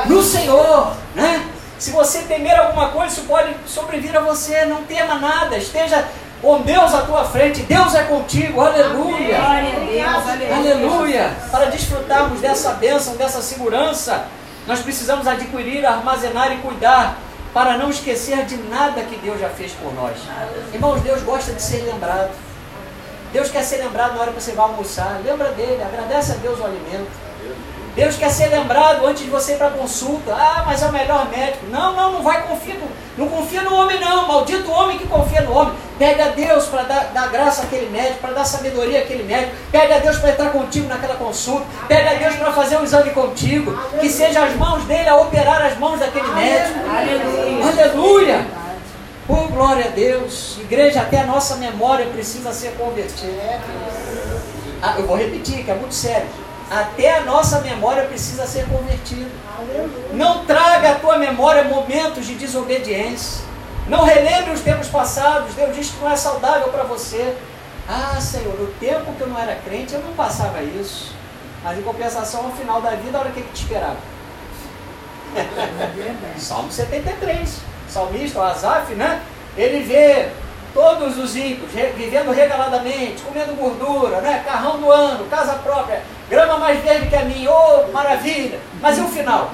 No 0.06 0.22
Senhor, 0.22 0.92
né? 1.14 1.46
Se 1.78 1.90
você 1.90 2.22
temer 2.22 2.58
alguma 2.58 2.88
coisa, 2.88 3.12
isso 3.12 3.26
pode 3.26 3.54
sobrevir 3.66 4.16
a 4.16 4.20
você. 4.20 4.64
Não 4.64 4.84
tema 4.84 5.16
nada. 5.16 5.56
Esteja 5.56 6.06
com 6.40 6.62
Deus 6.62 6.94
à 6.94 7.02
tua 7.02 7.24
frente. 7.24 7.62
Deus 7.62 7.94
é 7.94 8.04
contigo. 8.04 8.60
Aleluia. 8.60 9.38
Aleluia. 10.56 11.32
Para 11.50 11.66
desfrutarmos 11.66 12.40
dessa 12.40 12.72
bênção, 12.74 13.16
dessa 13.16 13.42
segurança, 13.42 14.26
nós 14.66 14.80
precisamos 14.80 15.26
adquirir, 15.26 15.84
armazenar 15.84 16.52
e 16.52 16.56
cuidar 16.58 17.18
para 17.54 17.78
não 17.78 17.88
esquecer 17.88 18.44
de 18.44 18.56
nada 18.56 19.00
que 19.02 19.16
Deus 19.16 19.40
já 19.40 19.48
fez 19.48 19.72
por 19.72 19.94
nós. 19.94 20.16
Irmãos, 20.72 21.00
Deus 21.02 21.22
gosta 21.22 21.52
de 21.52 21.62
ser 21.62 21.84
lembrado. 21.84 22.32
Deus 23.32 23.48
quer 23.48 23.62
ser 23.62 23.76
lembrado 23.78 24.14
na 24.14 24.22
hora 24.22 24.32
que 24.32 24.42
você 24.42 24.52
vai 24.52 24.66
almoçar. 24.66 25.20
Lembra 25.24 25.52
dele, 25.52 25.80
agradece 25.82 26.32
a 26.32 26.34
Deus 26.34 26.58
o 26.58 26.64
alimento. 26.64 27.10
Deus 27.94 28.16
quer 28.16 28.30
ser 28.30 28.48
lembrado 28.48 29.06
antes 29.06 29.22
de 29.22 29.30
você 29.30 29.52
ir 29.52 29.56
para 29.56 29.68
a 29.68 29.70
consulta. 29.70 30.32
Ah, 30.34 30.64
mas 30.66 30.82
é 30.82 30.86
o 30.86 30.92
melhor 30.92 31.28
médico. 31.30 31.66
Não, 31.70 31.94
não, 31.94 32.12
não 32.14 32.22
vai 32.22 32.42
confiar. 32.42 32.76
Não, 32.78 32.88
não 33.16 33.28
confia 33.28 33.62
no 33.62 33.72
homem, 33.72 34.00
não. 34.00 34.26
Maldito 34.26 34.68
homem 34.70 34.98
que 34.98 35.06
confia 35.06 35.42
no 35.42 35.56
homem. 35.56 35.74
Pede 35.96 36.20
a 36.20 36.28
Deus 36.28 36.66
para 36.66 36.82
dar, 36.82 37.04
dar, 37.14 37.30
graça 37.30 37.62
àquele 37.62 37.88
médico, 37.90 38.18
para 38.18 38.32
dar 38.32 38.44
sabedoria 38.44 38.98
àquele 38.98 39.22
médico. 39.22 39.52
Pede 39.70 39.92
a 39.92 39.98
Deus 39.98 40.18
para 40.18 40.30
entrar 40.30 40.50
contigo 40.50 40.88
naquela 40.88 41.14
consulta. 41.14 41.64
Pede 41.86 42.08
a 42.08 42.14
Deus 42.14 42.34
para 42.34 42.52
fazer 42.52 42.78
um 42.78 42.82
exame 42.82 43.10
contigo. 43.10 43.72
Que 44.00 44.10
seja 44.10 44.44
as 44.44 44.56
mãos 44.56 44.82
dele 44.84 45.08
a 45.08 45.16
operar 45.16 45.62
as 45.62 45.78
mãos 45.78 46.00
daquele 46.00 46.26
médico. 46.32 46.80
Aleluia. 46.90 47.33
Aleluia. 47.74 48.46
Oh, 49.28 49.48
glória 49.48 49.86
a 49.86 49.88
Deus. 49.88 50.58
Igreja, 50.60 51.00
até 51.00 51.20
a 51.20 51.26
nossa 51.26 51.56
memória 51.56 52.06
precisa 52.06 52.52
ser 52.52 52.72
convertida. 52.76 53.60
Ah, 54.82 54.94
eu 54.98 55.06
vou 55.06 55.16
repetir, 55.16 55.64
que 55.64 55.70
é 55.70 55.74
muito 55.74 55.94
sério 55.94 56.44
até 56.70 57.18
a 57.18 57.20
nossa 57.20 57.60
memória 57.60 58.04
precisa 58.04 58.46
ser 58.46 58.66
convertida. 58.66 59.30
Não 60.12 60.44
traga 60.44 60.92
à 60.92 60.94
tua 60.94 61.18
memória 61.18 61.64
momentos 61.64 62.26
de 62.26 62.34
desobediência. 62.34 63.44
Não 63.86 64.02
relembre 64.02 64.52
os 64.52 64.60
tempos 64.60 64.88
passados. 64.88 65.54
Deus 65.54 65.74
diz 65.76 65.90
que 65.90 66.00
não 66.00 66.10
é 66.10 66.16
saudável 66.16 66.68
para 66.68 66.84
você. 66.84 67.36
Ah, 67.88 68.18
Senhor, 68.20 68.58
no 68.58 68.66
tempo 68.78 69.12
que 69.12 69.20
eu 69.20 69.28
não 69.28 69.38
era 69.38 69.56
crente, 69.56 69.94
eu 69.94 70.00
não 70.00 70.14
passava 70.14 70.62
isso. 70.62 71.12
Mas 71.62 71.78
em 71.78 71.82
compensação, 71.82 72.44
no 72.44 72.52
final 72.52 72.80
da 72.80 72.90
vida, 72.90 73.18
olha 73.18 73.30
o 73.30 73.32
que, 73.32 73.42
que 73.42 73.52
te 73.52 73.62
esperava. 73.62 73.96
Salmo 76.38 76.70
73. 76.70 77.60
Salmista, 77.88 78.38
o 78.38 78.42
Azaf, 78.42 78.94
né? 78.94 79.20
Ele 79.56 79.84
vê 79.84 80.28
todos 80.74 81.16
os 81.16 81.36
ímpios 81.36 81.70
vivendo 81.96 82.32
regaladamente, 82.32 83.22
comendo 83.22 83.54
gordura, 83.54 84.20
né? 84.20 84.42
carrão 84.44 84.78
do 84.78 84.90
ano, 84.90 85.24
casa 85.26 85.54
própria, 85.54 86.02
grama 86.28 86.58
mais 86.58 86.82
verde 86.82 87.08
que 87.08 87.14
a 87.14 87.24
minha, 87.24 87.48
oh, 87.48 87.92
maravilha! 87.92 88.58
Mas 88.80 88.98
e 88.98 89.00
o 89.00 89.06
final? 89.06 89.52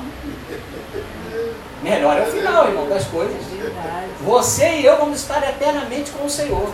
Melhor 1.83 2.17
é 2.17 2.23
o 2.23 2.27
final, 2.27 2.67
irmão, 2.69 2.89
das 2.89 3.05
coisas. 3.05 3.37
Você 4.23 4.69
e 4.81 4.85
eu 4.85 4.99
vamos 4.99 5.21
estar 5.21 5.43
eternamente 5.49 6.11
com 6.11 6.27
o 6.27 6.31
Senhor. 6.31 6.71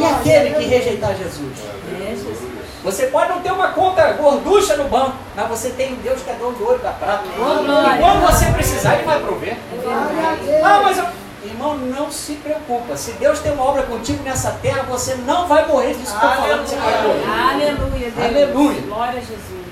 E 0.00 0.04
aquele 0.04 0.54
que 0.54 0.64
rejeitar 0.64 1.14
Jesus? 1.14 1.58
Você 2.84 3.06
pode 3.06 3.30
não 3.30 3.40
ter 3.40 3.50
uma 3.50 3.68
conta 3.68 4.12
gorducha 4.12 4.76
no 4.76 4.84
banco, 4.84 5.16
mas 5.34 5.48
você 5.48 5.70
tem 5.70 5.94
um 5.94 5.96
Deus 5.96 6.20
que 6.20 6.28
é 6.30 6.34
dono 6.34 6.52
do 6.52 6.64
ouro 6.64 6.78
da 6.80 6.90
prata. 6.90 7.24
E 7.26 7.98
quando 7.98 8.20
você 8.30 8.44
precisar, 8.52 8.96
Ele 8.96 9.04
vai 9.04 9.20
prover. 9.20 9.56
Ah, 10.62 10.80
mas 10.82 10.98
eu... 10.98 11.06
Irmão, 11.44 11.76
não 11.76 12.10
se 12.10 12.34
preocupa. 12.36 12.96
Se 12.96 13.12
Deus 13.12 13.38
tem 13.40 13.52
uma 13.52 13.64
obra 13.64 13.82
contigo 13.82 14.22
nessa 14.22 14.52
terra, 14.62 14.82
você 14.84 15.14
não 15.26 15.46
vai 15.46 15.66
morrer 15.66 15.94
disso 15.94 16.16
que 16.18 16.24
estou 16.24 16.30
falando. 16.30 16.66
Você 16.66 16.76
vai 16.76 17.02
morrer. 17.02 17.24
Aleluia, 17.52 18.10
Deus. 18.10 18.26
Aleluia. 18.26 18.80
Glória 18.80 19.18
a 19.18 19.22
Jesus. 19.22 19.64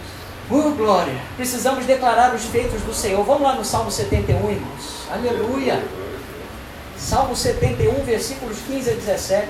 Oh, 0.51 0.71
glória. 0.73 1.15
Precisamos 1.37 1.87
declarar 1.87 2.35
os 2.35 2.45
feitos 2.45 2.83
do 2.83 2.93
Senhor. 2.93 3.25
Vamos 3.25 3.43
lá 3.43 3.55
no 3.55 3.65
Salmo 3.65 3.91
71, 3.91 4.51
irmãos. 4.51 5.07
Aleluia. 5.11 5.83
Salmo 6.99 7.35
71, 7.35 8.05
versículos 8.05 8.59
15 8.67 8.91
a 8.91 8.95
17. 8.95 9.49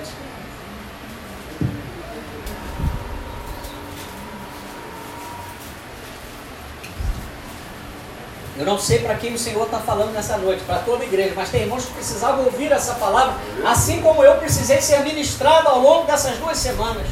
Eu 8.57 8.65
não 8.65 8.77
sei 8.77 8.99
para 8.99 9.15
quem 9.15 9.33
o 9.33 9.37
Senhor 9.37 9.63
está 9.65 9.79
falando 9.79 10.13
nessa 10.13 10.37
noite, 10.37 10.63
para 10.63 10.77
toda 10.79 11.03
a 11.03 11.07
igreja, 11.07 11.33
mas 11.35 11.49
tem 11.49 11.61
irmãos 11.61 11.85
que 11.85 11.93
precisavam 11.93 12.45
ouvir 12.45 12.71
essa 12.71 12.93
palavra, 12.93 13.33
assim 13.65 13.99
como 14.01 14.23
eu 14.23 14.35
precisei 14.35 14.79
ser 14.79 14.99
ministrado 14.99 15.67
ao 15.67 15.79
longo 15.79 16.05
dessas 16.05 16.37
duas 16.37 16.57
semanas 16.57 17.07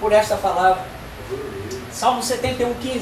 por 0.00 0.10
esta 0.12 0.36
palavra. 0.36 0.82
Salmo 1.92 2.22
71, 2.22 2.74
15. 2.74 3.00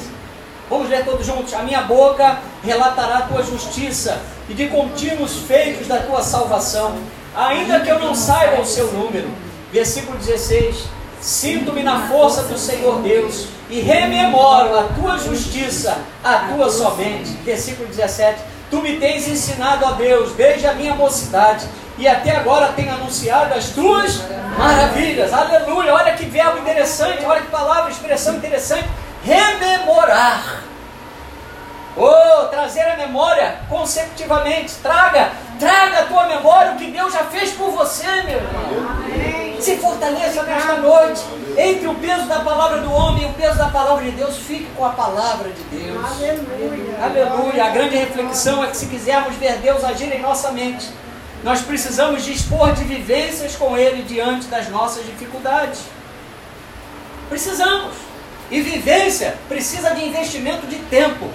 Vamos 0.68 0.88
ler 0.88 1.04
todos 1.04 1.24
juntos. 1.24 1.54
A 1.54 1.62
minha 1.62 1.82
boca 1.82 2.38
relatará 2.64 3.18
a 3.18 3.22
tua 3.22 3.42
justiça 3.42 4.20
e 4.48 4.54
de 4.54 4.66
contínuos 4.68 5.38
feitos 5.46 5.86
da 5.86 5.98
tua 5.98 6.22
salvação, 6.22 6.96
ainda 7.34 7.80
que 7.80 7.90
eu 7.90 8.00
não 8.00 8.14
saiba 8.14 8.60
o 8.60 8.66
seu 8.66 8.90
número. 8.92 9.28
Versículo 9.72 10.18
16. 10.18 10.84
Sinto-me 11.24 11.82
na 11.82 12.06
força 12.06 12.42
do 12.42 12.58
Senhor 12.58 13.00
Deus 13.00 13.46
e 13.70 13.80
rememoro 13.80 14.78
a 14.78 14.82
tua 14.88 15.16
justiça, 15.16 15.96
a 16.22 16.50
tua 16.52 16.68
somente. 16.68 17.30
Versículo 17.42 17.88
17. 17.88 18.42
Tu 18.70 18.76
me 18.82 18.98
tens 18.98 19.26
ensinado, 19.26 19.86
a 19.86 19.92
Deus, 19.92 20.32
desde 20.32 20.66
a 20.66 20.74
minha 20.74 20.94
mocidade, 20.94 21.66
e 21.96 22.06
até 22.06 22.36
agora 22.36 22.74
tenho 22.76 22.92
anunciado 22.92 23.54
as 23.54 23.70
tuas 23.70 24.20
maravilhas. 24.58 25.32
Aleluia! 25.32 25.94
Olha 25.94 26.12
que 26.12 26.26
verbo 26.26 26.58
interessante, 26.58 27.24
olha 27.24 27.40
que 27.40 27.46
palavra, 27.46 27.90
expressão 27.90 28.34
interessante. 28.34 28.86
Rememorar. 29.24 30.62
Oh, 31.96 32.48
trazer 32.48 32.82
a 32.82 32.96
memória 32.98 33.60
consecutivamente. 33.70 34.74
Traga, 34.82 35.32
traga 35.58 36.00
a 36.00 36.04
tua 36.04 36.26
memória 36.26 36.72
o 36.72 36.76
que 36.76 36.90
Deus 36.90 37.14
já 37.14 37.24
fez 37.24 37.52
por 37.52 37.70
você, 37.70 38.10
meu 38.24 38.36
irmão. 38.36 39.33
Se 39.64 39.76
fortaleça 39.78 40.42
nesta 40.42 40.76
noite. 40.76 41.22
Entre 41.56 41.86
o 41.86 41.94
peso 41.94 42.26
da 42.26 42.40
palavra 42.40 42.82
do 42.82 42.92
homem 42.92 43.22
e 43.22 43.26
o 43.26 43.32
peso 43.32 43.56
da 43.56 43.68
palavra 43.70 44.04
de 44.04 44.10
Deus, 44.10 44.36
fique 44.36 44.66
com 44.76 44.84
a 44.84 44.90
palavra 44.90 45.48
de 45.48 45.62
Deus. 45.74 46.04
Aleluia. 46.04 46.98
Aleluia. 47.02 47.64
A 47.64 47.70
grande 47.70 47.96
reflexão 47.96 48.62
é 48.62 48.66
que 48.66 48.76
se 48.76 48.84
quisermos 48.86 49.34
ver 49.36 49.56
Deus 49.60 49.82
agir 49.82 50.12
em 50.12 50.20
nossa 50.20 50.52
mente, 50.52 50.90
nós 51.42 51.62
precisamos 51.62 52.22
dispor 52.22 52.72
de 52.72 52.84
vivências 52.84 53.56
com 53.56 53.74
Ele 53.74 54.02
diante 54.02 54.48
das 54.48 54.68
nossas 54.68 55.06
dificuldades. 55.06 55.80
Precisamos. 57.30 57.94
E 58.50 58.60
vivência 58.60 59.34
precisa 59.48 59.94
de 59.94 60.04
investimento 60.04 60.66
de 60.66 60.76
tempo. 60.76 61.30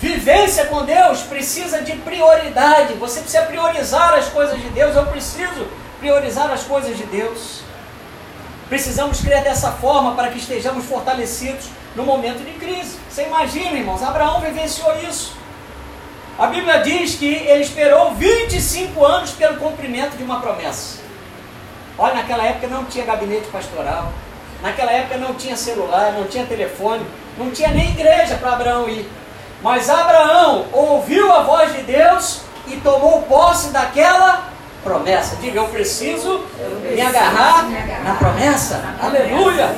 Vivência 0.00 0.64
com 0.64 0.82
Deus 0.86 1.20
precisa 1.20 1.82
de 1.82 1.92
prioridade. 1.96 2.94
Você 2.94 3.20
precisa 3.20 3.42
priorizar 3.42 4.14
as 4.14 4.30
coisas 4.30 4.58
de 4.58 4.70
Deus. 4.70 4.96
Eu 4.96 5.04
preciso 5.08 5.83
priorizar 6.04 6.50
as 6.50 6.64
coisas 6.64 6.98
de 6.98 7.04
Deus. 7.04 7.60
Precisamos 8.68 9.22
crer 9.22 9.42
dessa 9.42 9.72
forma 9.72 10.14
para 10.14 10.28
que 10.28 10.38
estejamos 10.38 10.84
fortalecidos 10.84 11.70
no 11.96 12.04
momento 12.04 12.44
de 12.44 12.52
crise. 12.58 12.98
Você 13.08 13.22
imagina, 13.24 13.78
irmãos, 13.78 14.02
Abraão 14.02 14.38
vivenciou 14.40 14.94
isso. 15.08 15.34
A 16.38 16.46
Bíblia 16.48 16.82
diz 16.82 17.14
que 17.14 17.26
ele 17.26 17.62
esperou 17.62 18.12
25 18.16 19.02
anos 19.02 19.30
pelo 19.30 19.56
cumprimento 19.56 20.14
de 20.18 20.22
uma 20.22 20.40
promessa. 20.40 20.98
Olha, 21.96 22.16
naquela 22.16 22.44
época 22.44 22.66
não 22.66 22.84
tinha 22.84 23.06
gabinete 23.06 23.46
pastoral, 23.46 24.12
naquela 24.60 24.92
época 24.92 25.16
não 25.16 25.32
tinha 25.34 25.56
celular, 25.56 26.12
não 26.12 26.26
tinha 26.26 26.44
telefone, 26.44 27.06
não 27.38 27.50
tinha 27.50 27.70
nem 27.70 27.92
igreja 27.92 28.34
para 28.34 28.52
Abraão 28.52 28.90
ir. 28.90 29.08
Mas 29.62 29.88
Abraão 29.88 30.66
ouviu 30.70 31.32
a 31.32 31.44
voz 31.44 31.72
de 31.72 31.82
Deus 31.82 32.42
e 32.66 32.76
tomou 32.78 33.22
posse 33.22 33.70
daquela 33.70 34.53
promessa. 34.84 35.36
Diga, 35.36 35.58
eu 35.58 35.68
preciso 35.68 36.44
me 36.92 37.00
agarrar 37.00 37.66
na 38.04 38.14
promessa. 38.14 38.94
Aleluia. 39.00 39.74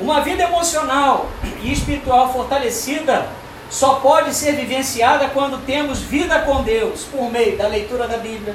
Uma 0.00 0.22
vida 0.22 0.44
emocional 0.44 1.28
e 1.60 1.72
espiritual 1.72 2.32
fortalecida 2.32 3.26
só 3.68 3.94
pode 3.96 4.34
ser 4.34 4.52
vivenciada 4.52 5.28
quando 5.28 5.64
temos 5.66 5.98
vida 5.98 6.40
com 6.40 6.62
Deus, 6.62 7.04
por 7.04 7.30
meio 7.30 7.56
da 7.58 7.66
leitura 7.66 8.06
da 8.06 8.18
Bíblia, 8.18 8.54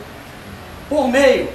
por 0.89 1.07
meio 1.07 1.49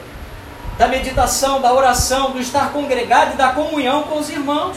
da 0.78 0.88
meditação, 0.88 1.60
da 1.60 1.72
oração, 1.72 2.30
do 2.32 2.40
estar 2.40 2.72
congregado 2.72 3.34
e 3.34 3.36
da 3.36 3.50
comunhão 3.50 4.02
com 4.04 4.18
os 4.18 4.28
irmãos. 4.28 4.76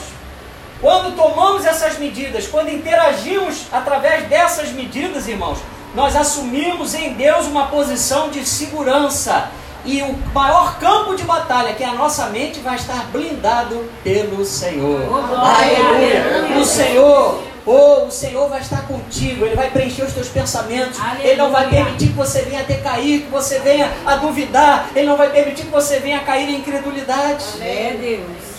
Quando 0.82 1.16
tomamos 1.16 1.66
essas 1.66 1.98
medidas, 1.98 2.48
quando 2.48 2.70
interagimos 2.70 3.66
através 3.72 4.28
dessas 4.28 4.72
medidas, 4.72 5.28
irmãos, 5.28 5.58
nós 5.96 6.16
assumimos 6.16 6.94
em 6.94 7.14
Deus 7.14 7.48
uma 7.48 7.68
posição 7.68 8.30
de 8.30 8.46
segurança. 8.46 9.50
E 9.86 10.02
o 10.02 10.18
maior 10.34 10.80
campo 10.80 11.16
de 11.16 11.24
batalha, 11.24 11.74
que 11.74 11.84
é 11.84 11.88
a 11.88 11.94
nossa 11.94 12.26
mente, 12.28 12.60
vai 12.60 12.76
estar 12.76 13.06
blindado 13.12 13.86
pelo 14.04 14.44
Senhor. 14.44 15.00
Oh, 15.08 15.36
Aleluia! 15.36 16.60
O 16.60 16.66
Senhor, 16.66 17.44
oh, 17.66 18.06
o 18.08 18.12
Senhor 18.12 18.50
vai 18.50 18.62
estar 18.62 18.88
contigo, 18.88 19.46
Ele 19.46 19.56
vai 19.56 19.70
preencher 19.70 20.04
os 20.04 20.12
teus 20.12 20.28
pensamentos, 20.28 21.00
Aleluia. 21.00 21.28
Ele 21.28 21.38
não 21.38 21.52
vai 21.52 21.70
permitir 21.70 22.08
que 22.08 22.14
você 22.14 22.42
venha 22.42 22.62
a 22.62 22.82
cair, 22.82 23.22
que 23.22 23.32
você 23.32 23.60
venha 23.60 23.92
a 24.08 24.16
duvidar, 24.16 24.90
Ele 24.96 25.08
não 25.08 25.16
vai 25.16 25.30
permitir 25.30 25.66
que 25.66 25.72
você 25.72 26.00
venha 26.00 26.18
a 26.18 26.24
cair 26.24 26.50
em 26.50 26.56
incredulidade. 26.56 27.46
Deus. 27.92 28.56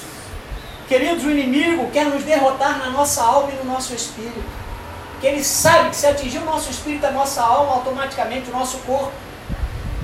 Queridos, 0.89 1.25
o 1.25 1.31
inimigo 1.31 1.91
quer 1.93 2.07
nos 2.07 2.23
derrotar 2.23 2.79
na 2.79 2.91
nossa 2.91 3.21
alma 3.21 3.51
e 3.51 3.57
no 3.57 3.73
nosso 3.73 3.93
espírito 3.93 4.56
ele 5.27 5.43
sabe 5.45 5.91
que 5.91 5.97
se 5.97 6.07
atingir 6.07 6.39
o 6.39 6.45
nosso 6.45 6.71
espírito, 6.71 7.07
a 7.07 7.11
nossa 7.11 7.43
alma, 7.43 7.75
automaticamente 7.75 8.51
o 8.51 8.53
nosso 8.53 8.79
corpo, 8.79 9.13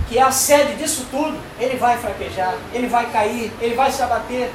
que 0.08 0.18
é 0.18 0.22
a 0.22 0.30
sede 0.30 0.74
disso 0.74 1.06
tudo, 1.10 1.38
ele 1.58 1.76
vai 1.76 1.96
fraquejar, 1.96 2.54
ele 2.72 2.86
vai 2.86 3.06
cair, 3.10 3.52
ele 3.60 3.74
vai 3.74 3.90
se 3.90 4.02
abater. 4.02 4.50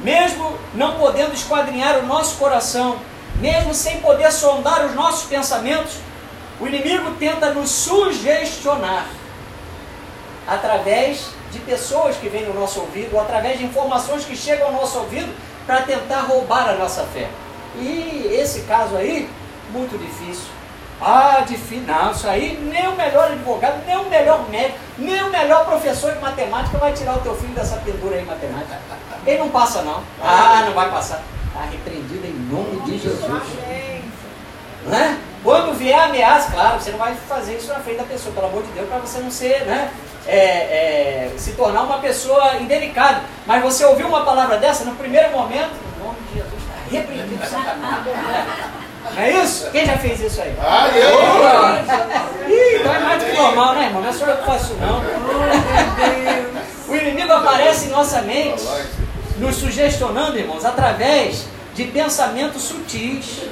Mesmo 0.00 0.58
não 0.74 0.98
podendo 0.98 1.34
esquadrinhar 1.34 1.98
o 1.98 2.06
nosso 2.06 2.36
coração, 2.36 2.98
mesmo 3.36 3.74
sem 3.74 4.00
poder 4.00 4.30
sondar 4.32 4.84
os 4.86 4.94
nossos 4.94 5.24
pensamentos, 5.28 5.94
O 6.60 6.66
inimigo 6.66 7.12
tenta 7.18 7.52
nos 7.52 7.70
sugestionar 7.70 9.06
através 10.46 11.30
de 11.50 11.58
pessoas 11.60 12.16
que 12.16 12.28
vêm 12.28 12.44
no 12.44 12.54
nosso 12.54 12.80
ouvido, 12.80 13.14
ou 13.14 13.20
através 13.20 13.58
de 13.58 13.64
informações 13.64 14.24
que 14.24 14.36
chegam 14.36 14.68
ao 14.68 14.72
nosso 14.72 14.98
ouvido 14.98 15.32
para 15.66 15.82
tentar 15.82 16.20
roubar 16.22 16.68
a 16.68 16.74
nossa 16.74 17.04
fé. 17.04 17.28
E 17.76 18.28
esse 18.32 18.62
caso 18.62 18.96
aí, 18.96 19.28
muito 19.74 19.98
difícil. 19.98 20.46
Ah. 21.00 21.44
Não, 21.86 22.12
isso 22.12 22.28
aí 22.28 22.56
nem 22.72 22.88
o 22.88 22.96
melhor 22.96 23.30
advogado, 23.30 23.84
nem 23.84 23.96
o 23.96 24.08
melhor 24.08 24.48
médico, 24.48 24.78
nem 24.96 25.22
o 25.22 25.30
melhor 25.30 25.64
professor 25.66 26.12
de 26.12 26.20
matemática 26.20 26.78
vai 26.78 26.92
tirar 26.92 27.16
o 27.16 27.20
teu 27.20 27.34
filho 27.34 27.52
dessa 27.52 27.76
pendura 27.78 28.16
aí 28.16 28.22
em 28.22 28.26
matemática. 28.26 28.78
Ele 29.26 29.38
não 29.38 29.50
passa 29.50 29.82
não. 29.82 30.02
Ah, 30.22 30.62
não 30.64 30.72
vai 30.72 30.90
passar. 30.90 31.22
Está 31.48 31.64
repreendido 31.70 32.26
em 32.26 32.32
nome 32.50 32.80
de 32.82 32.98
Jesus. 32.98 33.42
Né? 34.86 35.18
Quando 35.42 35.76
vier 35.76 35.98
ameaça, 35.98 36.52
claro, 36.52 36.80
você 36.80 36.90
não 36.92 36.98
vai 36.98 37.14
fazer 37.28 37.56
isso 37.56 37.68
na 37.68 37.80
frente 37.80 37.98
da 37.98 38.04
pessoa, 38.04 38.34
pelo 38.34 38.46
amor 38.46 38.62
de 38.62 38.72
Deus, 38.72 38.88
para 38.88 38.98
você 38.98 39.18
não 39.18 39.30
ser, 39.30 39.64
né? 39.66 39.90
É, 40.26 40.38
é, 40.38 41.34
se 41.36 41.52
tornar 41.52 41.82
uma 41.82 41.98
pessoa 41.98 42.56
indelicada. 42.56 43.22
Mas 43.46 43.62
você 43.62 43.84
ouviu 43.84 44.08
uma 44.08 44.24
palavra 44.24 44.56
dessa, 44.56 44.84
no 44.84 44.94
primeiro 44.94 45.30
momento, 45.32 45.70
em 45.70 46.02
nome 46.02 46.18
de 46.28 46.34
Jesus, 46.36 46.62
está 46.62 46.98
repreendido. 46.98 47.42
Não 49.12 49.22
é 49.22 49.30
isso? 49.30 49.70
Quem 49.70 49.86
já 49.86 49.96
fez 49.98 50.20
isso 50.20 50.40
aí? 50.40 50.54
Ah, 50.60 50.88
eu! 50.88 52.48
Ih, 52.48 52.76
então 52.80 52.94
é 52.94 52.98
mais 52.98 53.22
do 53.22 53.30
que 53.30 53.36
normal, 53.36 53.74
né, 53.74 53.84
irmão? 53.86 54.02
Não 54.02 54.08
é 54.08 54.12
só 54.12 54.26
eu 54.26 54.36
que 54.36 54.44
faço 54.44 54.64
isso, 54.64 54.76
não. 54.80 55.02
O 56.88 56.96
inimigo 56.96 57.32
aparece 57.32 57.86
em 57.86 57.90
nossa 57.90 58.22
mente, 58.22 58.62
nos 59.38 59.56
sugestionando, 59.56 60.38
irmãos, 60.38 60.64
através 60.64 61.46
de 61.74 61.84
pensamentos 61.84 62.62
sutis. 62.62 63.42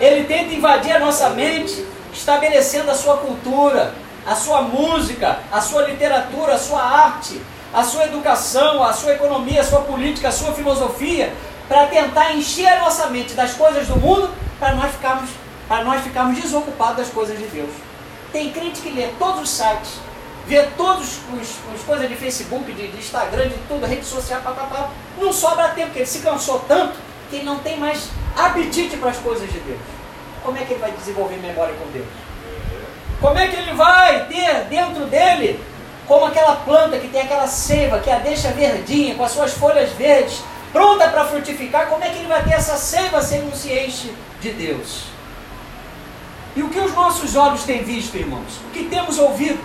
Ele 0.00 0.24
tenta 0.24 0.54
invadir 0.54 0.92
a 0.96 0.98
nossa 0.98 1.30
mente, 1.30 1.84
estabelecendo 2.12 2.90
a 2.90 2.94
sua 2.94 3.18
cultura, 3.18 3.92
a 4.26 4.34
sua 4.34 4.62
música, 4.62 5.38
a 5.50 5.60
sua 5.60 5.82
literatura, 5.82 6.54
a 6.54 6.58
sua 6.58 6.82
arte, 6.82 7.40
a 7.72 7.82
sua 7.82 8.04
educação, 8.04 8.82
a 8.82 8.92
sua 8.92 9.12
economia, 9.12 9.60
a 9.60 9.64
sua 9.64 9.80
política, 9.80 10.28
a 10.28 10.32
sua 10.32 10.52
filosofia, 10.52 11.32
para 11.68 11.86
tentar 11.86 12.32
encher 12.32 12.66
a 12.66 12.80
nossa 12.80 13.06
mente 13.08 13.34
das 13.34 13.52
coisas 13.52 13.86
do 13.86 13.96
mundo, 13.96 14.30
para 14.58 14.74
nós 14.74 14.92
ficarmos, 14.92 15.30
para 15.66 15.84
nós 15.84 16.02
ficarmos 16.02 16.40
desocupados 16.40 16.96
das 16.96 17.08
coisas 17.08 17.38
de 17.38 17.46
Deus. 17.46 17.70
Tem 18.32 18.52
crente 18.52 18.80
que 18.80 18.90
lê 18.90 19.08
todos 19.18 19.42
os 19.42 19.50
sites, 19.50 20.00
vê 20.46 20.62
todos 20.76 21.20
os, 21.32 21.56
os 21.74 21.82
coisas 21.86 22.08
de 22.08 22.16
Facebook, 22.16 22.70
de, 22.72 22.88
de, 22.88 22.98
Instagram, 22.98 23.48
de 23.48 23.58
tudo, 23.68 23.86
rede 23.86 24.04
social, 24.04 24.40
papapá. 24.42 24.90
Não 25.18 25.32
sobra 25.32 25.68
tempo, 25.68 25.88
porque 25.88 26.00
ele 26.00 26.06
se 26.06 26.20
cansou 26.20 26.58
tanto 26.66 26.96
que 27.30 27.36
ele 27.36 27.44
não 27.44 27.58
tem 27.58 27.78
mais 27.78 28.08
apetite 28.36 28.96
para 28.96 29.10
as 29.10 29.18
coisas 29.18 29.50
de 29.50 29.58
Deus. 29.60 29.80
Como 30.42 30.56
é 30.56 30.64
que 30.64 30.72
ele 30.72 30.80
vai 30.80 30.92
desenvolver 30.92 31.36
memória 31.36 31.74
com 31.74 31.90
Deus? 31.90 32.06
Como 33.20 33.38
é 33.38 33.48
que 33.48 33.56
ele 33.56 33.72
vai 33.74 34.26
ter 34.26 34.64
dentro 34.64 35.04
dele, 35.06 35.60
como 36.06 36.24
aquela 36.24 36.56
planta 36.56 36.98
que 36.98 37.08
tem 37.08 37.22
aquela 37.22 37.46
seiva, 37.46 37.98
que 37.98 38.10
a 38.10 38.18
deixa 38.18 38.48
verdinha, 38.48 39.14
com 39.14 39.24
as 39.24 39.32
suas 39.32 39.52
folhas 39.52 39.90
verdes, 39.90 40.40
pronta 40.72 41.08
para 41.08 41.24
frutificar, 41.24 41.88
como 41.88 42.04
é 42.04 42.08
que 42.08 42.18
ele 42.18 42.28
vai 42.28 42.42
ter 42.44 42.54
essa 42.54 42.76
seiva 42.76 43.20
se 43.20 43.34
ele 43.34 43.46
não 43.46 43.56
se 43.56 43.72
enche 43.72 44.14
de 44.40 44.52
Deus? 44.52 45.04
E 46.56 46.62
o 46.62 46.68
que 46.68 46.78
os 46.78 46.92
nossos 46.94 47.36
olhos 47.36 47.62
têm 47.62 47.84
visto, 47.84 48.16
irmãos? 48.16 48.58
O 48.68 48.70
que 48.72 48.84
temos 48.84 49.18
ouvido? 49.18 49.60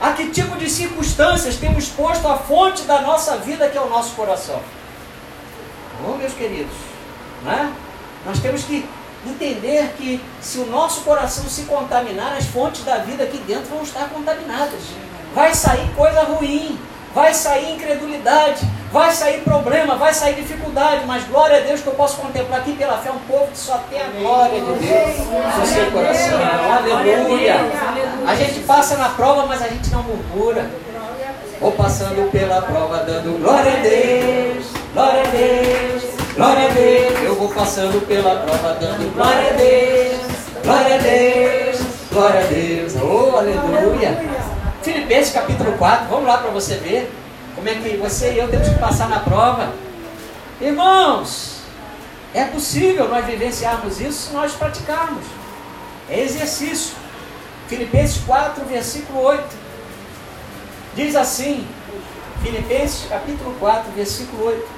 A 0.00 0.12
que 0.12 0.28
tipo 0.28 0.56
de 0.56 0.68
circunstâncias 0.68 1.56
temos 1.56 1.88
posto 1.88 2.28
a 2.28 2.36
fonte 2.36 2.82
da 2.82 3.00
nossa 3.00 3.38
vida, 3.38 3.68
que 3.68 3.78
é 3.78 3.80
o 3.80 3.88
nosso 3.88 4.14
coração? 4.14 4.60
Oh, 6.06 6.16
meus 6.16 6.34
queridos, 6.34 6.74
né? 7.42 7.72
nós 8.26 8.40
temos 8.40 8.64
que 8.64 8.84
entender 9.24 9.94
que 9.96 10.20
se 10.40 10.58
o 10.58 10.66
nosso 10.66 11.02
coração 11.02 11.44
se 11.44 11.62
contaminar, 11.62 12.36
as 12.36 12.46
fontes 12.46 12.84
da 12.84 12.98
vida 12.98 13.24
aqui 13.24 13.38
dentro 13.38 13.70
vão 13.70 13.82
estar 13.82 14.08
contaminadas. 14.08 14.80
Vai 15.34 15.54
sair 15.54 15.88
coisa 15.94 16.22
ruim, 16.24 16.78
vai 17.16 17.32
sair 17.32 17.72
incredulidade, 17.72 18.60
vai 18.92 19.10
sair 19.10 19.40
problema, 19.40 19.96
vai 19.96 20.12
sair 20.12 20.34
dificuldade, 20.34 21.06
mas 21.06 21.24
glória 21.24 21.56
a 21.56 21.60
Deus 21.60 21.80
que 21.80 21.86
eu 21.86 21.94
posso 21.94 22.18
contemplar 22.18 22.60
aqui 22.60 22.74
pela 22.74 22.98
fé 22.98 23.10
um 23.10 23.18
povo 23.20 23.46
que 23.50 23.56
só 23.56 23.80
tem 23.88 23.98
a 24.02 24.20
glória 24.20 24.60
de 24.60 24.66
Deus 24.66 25.16
no 25.58 25.66
seu 25.66 25.90
coração. 25.92 26.38
Aleluia. 26.76 27.54
A 28.26 28.34
gente 28.34 28.60
passa 28.64 28.98
na 28.98 29.08
prova, 29.08 29.46
mas 29.46 29.62
a 29.62 29.68
gente 29.68 29.90
não 29.90 30.02
murmura. 30.02 30.70
Vou 31.58 31.72
passando 31.72 32.30
pela 32.30 32.60
prova 32.60 32.98
dando 32.98 33.40
glória 33.42 33.72
a 33.72 33.76
Deus, 33.76 34.66
glória 34.92 35.22
a 35.22 35.30
Deus, 35.30 36.02
glória 36.34 36.66
a 36.66 36.72
Deus. 36.74 37.22
Eu 37.24 37.34
vou 37.34 37.48
passando 37.48 38.06
pela 38.06 38.36
prova 38.40 38.76
dando 38.78 39.14
glória 39.14 39.48
a 39.48 39.54
Deus, 39.54 40.20
glória 40.62 40.94
a 40.94 40.98
Deus, 40.98 41.80
glória 42.12 42.40
a 42.40 42.44
Deus. 42.44 42.94
Oh, 43.02 43.38
aleluia. 43.38 44.55
Filipenses 44.86 45.32
capítulo 45.32 45.76
4, 45.78 46.06
vamos 46.06 46.28
lá 46.28 46.38
para 46.38 46.50
você 46.50 46.76
ver 46.76 47.12
como 47.56 47.68
é 47.68 47.74
que 47.74 47.96
você 47.96 48.34
e 48.34 48.38
eu 48.38 48.48
temos 48.48 48.68
que 48.68 48.78
passar 48.78 49.08
na 49.08 49.18
prova. 49.18 49.72
Irmãos, 50.60 51.62
é 52.32 52.44
possível 52.44 53.08
nós 53.08 53.26
vivenciarmos 53.26 54.00
isso 54.00 54.28
se 54.28 54.32
nós 54.32 54.52
praticarmos. 54.52 55.24
É 56.08 56.20
exercício. 56.20 56.94
Filipenses 57.66 58.22
4, 58.24 58.64
versículo 58.66 59.22
8. 59.22 59.44
Diz 60.94 61.16
assim, 61.16 61.66
Filipenses 62.40 63.08
capítulo 63.08 63.56
4, 63.58 63.90
versículo 63.90 64.46
8. 64.46 64.68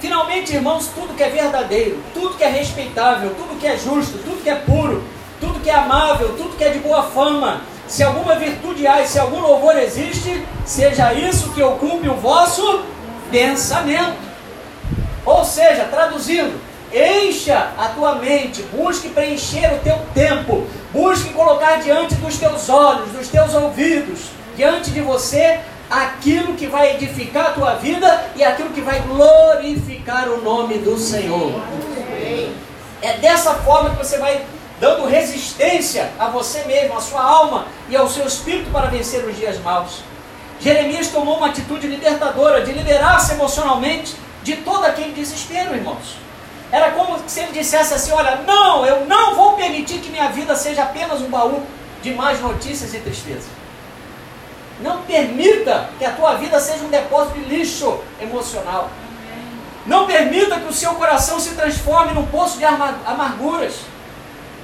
Finalmente, 0.00 0.54
irmãos, 0.54 0.88
tudo 0.94 1.14
que 1.14 1.22
é 1.22 1.30
verdadeiro, 1.30 2.02
tudo 2.12 2.36
que 2.36 2.44
é 2.44 2.48
respeitável, 2.48 3.34
tudo 3.34 3.58
que 3.58 3.66
é 3.66 3.76
justo, 3.76 4.18
tudo 4.18 4.42
que 4.42 4.50
é 4.50 4.56
puro, 4.56 5.02
tudo 5.40 5.60
que 5.60 5.70
é 5.70 5.74
amável, 5.74 6.34
tudo 6.36 6.56
que 6.56 6.64
é 6.64 6.70
de 6.70 6.78
boa 6.78 7.04
fama, 7.04 7.62
se 7.86 8.02
alguma 8.02 8.34
virtude 8.34 8.86
há 8.86 9.02
e 9.02 9.06
se 9.06 9.18
algum 9.18 9.40
louvor 9.40 9.76
existe, 9.76 10.44
seja 10.64 11.12
isso 11.12 11.52
que 11.52 11.62
ocupe 11.62 12.08
o 12.08 12.14
vosso 12.14 12.82
pensamento. 13.30 14.16
Ou 15.24 15.44
seja, 15.44 15.84
traduzindo, 15.84 16.60
encha 16.92 17.72
a 17.78 17.88
tua 17.88 18.16
mente, 18.16 18.62
busque 18.62 19.08
preencher 19.08 19.72
o 19.74 19.78
teu 19.78 19.98
tempo, 20.14 20.66
busque 20.92 21.32
colocar 21.32 21.76
diante 21.76 22.14
dos 22.16 22.38
teus 22.38 22.68
olhos, 22.68 23.10
dos 23.10 23.28
teus 23.28 23.54
ouvidos, 23.54 24.30
diante 24.56 24.90
de 24.90 25.00
você, 25.00 25.60
aquilo 25.90 26.54
que 26.54 26.66
vai 26.66 26.94
edificar 26.94 27.46
a 27.46 27.50
tua 27.50 27.74
vida 27.74 28.26
e 28.36 28.42
aquilo 28.42 28.70
que 28.70 28.80
vai 28.80 29.00
glorificar 29.00 30.28
o 30.28 30.42
nome 30.42 30.78
do 30.78 30.98
Senhor. 30.98 31.60
É 33.02 33.18
dessa 33.18 33.54
forma 33.54 33.90
que 33.90 33.96
você 33.96 34.18
vai 34.18 34.44
dando 34.80 35.06
resistência 35.06 36.10
a 36.18 36.28
você 36.28 36.64
mesmo, 36.64 36.96
a 36.96 37.00
sua 37.00 37.22
alma 37.22 37.66
e 37.88 37.96
ao 37.96 38.08
seu 38.08 38.26
espírito 38.26 38.70
para 38.70 38.88
vencer 38.88 39.24
os 39.24 39.36
dias 39.36 39.58
maus. 39.60 40.02
Jeremias 40.60 41.08
tomou 41.08 41.36
uma 41.36 41.48
atitude 41.48 41.86
libertadora 41.86 42.64
de 42.64 42.72
liberar-se 42.72 43.32
emocionalmente 43.32 44.16
de 44.42 44.56
todo 44.56 44.84
aquele 44.84 45.12
desespero, 45.12 45.74
irmãos. 45.74 46.16
Era 46.72 46.90
como 46.92 47.18
se 47.26 47.40
ele 47.40 47.52
dissesse 47.52 47.94
assim: 47.94 48.12
Olha, 48.12 48.36
não, 48.46 48.84
eu 48.84 49.04
não 49.06 49.34
vou 49.34 49.52
permitir 49.52 50.00
que 50.00 50.10
minha 50.10 50.28
vida 50.30 50.56
seja 50.56 50.82
apenas 50.82 51.20
um 51.20 51.28
baú 51.28 51.62
de 52.02 52.12
más 52.14 52.40
notícias 52.40 52.92
e 52.94 52.98
tristeza. 52.98 53.63
Não 54.80 55.02
permita 55.02 55.90
que 55.98 56.04
a 56.04 56.12
tua 56.12 56.34
vida 56.34 56.58
seja 56.60 56.84
um 56.84 56.88
depósito 56.88 57.38
de 57.38 57.44
lixo 57.44 58.00
emocional. 58.20 58.90
Não 59.86 60.06
permita 60.06 60.58
que 60.58 60.68
o 60.68 60.72
seu 60.72 60.94
coração 60.94 61.38
se 61.38 61.54
transforme 61.54 62.12
num 62.12 62.26
poço 62.26 62.58
de 62.58 62.64
amarguras. 62.64 63.74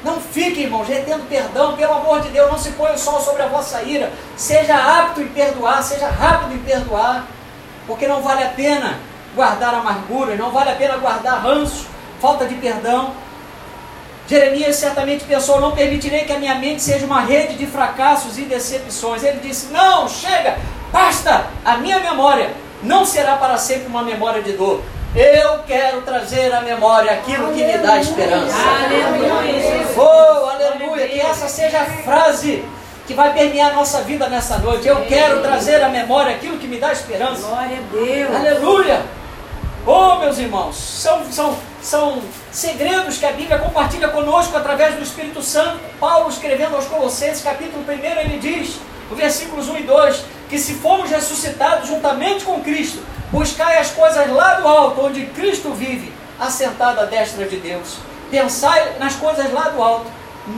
Não 0.03 0.19
fique, 0.19 0.63
irmãos, 0.63 0.89
retendo 0.89 1.29
perdão, 1.29 1.77
pelo 1.77 1.93
amor 1.93 2.23
de 2.23 2.31
Deus, 2.31 2.51
não 2.51 2.59
se 2.59 2.71
ponha 2.71 2.95
o 2.95 2.99
sol 2.99 3.21
sobre 3.21 3.43
a 3.43 3.49
vossa 3.49 3.83
ira. 3.83 4.11
Seja 4.37 4.75
apto 4.75 5.21
em 5.21 5.29
perdoar, 5.29 5.83
seja 5.83 6.09
rápido 6.09 6.55
em 6.55 6.59
perdoar, 6.59 7.27
porque 7.87 8.09
não 8.09 8.23
vale 8.23 8.43
a 8.43 8.49
pena 8.49 8.99
guardar 9.35 9.75
amargura, 9.75 10.37
não 10.37 10.51
vale 10.51 10.71
a 10.71 10.75
pena 10.75 10.97
guardar 10.97 11.43
ranço, 11.43 11.87
falta 12.19 12.47
de 12.47 12.55
perdão. 12.55 13.13
Jeremias 14.31 14.77
certamente 14.77 15.25
pensou: 15.25 15.61
não 15.61 15.73
permitirei 15.73 16.21
que 16.21 16.33
a 16.33 16.39
minha 16.39 16.55
mente 16.55 16.81
seja 16.81 17.05
uma 17.05 17.21
rede 17.21 17.57
de 17.57 17.67
fracassos 17.67 18.39
e 18.39 18.43
decepções. 18.43 19.25
Ele 19.25 19.41
disse: 19.41 19.73
não, 19.73 20.09
chega, 20.09 20.57
basta, 20.93 21.47
a 21.65 21.77
minha 21.79 21.99
memória 21.99 22.51
não 22.81 23.05
será 23.05 23.35
para 23.35 23.59
sempre 23.59 23.89
uma 23.89 24.05
memória 24.05 24.41
de 24.41 24.53
dor. 24.53 24.83
Eu 25.17 25.65
quero 25.67 26.03
trazer 26.03 26.55
à 26.55 26.61
memória 26.61 27.11
aquilo 27.11 27.53
que 27.53 27.65
me 27.65 27.79
dá 27.79 27.99
esperança. 27.99 28.55
Aleluia. 28.85 29.87
Oh, 29.97 30.49
aleluia. 30.49 31.09
Que 31.09 31.21
essa 31.21 31.49
seja 31.49 31.81
a 31.81 31.87
frase 31.87 32.65
que 33.09 33.15
vai 33.15 33.33
permear 33.33 33.73
a 33.73 33.75
nossa 33.75 34.03
vida 34.03 34.29
nessa 34.29 34.59
noite. 34.59 34.87
Eu 34.87 35.05
quero 35.07 35.43
trazer 35.43 35.83
à 35.83 35.89
memória 35.89 36.37
aquilo 36.37 36.57
que 36.59 36.69
me 36.69 36.77
dá 36.77 36.93
esperança. 36.93 37.49
Glória 37.49 37.79
a 37.79 37.97
Deus. 37.97 38.37
Aleluia. 38.37 39.20
Oh, 39.87 40.17
meus 40.17 40.37
irmãos, 40.37 40.77
são, 40.77 41.25
são, 41.33 41.57
são 41.81 42.23
segredos 42.53 43.17
que 43.17 43.25
a 43.25 43.33
Bíblia 43.33 43.59
compartilha 43.59 44.09
conosco 44.09 44.55
através 44.55 44.95
do 44.95 45.03
Espírito 45.03 45.43
Santo. 45.43 45.81
Paulo, 45.99 46.29
escrevendo 46.29 46.77
aos 46.77 46.85
Colossenses, 46.87 47.43
capítulo 47.43 47.83
1, 47.89 47.91
ele 48.21 48.39
diz, 48.39 48.79
no 49.09 49.17
versículos 49.17 49.71
1 49.71 49.79
e 49.79 49.83
2, 49.85 50.25
que 50.51 50.59
se 50.59 50.75
fomos 50.75 51.09
ressuscitados 51.09 51.89
juntamente 51.89 52.45
com 52.45 52.61
Cristo, 52.61 53.03
buscai 53.33 53.79
as 53.79 53.91
coisas 53.91 54.29
lá 54.29 54.61
do 54.61 54.69
alto, 54.69 55.01
onde 55.01 55.25
Cristo 55.27 55.73
vive, 55.73 56.13
assentado 56.39 57.01
à 57.01 57.05
destra 57.05 57.47
de 57.47 57.57
Deus. 57.57 57.97
Pensai 58.31 58.99
nas 58.99 59.15
coisas 59.15 59.51
lá 59.51 59.71
do 59.71 59.83
alto, 59.83 60.07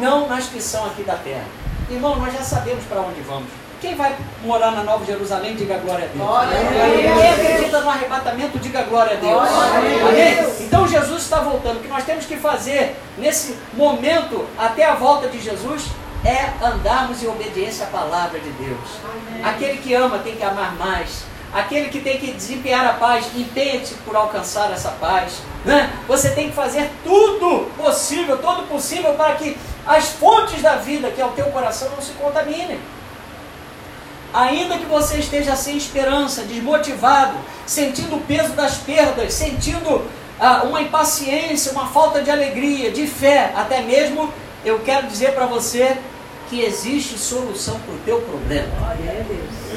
não 0.00 0.26
nas 0.26 0.46
que 0.46 0.60
são 0.60 0.84
aqui 0.86 1.04
da 1.04 1.14
terra. 1.14 1.46
Irmão, 1.88 2.16
nós 2.16 2.34
já 2.34 2.42
sabemos 2.42 2.84
para 2.86 3.00
onde 3.00 3.20
vamos. 3.20 3.61
Quem 3.82 3.96
vai 3.96 4.16
morar 4.44 4.70
na 4.70 4.84
Nova 4.84 5.04
Jerusalém, 5.04 5.56
diga 5.56 5.76
glória 5.78 6.04
a 6.04 6.16
Deus. 6.16 6.24
Glória 6.24 6.56
a 6.56 6.62
Deus. 6.62 7.20
Quem 7.20 7.30
acredita 7.32 7.80
no 7.80 7.90
arrebatamento, 7.90 8.58
diga 8.60 8.82
glória 8.82 9.16
a 9.16 9.20
Deus. 9.20 9.48
Glória 9.50 10.08
Amém? 10.08 10.54
Então 10.60 10.86
Jesus 10.86 11.22
está 11.22 11.40
voltando. 11.40 11.78
O 11.78 11.80
que 11.80 11.88
nós 11.88 12.04
temos 12.04 12.24
que 12.24 12.36
fazer 12.36 12.96
nesse 13.18 13.58
momento, 13.74 14.46
até 14.56 14.84
a 14.84 14.94
volta 14.94 15.26
de 15.26 15.40
Jesus, 15.40 15.86
é 16.24 16.64
andarmos 16.64 17.24
em 17.24 17.26
obediência 17.26 17.86
à 17.86 17.88
palavra 17.88 18.38
de 18.38 18.50
Deus. 18.50 18.88
Amém. 19.02 19.44
Aquele 19.44 19.78
que 19.78 19.92
ama 19.94 20.20
tem 20.20 20.36
que 20.36 20.44
amar 20.44 20.76
mais. 20.76 21.24
Aquele 21.52 21.88
que 21.88 22.00
tem 22.00 22.18
que 22.18 22.30
desempenhar 22.30 22.86
a 22.86 22.92
paz, 22.94 23.26
empenhe-se 23.34 23.94
por 23.94 24.14
alcançar 24.14 24.70
essa 24.70 24.92
paz. 24.92 25.42
Né? 25.64 25.92
Você 26.06 26.30
tem 26.30 26.50
que 26.50 26.54
fazer 26.54 26.88
tudo 27.02 27.68
possível, 27.76 28.38
todo 28.38 28.62
possível 28.68 29.14
para 29.14 29.34
que 29.34 29.58
as 29.84 30.10
fontes 30.10 30.62
da 30.62 30.76
vida, 30.76 31.10
que 31.10 31.20
é 31.20 31.26
o 31.26 31.32
teu 31.32 31.46
coração, 31.46 31.90
não 31.90 32.00
se 32.00 32.12
contaminem. 32.12 32.78
Ainda 34.32 34.78
que 34.78 34.86
você 34.86 35.18
esteja 35.18 35.54
sem 35.54 35.76
esperança, 35.76 36.42
desmotivado, 36.42 37.34
sentindo 37.66 38.16
o 38.16 38.20
peso 38.20 38.52
das 38.54 38.76
perdas, 38.76 39.34
sentindo 39.34 40.02
ah, 40.40 40.62
uma 40.64 40.80
impaciência, 40.80 41.72
uma 41.72 41.86
falta 41.86 42.22
de 42.22 42.30
alegria, 42.30 42.90
de 42.90 43.06
fé, 43.06 43.52
até 43.54 43.82
mesmo, 43.82 44.32
eu 44.64 44.78
quero 44.80 45.06
dizer 45.06 45.32
para 45.34 45.46
você 45.46 45.96
que 46.48 46.60
existe 46.60 47.18
solução 47.18 47.78
para 47.80 47.94
o 47.94 47.98
teu 48.04 48.20
problema. 48.20 48.68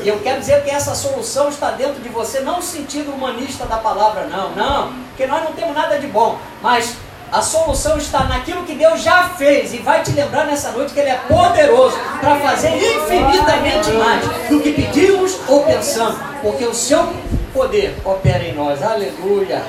E 0.03 0.07
eu 0.07 0.19
quero 0.19 0.39
dizer 0.39 0.63
que 0.63 0.69
essa 0.69 0.93
solução 0.93 1.49
está 1.49 1.71
dentro 1.71 2.01
de 2.01 2.09
você, 2.09 2.41
não 2.41 2.57
no 2.57 2.61
sentido 2.61 3.13
humanista 3.13 3.65
da 3.65 3.77
palavra, 3.77 4.27
não, 4.27 4.51
não, 4.51 4.93
porque 5.09 5.25
nós 5.25 5.43
não 5.43 5.53
temos 5.53 5.73
nada 5.73 5.97
de 5.97 6.07
bom, 6.07 6.37
mas 6.61 6.95
a 7.31 7.41
solução 7.41 7.97
está 7.97 8.23
naquilo 8.25 8.63
que 8.63 8.75
Deus 8.75 9.01
já 9.01 9.29
fez 9.29 9.73
e 9.73 9.77
vai 9.77 10.01
te 10.03 10.11
lembrar 10.11 10.45
nessa 10.45 10.71
noite 10.71 10.93
que 10.93 10.99
Ele 10.99 11.09
é 11.09 11.19
poderoso 11.27 11.97
para 12.19 12.35
fazer 12.37 12.75
infinitamente 12.75 13.91
mais 13.91 14.25
do 14.47 14.59
que 14.61 14.71
pedimos 14.71 15.37
ou 15.47 15.63
pensamos, 15.63 16.17
porque 16.41 16.65
o 16.65 16.73
seu 16.73 17.13
poder 17.53 17.97
opera 18.05 18.43
em 18.43 18.53
nós. 18.53 18.81
Aleluia. 18.81 19.61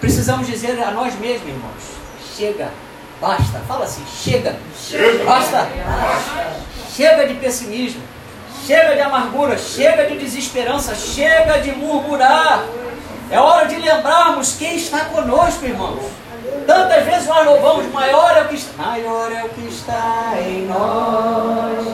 Precisamos 0.00 0.46
dizer 0.46 0.82
a 0.82 0.90
nós 0.90 1.14
mesmos, 1.18 1.48
irmãos: 1.48 1.82
chega, 2.36 2.70
basta. 3.20 3.60
Fala 3.68 3.84
assim: 3.84 4.04
chega, 4.06 4.56
chega. 4.76 5.24
basta. 5.24 5.68
Chega 6.96 7.26
de 7.28 7.34
pessimismo, 7.34 8.02
chega 8.66 8.94
de 8.94 9.00
amargura, 9.00 9.56
chega 9.56 10.06
de 10.06 10.18
desesperança, 10.18 10.94
chega 10.94 11.60
de 11.60 11.72
murmurar. 11.72 12.64
É 13.30 13.38
hora 13.38 13.66
de 13.66 13.76
lembrarmos 13.76 14.56
quem 14.56 14.76
está 14.76 15.04
conosco, 15.04 15.64
irmãos. 15.64 16.19
Tantas 16.66 17.04
vezes 17.04 17.26
nós 17.26 17.46
louvamos, 17.46 17.92
maior 17.92 18.36
é 18.36 18.42
o 18.42 18.48
que 18.48 18.54
está, 18.54 18.82
maior 18.82 19.32
é 19.32 19.44
o 19.44 19.48
que 19.48 19.66
está 19.68 20.34
em 20.40 20.66
nós 20.66 21.84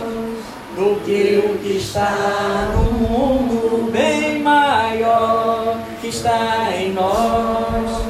do 0.77 1.01
que 1.05 1.43
o 1.43 1.59
que 1.59 1.79
está 1.79 2.71
no 2.75 2.85
mundo, 2.93 3.91
bem 3.91 4.43
maior 4.43 5.79
que 6.01 6.09
está 6.09 6.71
em 6.77 6.93
nós 6.93 8.03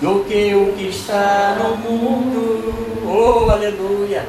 do 0.00 0.24
que 0.24 0.54
o 0.54 0.72
que 0.74 0.88
está 0.88 1.56
no 1.58 1.76
mundo. 1.76 3.04
Oh, 3.04 3.50
aleluia! 3.50 4.26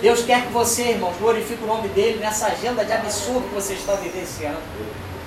Deus 0.00 0.22
quer 0.22 0.46
que 0.46 0.52
você, 0.52 0.90
irmãos, 0.90 1.14
glorifique 1.20 1.62
o 1.62 1.66
nome 1.66 1.88
dele 1.88 2.18
nessa 2.18 2.46
agenda 2.46 2.84
de 2.84 2.92
absurdo 2.92 3.48
que 3.48 3.54
você 3.54 3.74
está 3.74 3.92
vivenciando. 3.94 4.58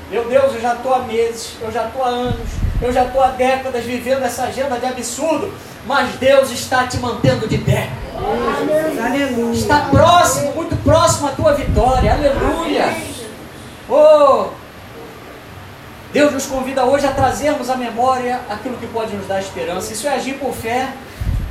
Meu 0.09 0.25
Deus, 0.25 0.55
eu 0.55 0.61
já 0.61 0.73
estou 0.73 0.93
há 0.93 0.99
meses, 0.99 1.53
eu 1.61 1.71
já 1.71 1.85
estou 1.87 2.03
há 2.03 2.07
anos, 2.07 2.49
eu 2.81 2.91
já 2.91 3.05
estou 3.05 3.23
há 3.23 3.27
décadas 3.29 3.83
vivendo 3.85 4.23
essa 4.23 4.43
agenda 4.43 4.77
de 4.77 4.85
absurdo 4.85 5.53
mas 5.85 6.15
Deus 6.15 6.51
está 6.51 6.87
te 6.87 6.97
mantendo 6.97 7.47
de 7.47 7.57
pé. 7.57 7.89
Aleluia. 9.03 9.53
Está 9.53 9.79
próximo, 9.89 10.53
muito 10.53 10.75
próximo 10.83 11.27
à 11.27 11.31
tua 11.31 11.53
vitória. 11.53 12.13
Aleluia. 12.13 12.95
Oh, 13.89 14.47
Deus 16.13 16.31
nos 16.31 16.45
convida 16.45 16.85
hoje 16.85 17.05
a 17.05 17.11
trazermos 17.11 17.69
à 17.69 17.75
memória 17.75 18.39
aquilo 18.49 18.77
que 18.77 18.87
pode 18.87 19.13
nos 19.15 19.27
dar 19.27 19.39
esperança. 19.39 19.91
Isso 19.91 20.07
é 20.07 20.15
agir 20.15 20.35
por 20.35 20.53
fé. 20.53 20.89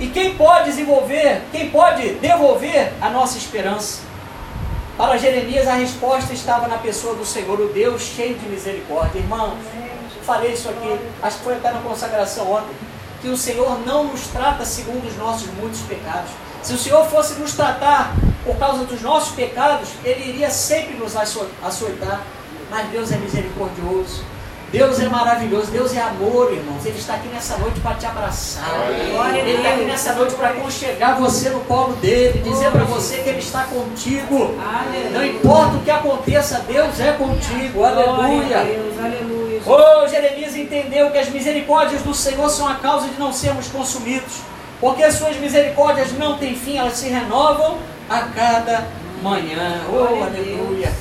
E 0.00 0.08
quem 0.08 0.34
pode 0.34 0.70
desenvolver, 0.70 1.42
quem 1.52 1.68
pode 1.70 2.14
devolver 2.14 2.92
a 3.00 3.10
nossa 3.10 3.36
esperança? 3.36 4.00
Para 4.96 5.16
Jeremias, 5.16 5.68
a 5.68 5.74
resposta 5.74 6.32
estava 6.32 6.68
na 6.68 6.78
pessoa 6.78 7.14
do 7.14 7.24
Senhor, 7.24 7.60
o 7.60 7.68
Deus 7.68 8.02
cheio 8.02 8.34
de 8.34 8.48
misericórdia. 8.48 9.18
Irmãos, 9.18 9.58
falei 10.22 10.52
isso 10.52 10.68
aqui, 10.68 10.98
acho 11.22 11.38
que 11.38 11.44
foi 11.44 11.54
até 11.54 11.70
na 11.70 11.80
consagração 11.80 12.50
ontem 12.50 12.74
que 13.22 13.28
o 13.28 13.36
Senhor 13.36 13.78
não 13.86 14.04
nos 14.04 14.26
trata 14.26 14.64
segundo 14.64 15.06
os 15.06 15.16
nossos 15.16 15.46
muitos 15.54 15.80
pecados. 15.82 16.30
Se 16.60 16.74
o 16.74 16.78
Senhor 16.78 17.04
fosse 17.06 17.40
nos 17.40 17.54
tratar 17.54 18.14
por 18.44 18.56
causa 18.56 18.84
dos 18.84 19.00
nossos 19.00 19.32
pecados, 19.34 19.90
Ele 20.04 20.30
iria 20.30 20.50
sempre 20.50 20.96
nos 20.96 21.14
açoitar. 21.16 22.20
Mas 22.68 22.88
Deus 22.88 23.12
é 23.12 23.16
misericordioso. 23.16 24.24
Deus 24.72 24.98
é 25.00 25.06
maravilhoso, 25.06 25.70
Deus 25.70 25.94
é 25.94 26.00
amor, 26.00 26.50
irmãos. 26.50 26.84
Ele 26.86 26.98
está 26.98 27.14
aqui 27.14 27.28
nessa 27.28 27.58
noite 27.58 27.78
para 27.80 27.94
te 27.94 28.06
abraçar. 28.06 28.64
Ele 29.36 29.56
está 29.56 29.68
aqui 29.68 29.84
nessa 29.84 30.14
noite 30.14 30.34
para 30.34 30.54
conchegar 30.54 31.20
você 31.20 31.50
no 31.50 31.60
colo 31.60 31.94
dele, 31.96 32.40
dizer 32.42 32.70
para 32.70 32.84
você 32.84 33.18
que 33.18 33.28
Ele 33.28 33.40
está 33.40 33.64
contigo. 33.64 34.56
Não 35.12 35.26
importa 35.26 35.76
o 35.76 35.80
que 35.80 35.90
aconteça, 35.90 36.64
Deus 36.66 36.98
é 36.98 37.12
contigo. 37.12 37.84
Aleluia. 37.84 38.62
Oh, 39.66 40.06
Jeremias 40.06 40.56
entendeu 40.56 41.10
que 41.10 41.18
as 41.18 41.28
misericórdias 41.28 42.02
do 42.02 42.14
Senhor 42.14 42.48
são 42.50 42.68
a 42.68 42.74
causa 42.74 43.08
de 43.08 43.18
não 43.18 43.32
sermos 43.32 43.68
consumidos. 43.68 44.40
Porque 44.80 45.02
as 45.02 45.14
suas 45.14 45.36
misericórdias 45.36 46.12
não 46.12 46.38
têm 46.38 46.56
fim, 46.56 46.76
elas 46.76 46.94
se 46.94 47.08
renovam 47.08 47.78
a 48.10 48.20
cada 48.22 48.86
manhã. 49.22 49.80
Oh, 49.88 50.24
aleluia. 50.24 50.92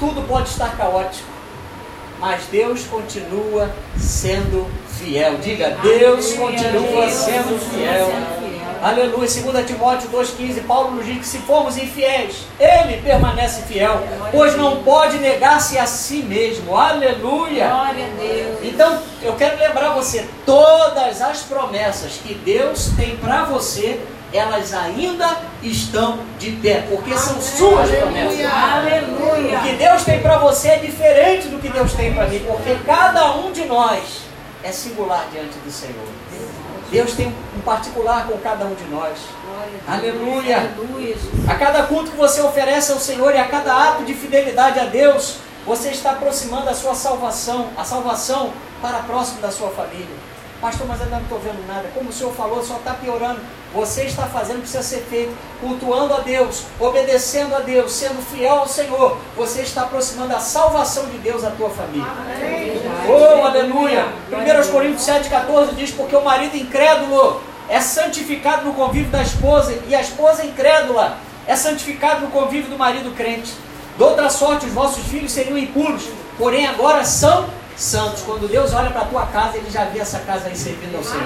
Tudo 0.00 0.26
pode 0.26 0.48
estar 0.48 0.76
caótico 0.76 1.34
mas 2.24 2.46
Deus 2.50 2.84
continua 2.84 3.70
sendo 3.98 4.66
fiel. 4.88 5.36
Diga, 5.42 5.76
Deus 5.82 6.32
continua 6.32 7.10
sendo 7.10 7.58
fiel. 7.70 8.08
Aleluia. 8.84 9.26
2 9.26 9.66
Timóteo 9.66 10.10
2,15, 10.10 10.66
Paulo 10.66 10.90
nos 10.90 11.06
diz 11.06 11.16
que 11.16 11.26
se 11.26 11.38
formos 11.38 11.78
infiéis, 11.78 12.44
Ele 12.60 13.00
permanece 13.00 13.62
fiel, 13.62 13.98
pois 14.30 14.54
não 14.58 14.82
pode 14.82 15.16
negar-se 15.16 15.78
a 15.78 15.86
si 15.86 16.22
mesmo. 16.22 16.76
Aleluia. 16.76 17.68
Glória 17.68 18.04
a 18.04 18.20
Deus. 18.20 18.58
Então, 18.62 19.00
eu 19.22 19.32
quero 19.36 19.56
lembrar 19.58 19.94
você, 19.94 20.28
todas 20.44 21.22
as 21.22 21.40
promessas 21.44 22.20
que 22.22 22.34
Deus 22.34 22.90
tem 22.94 23.16
para 23.16 23.44
você, 23.44 23.98
elas 24.34 24.74
ainda 24.74 25.34
estão 25.62 26.18
de 26.38 26.50
pé, 26.50 26.84
porque 26.90 27.16
são 27.16 27.40
suas 27.40 27.88
promessas. 27.88 28.44
Aleluia. 28.44 29.60
O 29.60 29.62
que 29.62 29.72
Deus 29.76 30.04
tem 30.04 30.20
para 30.20 30.36
você 30.36 30.68
é 30.68 30.76
diferente 30.76 31.48
do 31.48 31.58
que 31.58 31.70
Deus 31.70 31.94
tem 31.94 32.12
para 32.12 32.26
mim, 32.26 32.40
porque 32.46 32.76
cada 32.84 33.34
um 33.36 33.50
de 33.50 33.64
nós 33.64 34.24
é 34.62 34.70
singular 34.70 35.26
diante 35.32 35.56
do 35.64 35.70
Senhor. 35.70 36.06
Deus 36.94 37.12
tem 37.14 37.26
um 37.26 37.60
particular 37.62 38.28
com 38.28 38.38
cada 38.38 38.66
um 38.66 38.74
de 38.74 38.84
nós. 38.84 39.18
Aleluia. 39.88 40.72
A 41.48 41.54
cada 41.56 41.82
culto 41.82 42.12
que 42.12 42.16
você 42.16 42.40
oferece 42.40 42.92
ao 42.92 43.00
Senhor 43.00 43.34
e 43.34 43.38
a 43.38 43.48
cada 43.48 43.90
ato 43.90 44.04
de 44.04 44.14
fidelidade 44.14 44.78
a 44.78 44.84
Deus, 44.84 45.38
você 45.66 45.88
está 45.88 46.12
aproximando 46.12 46.70
a 46.70 46.74
sua 46.74 46.94
salvação, 46.94 47.70
a 47.76 47.82
salvação 47.82 48.52
para 48.80 49.00
próximo 49.00 49.40
da 49.40 49.50
sua 49.50 49.70
família. 49.70 50.33
Pastor, 50.64 50.86
mas 50.88 51.02
ainda 51.02 51.16
não 51.16 51.22
estou 51.24 51.38
vendo 51.40 51.62
nada. 51.68 51.90
Como 51.92 52.08
o 52.08 52.12
senhor 52.12 52.32
falou, 52.32 52.64
só 52.64 52.76
está 52.76 52.94
piorando. 52.94 53.38
Você 53.74 54.04
está 54.04 54.22
fazendo 54.22 54.52
o 54.52 54.62
que 54.62 54.70
precisa 54.70 54.82
ser 54.82 55.02
feito, 55.10 55.36
cultuando 55.60 56.14
a 56.14 56.20
Deus, 56.20 56.62
obedecendo 56.80 57.54
a 57.54 57.58
Deus, 57.58 57.92
sendo 57.92 58.22
fiel 58.22 58.60
ao 58.60 58.66
Senhor. 58.66 59.18
Você 59.36 59.60
está 59.60 59.82
aproximando 59.82 60.34
a 60.34 60.40
salvação 60.40 61.04
de 61.10 61.18
Deus 61.18 61.44
à 61.44 61.50
tua 61.50 61.68
família. 61.68 62.06
Amém. 62.08 62.80
Oh, 63.06 63.44
aleluia! 63.44 64.06
1 64.32 64.72
Coríntios 64.72 65.06
7,14 65.06 65.74
diz: 65.74 65.90
Porque 65.90 66.16
o 66.16 66.24
marido 66.24 66.56
incrédulo 66.56 67.42
é 67.68 67.78
santificado 67.82 68.64
no 68.64 68.72
convívio 68.72 69.10
da 69.10 69.20
esposa, 69.20 69.78
e 69.86 69.94
a 69.94 70.00
esposa 70.00 70.46
incrédula 70.46 71.18
é 71.46 71.54
santificada 71.54 72.20
no 72.20 72.28
convívio 72.28 72.70
do 72.70 72.78
marido 72.78 73.14
crente. 73.14 73.52
De 73.98 74.02
outra 74.02 74.30
sorte, 74.30 74.64
os 74.64 74.72
vossos 74.72 75.04
filhos 75.04 75.30
seriam 75.30 75.58
impuros, 75.58 76.04
porém 76.38 76.66
agora 76.66 77.04
são 77.04 77.50
santos. 77.76 78.22
Quando 78.22 78.48
Deus 78.48 78.72
olha 78.72 78.90
para 78.90 79.02
a 79.02 79.04
tua 79.06 79.26
casa, 79.26 79.56
Ele 79.56 79.70
já 79.70 79.84
vê 79.84 80.00
essa 80.00 80.20
casa 80.20 80.48
aí 80.48 80.56
servindo 80.56 80.96
ao 80.96 81.02
Senhor. 81.02 81.24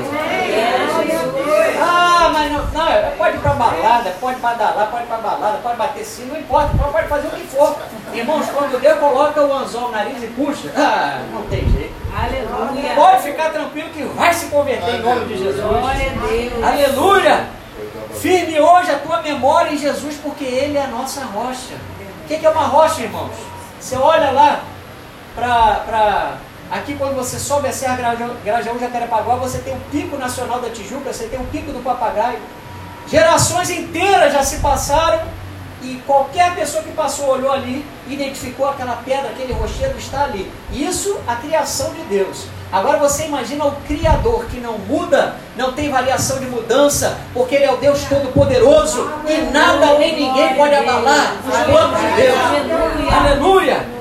Ah, 1.80 2.30
mas 2.32 2.52
não, 2.52 2.66
não 2.68 2.88
é, 2.88 3.10
pode 3.16 3.36
ir 3.36 3.40
para 3.40 3.54
balada, 3.54 4.10
pode 4.20 4.40
badalar, 4.40 4.90
pode 4.90 5.04
ir 5.04 5.06
para 5.06 5.16
balada, 5.18 5.58
pode 5.58 5.76
bater 5.76 6.04
sim, 6.04 6.26
não 6.26 6.38
importa, 6.38 6.70
pode 6.76 7.08
fazer 7.08 7.28
o 7.28 7.30
que 7.30 7.46
for. 7.46 7.76
Irmãos, 8.12 8.46
quando 8.52 8.80
Deus 8.80 8.98
coloca 8.98 9.44
o 9.44 9.52
anzol 9.52 9.82
no 9.82 9.90
nariz 9.90 10.22
e 10.22 10.26
puxa, 10.28 10.72
ah, 10.76 11.22
não 11.32 11.42
tem 11.42 11.68
jeito. 11.70 11.94
Aleluia. 12.16 12.94
Pode 12.94 13.22
ficar 13.22 13.50
tranquilo 13.50 13.90
que 13.90 14.02
vai 14.02 14.34
se 14.34 14.46
converter 14.46 14.96
em 14.96 15.02
nome 15.02 15.26
de 15.26 15.38
Jesus. 15.38 15.60
Glória 15.60 16.12
a 16.12 16.26
Deus. 16.26 16.64
Aleluia. 16.64 17.48
Firme 18.20 18.60
hoje 18.60 18.90
a 18.90 18.98
tua 18.98 19.22
memória 19.22 19.70
em 19.70 19.78
Jesus, 19.78 20.16
porque 20.22 20.44
Ele 20.44 20.76
é 20.76 20.84
a 20.84 20.88
nossa 20.88 21.24
rocha. 21.26 21.74
O 22.24 22.26
que 22.26 22.44
é 22.44 22.50
uma 22.50 22.66
rocha, 22.66 23.02
irmãos? 23.02 23.30
Você 23.80 23.96
olha 23.96 24.32
lá 24.32 24.60
para 25.38 26.38
Aqui 26.70 26.96
quando 26.96 27.16
você 27.16 27.38
sobe 27.38 27.66
a 27.68 27.72
Serra 27.72 27.96
Grajaú, 27.96 28.30
Grajaú 28.44 28.78
Jacarepaguá, 28.78 29.36
você 29.36 29.58
tem 29.58 29.72
o 29.72 29.80
Pico 29.90 30.18
Nacional 30.18 30.60
da 30.60 30.68
Tijuca, 30.68 31.12
você 31.12 31.24
tem 31.24 31.40
o 31.40 31.44
Pico 31.44 31.72
do 31.72 31.82
Papagaio. 31.82 32.40
Gerações 33.06 33.70
inteiras 33.70 34.34
já 34.34 34.42
se 34.42 34.58
passaram 34.58 35.22
e 35.82 36.02
qualquer 36.06 36.54
pessoa 36.54 36.82
que 36.82 36.92
passou, 36.92 37.30
olhou 37.30 37.50
ali, 37.50 37.86
identificou 38.06 38.68
aquela 38.68 38.96
pedra, 38.96 39.30
aquele 39.30 39.54
rochedo 39.54 39.98
está 39.98 40.24
ali. 40.24 40.50
Isso 40.70 41.18
a 41.26 41.36
criação 41.36 41.94
de 41.94 42.02
Deus. 42.02 42.44
Agora 42.70 42.98
você 42.98 43.24
imagina 43.24 43.64
o 43.64 43.72
Criador 43.86 44.44
que 44.44 44.60
não 44.60 44.76
muda, 44.76 45.36
não 45.56 45.72
tem 45.72 45.90
variação 45.90 46.38
de 46.38 46.44
mudança, 46.44 47.16
porque 47.32 47.54
Ele 47.54 47.64
é 47.64 47.72
o 47.72 47.78
Deus 47.78 48.04
Todo-Poderoso 48.04 49.10
e 49.26 49.40
nada 49.50 49.98
nem 49.98 50.16
ninguém 50.16 50.54
pode 50.54 50.74
abalar 50.74 51.36
os 51.48 51.56
planos 51.64 51.98
de 51.98 52.12
Deus. 52.12 52.38
Aleluia! 53.10 53.97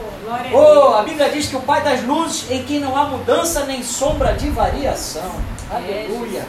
Oh, 0.54 0.96
a 0.96 1.04
Bíblia 1.04 1.30
diz 1.30 1.48
que 1.48 1.56
o 1.56 1.62
Pai 1.62 1.82
das 1.82 2.04
luzes, 2.04 2.52
em 2.52 2.64
quem 2.64 2.80
não 2.80 2.96
há 2.98 3.06
mudança 3.06 3.64
nem 3.66 3.82
sombra 3.82 4.34
de 4.34 4.50
variação. 4.50 5.32
Aleluia! 5.72 6.46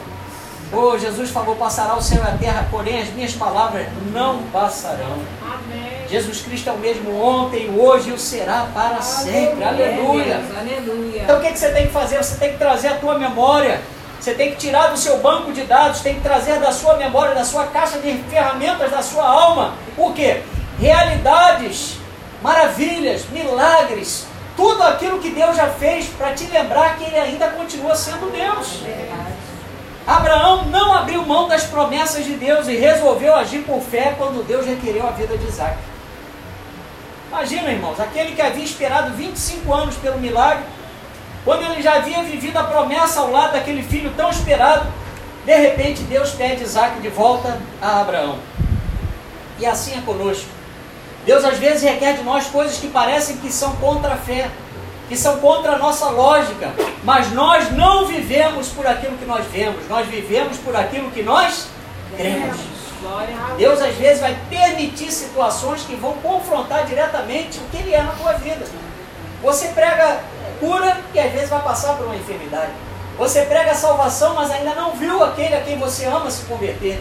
Oh, 0.71 0.97
Jesus 0.97 1.31
falou: 1.31 1.55
passará 1.55 1.95
o 1.95 2.01
céu 2.01 2.21
e 2.23 2.27
a 2.27 2.37
terra, 2.37 2.67
porém 2.69 3.01
as 3.01 3.09
minhas 3.09 3.33
palavras 3.33 3.87
não 4.13 4.43
passarão. 4.51 5.17
Amém. 5.41 6.07
Jesus 6.09 6.41
Cristo 6.41 6.69
é 6.69 6.73
o 6.73 6.77
mesmo 6.77 7.21
ontem, 7.21 7.73
hoje 7.75 8.09
e 8.09 8.13
o 8.13 8.19
será 8.19 8.67
para 8.73 9.01
sempre. 9.01 9.63
Aleluia. 9.63 10.41
Aleluia. 10.57 11.23
Então 11.23 11.37
o 11.37 11.41
que, 11.41 11.51
que 11.51 11.59
você 11.59 11.71
tem 11.71 11.87
que 11.87 11.93
fazer? 11.93 12.17
Você 12.17 12.37
tem 12.37 12.51
que 12.51 12.57
trazer 12.57 12.89
a 12.89 12.95
tua 12.95 13.17
memória. 13.17 13.81
Você 14.19 14.33
tem 14.33 14.51
que 14.51 14.57
tirar 14.57 14.87
do 14.87 14.97
seu 14.97 15.19
banco 15.19 15.53
de 15.53 15.63
dados, 15.63 16.01
tem 16.01 16.15
que 16.15 16.21
trazer 16.21 16.59
da 16.59 16.73
sua 16.73 16.97
memória, 16.97 17.33
da 17.33 17.45
sua 17.45 17.67
caixa 17.67 17.99
de 17.99 18.17
ferramentas, 18.29 18.91
da 18.91 19.01
sua 19.01 19.25
alma. 19.25 19.75
O 19.97 20.11
que? 20.11 20.41
Realidades, 20.77 21.98
maravilhas, 22.41 23.25
milagres, 23.29 24.25
tudo 24.55 24.83
aquilo 24.83 25.19
que 25.19 25.29
Deus 25.29 25.55
já 25.55 25.67
fez 25.67 26.07
para 26.07 26.33
te 26.33 26.45
lembrar 26.45 26.97
que 26.97 27.05
Ele 27.05 27.17
ainda 27.17 27.49
continua 27.49 27.95
sendo 27.95 28.31
Deus. 28.31 28.81
Abraão 30.05 30.65
não 30.65 30.93
abriu 30.93 31.25
mão 31.25 31.47
das 31.47 31.63
promessas 31.63 32.25
de 32.25 32.33
Deus 32.33 32.67
e 32.67 32.75
resolveu 32.75 33.35
agir 33.35 33.63
por 33.63 33.81
fé 33.81 34.15
quando 34.17 34.45
Deus 34.45 34.65
requereu 34.65 35.07
a 35.07 35.11
vida 35.11 35.37
de 35.37 35.47
Isaac. 35.47 35.77
Imagina, 37.27 37.69
irmãos, 37.71 37.99
aquele 37.99 38.33
que 38.33 38.41
havia 38.41 38.63
esperado 38.63 39.13
25 39.13 39.71
anos 39.71 39.95
pelo 39.95 40.17
milagre, 40.17 40.63
quando 41.45 41.63
ele 41.63 41.81
já 41.81 41.97
havia 41.97 42.23
vivido 42.23 42.57
a 42.57 42.63
promessa 42.63 43.19
ao 43.19 43.31
lado 43.31 43.53
daquele 43.53 43.83
filho 43.83 44.11
tão 44.17 44.29
esperado, 44.29 44.87
de 45.45 45.55
repente 45.55 46.01
Deus 46.03 46.31
pede 46.31 46.63
Isaac 46.63 46.99
de 46.99 47.09
volta 47.09 47.59
a 47.81 48.01
Abraão. 48.01 48.39
E 49.59 49.65
assim 49.65 49.97
é 49.97 50.01
conosco. 50.01 50.58
Deus 51.29 51.45
às 51.45 51.59
vezes 51.59 51.83
requer 51.83 52.13
de 52.13 52.23
nós 52.23 52.47
coisas 52.47 52.79
que 52.79 52.87
parecem 52.87 53.37
que 53.37 53.51
são 53.51 53.75
contra 53.75 54.15
a 54.15 54.17
fé 54.17 54.49
que 55.07 55.15
são 55.15 55.37
contra 55.37 55.73
a 55.73 55.77
nossa 55.77 56.09
lógica, 56.09 56.73
mas 57.03 57.31
nós 57.31 57.71
não 57.71 58.07
vivemos 58.07 58.69
por 58.69 58.87
aquilo 58.87 59.15
que 59.15 59.25
nós 59.25 59.45
vemos, 59.45 59.87
nós 59.87 60.07
vivemos 60.07 60.57
por 60.57 60.75
aquilo 60.75 61.11
que 61.11 61.21
nós 61.21 61.67
cremos. 62.17 62.57
Deus 63.59 63.79
às 63.79 63.93
vezes 63.95 64.21
vai 64.21 64.35
permitir 64.49 65.11
situações 65.11 65.81
que 65.83 65.95
vão 65.95 66.13
confrontar 66.13 66.87
diretamente 66.87 67.59
o 67.59 67.61
que 67.69 67.77
Ele 67.77 67.93
é 67.93 68.01
na 68.01 68.11
tua 68.13 68.33
vida. 68.33 68.65
Você 69.43 69.67
prega 69.67 70.21
cura 70.59 70.97
e 71.13 71.19
às 71.19 71.31
vezes 71.31 71.49
vai 71.49 71.61
passar 71.61 71.93
por 71.93 72.07
uma 72.07 72.15
enfermidade. 72.15 72.71
Você 73.19 73.43
prega 73.43 73.75
salvação, 73.75 74.33
mas 74.33 74.49
ainda 74.49 74.73
não 74.73 74.93
viu 74.93 75.23
aquele 75.23 75.53
a 75.53 75.61
quem 75.61 75.77
você 75.77 76.05
ama 76.05 76.31
se 76.31 76.43
converter. 76.45 76.99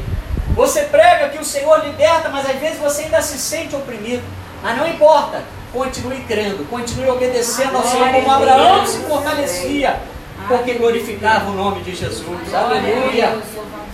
Você 0.58 0.82
prega 0.82 1.28
que 1.28 1.38
o 1.38 1.44
Senhor 1.44 1.84
liberta, 1.84 2.28
mas 2.30 2.44
às 2.50 2.56
vezes 2.56 2.80
você 2.80 3.02
ainda 3.02 3.22
se 3.22 3.38
sente 3.38 3.76
oprimido. 3.76 4.24
Mas 4.60 4.76
não 4.76 4.88
importa, 4.88 5.44
continue 5.72 6.18
crendo, 6.24 6.68
continue 6.68 7.08
obedecendo 7.08 7.76
ao 7.76 7.84
Senhor 7.84 8.10
como 8.10 8.28
Abraão 8.28 8.84
se 8.84 8.98
fortalecia, 9.04 10.00
porque 10.48 10.72
glorificava 10.72 11.48
o 11.48 11.54
nome 11.54 11.84
de 11.84 11.94
Jesus. 11.94 12.52
Aleluia. 12.52 13.38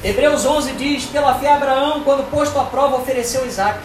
Hebreus 0.02 0.46
11 0.46 0.72
diz: 0.72 1.04
Pela 1.04 1.34
fé, 1.34 1.52
Abraão, 1.52 2.00
quando 2.02 2.30
posto 2.30 2.58
à 2.58 2.64
prova, 2.64 2.96
ofereceu 2.96 3.44
Isaac. 3.44 3.80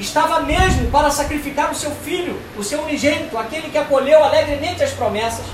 Estava 0.00 0.40
mesmo 0.40 0.90
para 0.90 1.10
sacrificar 1.10 1.70
o 1.70 1.74
seu 1.76 1.92
filho, 1.92 2.36
o 2.58 2.64
seu 2.64 2.82
unigênito, 2.82 3.38
aquele 3.38 3.70
que 3.70 3.78
acolheu 3.78 4.24
alegremente 4.24 4.82
as 4.82 4.90
promessas, 4.90 5.46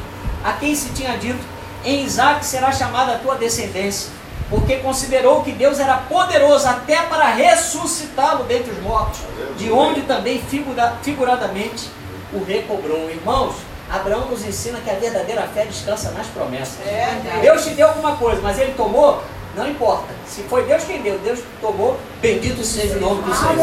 a 0.42 0.54
quem 0.54 0.74
se 0.74 0.88
tinha 0.94 1.18
dito: 1.18 1.44
Em 1.84 2.04
Isaac 2.04 2.42
será 2.42 2.72
chamada 2.72 3.16
a 3.16 3.18
tua 3.18 3.34
descendência 3.34 4.18
porque 4.50 4.76
considerou 4.78 5.42
que 5.42 5.52
Deus 5.52 5.78
era 5.78 5.96
poderoso 5.96 6.66
até 6.66 6.96
para 7.02 7.26
ressuscitá-lo 7.26 8.44
dentre 8.44 8.72
os 8.72 8.82
mortos, 8.82 9.20
de 9.56 9.70
onde 9.70 10.02
também 10.02 10.42
figura, 10.42 10.94
figuradamente 11.02 11.88
o 12.32 12.42
recobrou. 12.42 13.08
Irmãos, 13.08 13.54
Abraão 13.88 14.26
nos 14.26 14.44
ensina 14.44 14.80
que 14.80 14.90
a 14.90 14.94
verdadeira 14.94 15.42
fé 15.54 15.64
descansa 15.64 16.10
nas 16.10 16.26
promessas. 16.26 16.84
É, 16.84 17.38
Deus 17.40 17.64
te 17.64 17.70
deu 17.70 17.88
alguma 17.88 18.16
coisa, 18.16 18.40
mas 18.42 18.58
ele 18.58 18.74
tomou, 18.74 19.22
não 19.54 19.68
importa. 19.68 20.12
Se 20.26 20.42
foi 20.42 20.64
Deus 20.64 20.82
quem 20.82 21.00
deu, 21.00 21.16
Deus 21.18 21.38
tomou, 21.60 21.96
bendito 22.20 22.64
seja 22.64 22.96
o 22.96 23.00
nome 23.00 23.22
do 23.22 23.32
Senhor. 23.32 23.54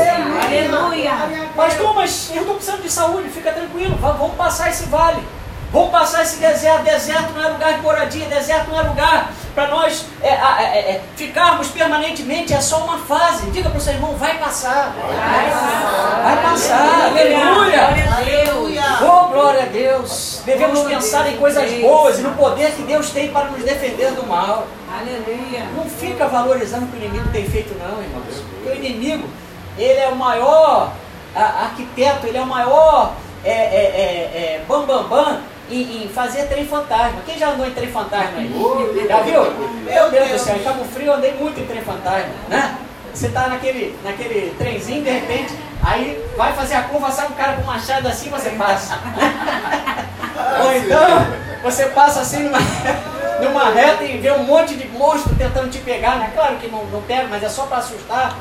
Aleluia. 0.45 1.49
Pastor, 1.53 1.93
mas 1.95 2.31
eu 2.33 2.41
estou 2.41 2.55
precisando 2.55 2.81
de 2.81 2.89
saúde, 2.89 3.29
fica 3.29 3.51
tranquilo, 3.51 3.97
vamos 3.99 4.35
passar 4.35 4.69
esse 4.69 4.85
vale. 4.85 5.21
Vamos 5.69 5.91
passar 5.91 6.23
esse 6.23 6.37
deserto. 6.37 6.83
Deserto 6.83 7.33
não 7.33 7.43
é 7.43 7.49
lugar 7.49 7.73
de 7.73 7.81
moradia, 7.81 8.25
deserto 8.27 8.69
não 8.69 8.79
é 8.79 8.83
lugar 8.83 9.33
para 9.57 9.69
nós 9.69 10.05
é, 10.21 10.29
é, 10.29 10.91
é, 10.91 11.01
ficarmos 11.15 11.69
permanentemente, 11.69 12.53
é 12.53 12.61
só 12.61 12.83
uma 12.83 12.99
fase. 12.99 13.49
Diga 13.49 13.71
para 13.71 13.79
o 13.79 13.81
seu 13.81 13.93
irmão, 13.93 14.13
vai 14.13 14.37
passar. 14.37 14.93
Vai 14.95 15.49
passar. 15.49 16.21
Vai 16.21 16.43
passar. 16.43 17.05
Aleluia. 17.07 17.87
Aleluia. 18.17 18.83
Oh, 19.01 19.29
glória 19.29 19.63
a 19.63 19.65
Deus. 19.65 20.43
Devemos 20.45 20.81
pensar 20.81 21.27
em 21.33 21.37
coisas 21.37 21.71
boas 21.81 22.19
e 22.19 22.21
no 22.21 22.35
poder 22.35 22.71
que 22.73 22.83
Deus 22.83 23.09
tem 23.09 23.31
para 23.31 23.45
nos 23.45 23.63
defender 23.63 24.11
do 24.11 24.27
mal. 24.27 24.67
Aleluia. 24.95 25.65
Não 25.75 25.85
fica 25.85 26.27
valorizando 26.27 26.85
o 26.85 26.89
que 26.89 26.97
o 26.97 27.03
inimigo 27.03 27.27
tem 27.31 27.49
feito, 27.49 27.75
não, 27.79 27.99
irmãos. 27.99 28.43
Porque 28.51 28.69
o 28.69 28.75
inimigo, 28.75 29.27
ele 29.75 29.99
é 29.99 30.09
o 30.09 30.15
maior 30.15 30.93
arquiteto, 31.35 32.27
ele 32.27 32.37
é 32.37 32.41
o 32.41 32.45
maior 32.45 33.13
é, 33.43 33.49
é, 33.49 33.53
é, 33.53 34.55
é, 34.59 34.61
bam, 34.67 34.85
bam, 34.85 35.07
bam 35.07 35.39
em, 35.69 36.03
em, 36.03 36.09
fazer 36.09 36.47
trem 36.47 36.65
fantasma. 36.65 37.21
Quem 37.25 37.37
já 37.37 37.49
andou 37.49 37.65
em 37.65 37.71
trem 37.71 37.91
fantasma 37.91 38.37
aí? 38.37 39.07
Já 39.07 39.21
viu? 39.21 39.43
Meu 39.83 40.11
Deus 40.11 40.29
do 40.29 40.39
céu, 40.39 40.55
em 40.55 40.63
Cabo 40.63 40.85
Frio 40.85 41.07
eu 41.07 41.13
andei 41.13 41.33
muito 41.33 41.59
em 41.59 41.65
trem 41.65 41.81
fantasma, 41.81 42.29
né? 42.49 42.77
Você 43.13 43.29
tá 43.29 43.47
naquele, 43.47 43.97
naquele 44.03 44.53
trenzinho, 44.57 45.03
de 45.03 45.09
repente, 45.09 45.53
aí 45.83 46.23
vai 46.37 46.53
fazer 46.53 46.75
a 46.75 46.83
curva, 46.83 47.09
sai 47.09 47.27
um 47.27 47.31
cara 47.31 47.53
com 47.53 47.63
machado 47.63 48.07
assim, 48.07 48.29
você 48.29 48.51
passa. 48.51 48.99
Ou 50.63 50.75
então, 50.75 51.27
você 51.63 51.87
passa 51.87 52.21
assim 52.21 52.43
numa, 52.43 52.59
numa 53.41 53.71
reta 53.71 54.03
e 54.03 54.17
vê 54.19 54.31
um 54.31 54.43
monte 54.43 54.75
de 54.75 54.87
monstro 54.89 55.35
tentando 55.35 55.69
te 55.69 55.79
pegar, 55.79 56.17
né? 56.17 56.31
Claro 56.35 56.57
que 56.57 56.67
não, 56.67 56.85
não 56.85 57.01
pega, 57.01 57.27
mas 57.27 57.41
é 57.41 57.49
só 57.49 57.63
para 57.63 57.77
assustar. 57.77 58.37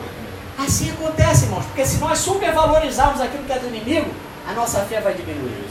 Assim 0.58 0.90
acontece, 0.90 1.44
irmãos, 1.44 1.64
porque 1.66 1.84
se 1.84 1.98
nós 1.98 2.18
supervalorizarmos 2.18 3.20
aquilo 3.20 3.44
que 3.44 3.52
é 3.52 3.58
do 3.58 3.68
inimigo, 3.68 4.10
a 4.48 4.52
nossa 4.52 4.80
fé 4.80 5.00
vai 5.00 5.14
diminuir. 5.14 5.66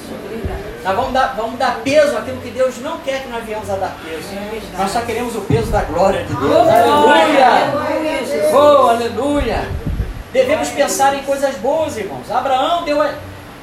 Nós 0.85 0.95
vamos 0.95 1.13
dar, 1.13 1.33
vamos 1.35 1.57
dar 1.57 1.79
peso 1.83 2.15
àquilo 2.15 2.39
que 2.41 2.51
Deus 2.51 2.77
não 2.77 2.99
quer 2.99 3.23
que 3.23 3.29
nós 3.29 3.43
venhamos 3.43 3.67
a 3.71 3.75
dar 3.75 3.97
peso. 4.03 4.27
Nós 4.77 4.91
só 4.91 5.01
queremos 5.01 5.35
o 5.35 5.41
peso 5.41 5.71
da 5.71 5.81
glória 5.81 6.23
de 6.23 6.31
Deus. 6.35 6.67
aleluia! 6.69 7.73
Oh, 8.53 8.89
aleluia! 8.89 9.67
Devemos 10.31 10.69
pensar 10.69 11.15
em 11.15 11.23
coisas 11.23 11.55
boas, 11.55 11.97
irmãos. 11.97 12.29
Abraão 12.29 12.83
deu 12.83 13.01
a, 13.01 13.09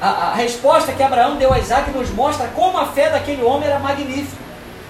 a, 0.01 0.09
a 0.09 0.33
resposta 0.33 0.91
que 0.91 1.01
Abraão 1.01 1.37
deu 1.37 1.53
a 1.53 1.59
Isaac 1.59 1.91
nos 1.91 2.09
mostra 2.09 2.47
como 2.47 2.77
a 2.77 2.87
fé 2.87 3.09
daquele 3.09 3.41
homem 3.41 3.69
era 3.69 3.79
magnífica. 3.79 4.43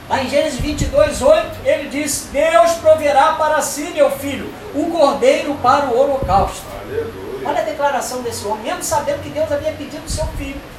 Lá 0.10 0.24
em 0.24 0.28
Gênesis 0.28 0.60
22, 0.60 1.22
8, 1.22 1.48
ele 1.64 1.90
diz: 1.90 2.30
Deus 2.32 2.72
proverá 2.82 3.34
para 3.34 3.62
si, 3.62 3.92
meu 3.94 4.10
filho, 4.10 4.52
o 4.74 4.90
cordeiro 4.90 5.54
para 5.62 5.86
o 5.86 6.00
holocausto. 6.00 6.66
Aleluia. 6.82 7.48
Olha 7.48 7.60
a 7.60 7.64
declaração 7.64 8.24
desse 8.24 8.44
homem, 8.48 8.64
mesmo 8.64 8.82
sabendo 8.82 9.22
que 9.22 9.30
Deus 9.30 9.52
havia 9.52 9.74
pedido 9.74 10.04
o 10.04 10.10
seu 10.10 10.26
filho. 10.36 10.73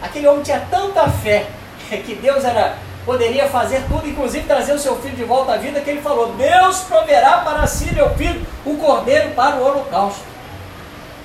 Aquele 0.00 0.26
homem 0.28 0.42
tinha 0.42 0.60
tanta 0.70 1.08
fé 1.08 1.46
que 1.90 2.14
Deus 2.14 2.44
era, 2.44 2.78
poderia 3.04 3.48
fazer 3.48 3.82
tudo, 3.88 4.08
inclusive 4.08 4.46
trazer 4.46 4.72
o 4.72 4.78
seu 4.78 4.96
filho 4.96 5.16
de 5.16 5.24
volta 5.24 5.52
à 5.52 5.56
vida, 5.56 5.80
que 5.80 5.90
ele 5.90 6.02
falou: 6.02 6.32
Deus 6.34 6.80
proverá 6.80 7.38
para 7.38 7.66
si, 7.66 7.92
meu 7.94 8.14
filho, 8.14 8.46
o 8.64 8.76
cordeiro 8.76 9.30
para 9.30 9.56
o 9.56 9.64
holocausto. 9.64 10.22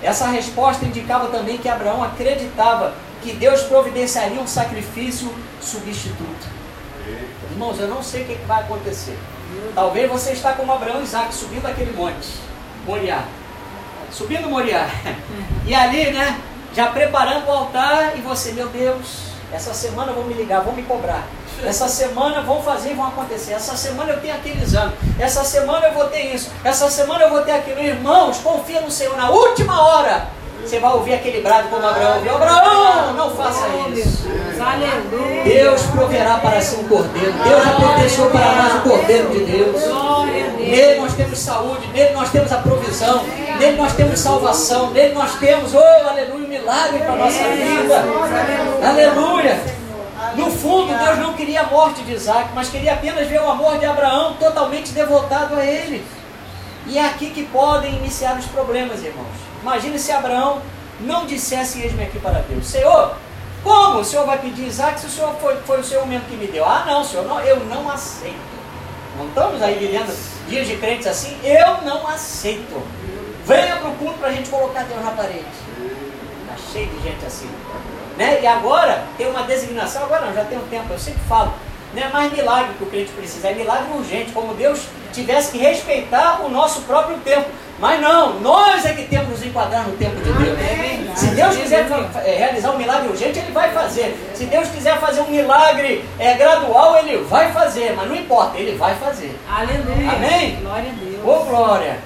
Essa 0.02 0.28
resposta 0.28 0.86
indicava 0.86 1.28
também 1.28 1.58
que 1.58 1.70
Abraão 1.70 2.04
acreditava 2.04 2.94
que 3.22 3.32
Deus 3.32 3.62
providenciaria 3.62 4.42
um 4.42 4.48
sacrifício 4.48 5.34
substituto. 5.62 6.48
Irmãos, 7.52 7.80
eu 7.80 7.88
não 7.88 8.04
sei 8.04 8.24
o 8.24 8.26
que 8.26 8.36
vai 8.46 8.62
acontecer. 8.62 9.18
Talvez 9.74 10.10
você 10.10 10.32
está 10.34 10.54
como 10.54 10.74
Abraão 10.74 11.00
e 11.00 11.04
Isaac 11.04 11.34
subindo 11.34 11.66
aquele 11.66 11.96
monte, 11.96 12.28
Moriá. 12.86 13.24
Subindo 14.12 14.50
Moriá. 14.50 14.88
E 15.66 15.74
ali, 15.74 16.12
né? 16.12 16.38
Já 16.76 16.88
preparando 16.88 17.48
o 17.48 17.52
altar 17.52 18.18
e 18.18 18.22
você, 18.22 18.52
meu 18.52 18.68
Deus, 18.70 19.34
essa 19.52 19.74
semana 19.74 20.12
vão 20.12 20.24
me 20.24 20.34
ligar, 20.34 20.62
vão 20.62 20.74
me 20.74 20.84
cobrar. 20.84 21.28
Essa 21.64 21.88
semana 21.88 22.42
vão 22.42 22.62
fazer 22.62 22.92
e 22.92 22.94
vão 22.96 23.08
acontecer. 23.08 23.54
Essa 23.54 23.78
semana 23.78 24.12
eu 24.12 24.20
tenho 24.20 24.34
aquele 24.34 24.62
exame. 24.62 24.92
Essa 25.20 25.44
semana 25.44 25.88
eu 25.88 25.94
vou 25.94 26.06
ter 26.06 26.34
isso. 26.34 26.52
Essa 26.64 26.90
semana 26.90 27.24
eu 27.24 27.30
vou 27.30 27.42
ter 27.44 27.52
aquilo. 27.52 27.80
Irmãos, 27.80 28.40
confia 28.40 28.82
no 28.82 28.92
Senhor. 28.92 29.16
Na 29.16 29.30
última 29.30 29.82
hora, 29.82 30.28
você 30.64 30.80
vai 30.80 30.94
ouvir 30.94 31.14
aquele 31.14 31.42
brado 31.42 31.68
como 31.70 31.86
Abraão 31.86 32.16
ouviu. 32.16 32.36
Abraão, 32.36 33.14
não 33.14 33.30
faça 33.32 33.68
isso. 33.94 34.24
Deus 35.44 35.82
proverá 35.88 36.38
para 36.38 36.62
si 36.62 36.76
um 36.78 36.88
cordeiro. 36.88 37.34
Deus 37.34 37.64
já 37.64 37.74
protegeu 37.74 38.30
para 38.30 38.56
nós 38.56 38.76
o 38.76 38.90
cordeiro 38.90 39.30
de 39.30 39.46
Deus. 39.46 39.82
Nele 40.58 41.02
nós 41.02 41.14
temos 41.14 41.40
saúde, 41.40 41.88
nele 41.94 42.14
nós 42.14 42.32
temos 42.32 42.52
a 42.52 42.58
provisão, 42.58 43.24
nele 43.60 43.76
nós 43.76 43.94
temos 43.94 44.20
salvação, 44.20 44.92
nele 44.92 45.14
nós 45.14 45.36
temos, 45.36 45.74
oh, 45.74 46.08
aleluia, 46.10 46.46
um 46.46 46.48
milagre 46.48 47.00
para 47.00 47.14
a 47.14 47.16
nossa 47.18 47.44
vida. 47.44 48.06
Aleluia. 48.88 49.84
No 50.36 50.50
fundo, 50.50 50.98
Deus 50.98 51.20
não 51.20 51.34
queria 51.34 51.62
a 51.62 51.68
morte 51.68 52.02
de 52.02 52.14
Isaac, 52.14 52.50
mas 52.56 52.70
queria 52.70 52.94
apenas 52.94 53.28
ver 53.28 53.42
o 53.42 53.50
amor 53.50 53.78
de 53.78 53.86
Abraão 53.86 54.34
totalmente 54.40 54.92
devotado 54.92 55.56
a 55.56 55.66
ele. 55.66 56.04
E 56.88 56.98
é 56.98 57.06
aqui 57.06 57.30
que 57.30 57.44
podem 57.44 57.96
iniciar 57.96 58.38
os 58.40 58.46
problemas, 58.46 59.04
irmãos. 59.04 59.53
Imagine 59.64 59.98
se 59.98 60.12
Abraão 60.12 60.62
não 61.00 61.26
dissesse 61.26 61.82
eis-me 61.82 62.04
aqui 62.04 62.20
para 62.20 62.42
Deus. 62.42 62.68
Senhor, 62.68 63.16
como 63.64 64.00
o 64.00 64.04
Senhor 64.04 64.26
vai 64.26 64.38
pedir 64.38 64.68
Isaac 64.68 65.00
se 65.00 65.06
o 65.06 65.10
Senhor 65.10 65.34
foi, 65.36 65.56
foi 65.62 65.80
o 65.80 65.84
Senhor 65.84 66.06
mesmo 66.06 66.26
que 66.26 66.36
me 66.36 66.48
deu? 66.48 66.66
Ah, 66.66 66.84
não, 66.86 67.02
Senhor, 67.02 67.26
não, 67.26 67.40
eu 67.40 67.62
não 67.62 67.90
aceito. 67.90 68.36
Não 69.18 69.28
estamos 69.28 69.62
aí 69.62 69.76
vivendo 69.76 70.14
dias 70.50 70.68
de 70.68 70.76
crentes 70.76 71.08
assim? 71.08 71.40
Eu 71.46 71.82
não 71.84 72.06
aceito. 72.10 72.86
Venha 73.46 73.78
para 73.78 73.90
o 73.90 73.96
culto 73.96 74.20
para 74.20 74.30
a 74.30 74.32
gente 74.34 74.50
colocar 74.50 74.84
Deus 74.84 75.02
na 75.02 75.12
parede. 75.12 75.46
Está 76.42 76.72
cheio 76.74 76.88
de 76.88 77.02
gente 77.02 77.26
assim. 77.26 77.50
Né? 78.18 78.42
E 78.42 78.48
agora 78.48 79.06
tem 79.18 79.28
uma 79.28 79.44
designação, 79.44 80.04
agora 80.04 80.26
não, 80.26 80.34
já 80.34 80.44
tem 80.44 80.58
um 80.58 80.68
tempo, 80.68 80.92
eu 80.92 81.00
sempre 81.00 81.22
falo. 81.22 81.54
Não 81.94 82.02
é 82.02 82.10
mais 82.10 82.32
milagre 82.32 82.74
que 82.78 82.84
o 82.84 82.88
crente 82.88 83.12
precisa, 83.12 83.50
é 83.50 83.54
milagre 83.54 83.92
urgente, 83.94 84.32
como 84.32 84.54
Deus 84.56 84.82
tivesse 85.12 85.52
que 85.52 85.60
respeitar 85.60 86.42
o 86.44 86.50
nosso 86.50 86.82
próprio 86.82 87.18
tempo. 87.20 87.46
Mas 87.80 88.00
não, 88.00 88.40
nós 88.40 88.86
é 88.86 88.94
que 88.94 89.04
temos 89.04 89.26
que 89.26 89.32
nos 89.32 89.46
enquadrar 89.46 89.88
no 89.88 89.96
tempo 89.98 90.16
de 90.16 90.32
Deus. 90.32 91.20
Se 91.20 91.28
Deus 91.28 91.56
quiser 91.56 91.86
é, 92.26 92.36
realizar 92.38 92.72
um 92.72 92.78
milagre 92.78 93.10
urgente, 93.10 93.40
Ele 93.40 93.52
vai 93.52 93.72
fazer. 93.72 94.16
Se 94.34 94.46
Deus 94.46 94.70
quiser 94.70 95.00
fazer 95.00 95.22
um 95.22 95.30
milagre 95.30 96.04
é, 96.18 96.34
gradual, 96.36 96.98
Ele 96.98 97.18
vai 97.24 97.52
fazer. 97.52 97.94
Mas 97.96 98.08
não 98.08 98.16
importa, 98.16 98.58
Ele 98.58 98.78
vai 98.78 98.96
fazer. 98.96 99.38
Aleluia. 99.50 100.12
Amém? 100.12 100.56
Glória 100.62 100.90
a 100.90 101.06
Deus. 101.06 101.26
Ô 101.26 101.46
glória! 101.46 102.00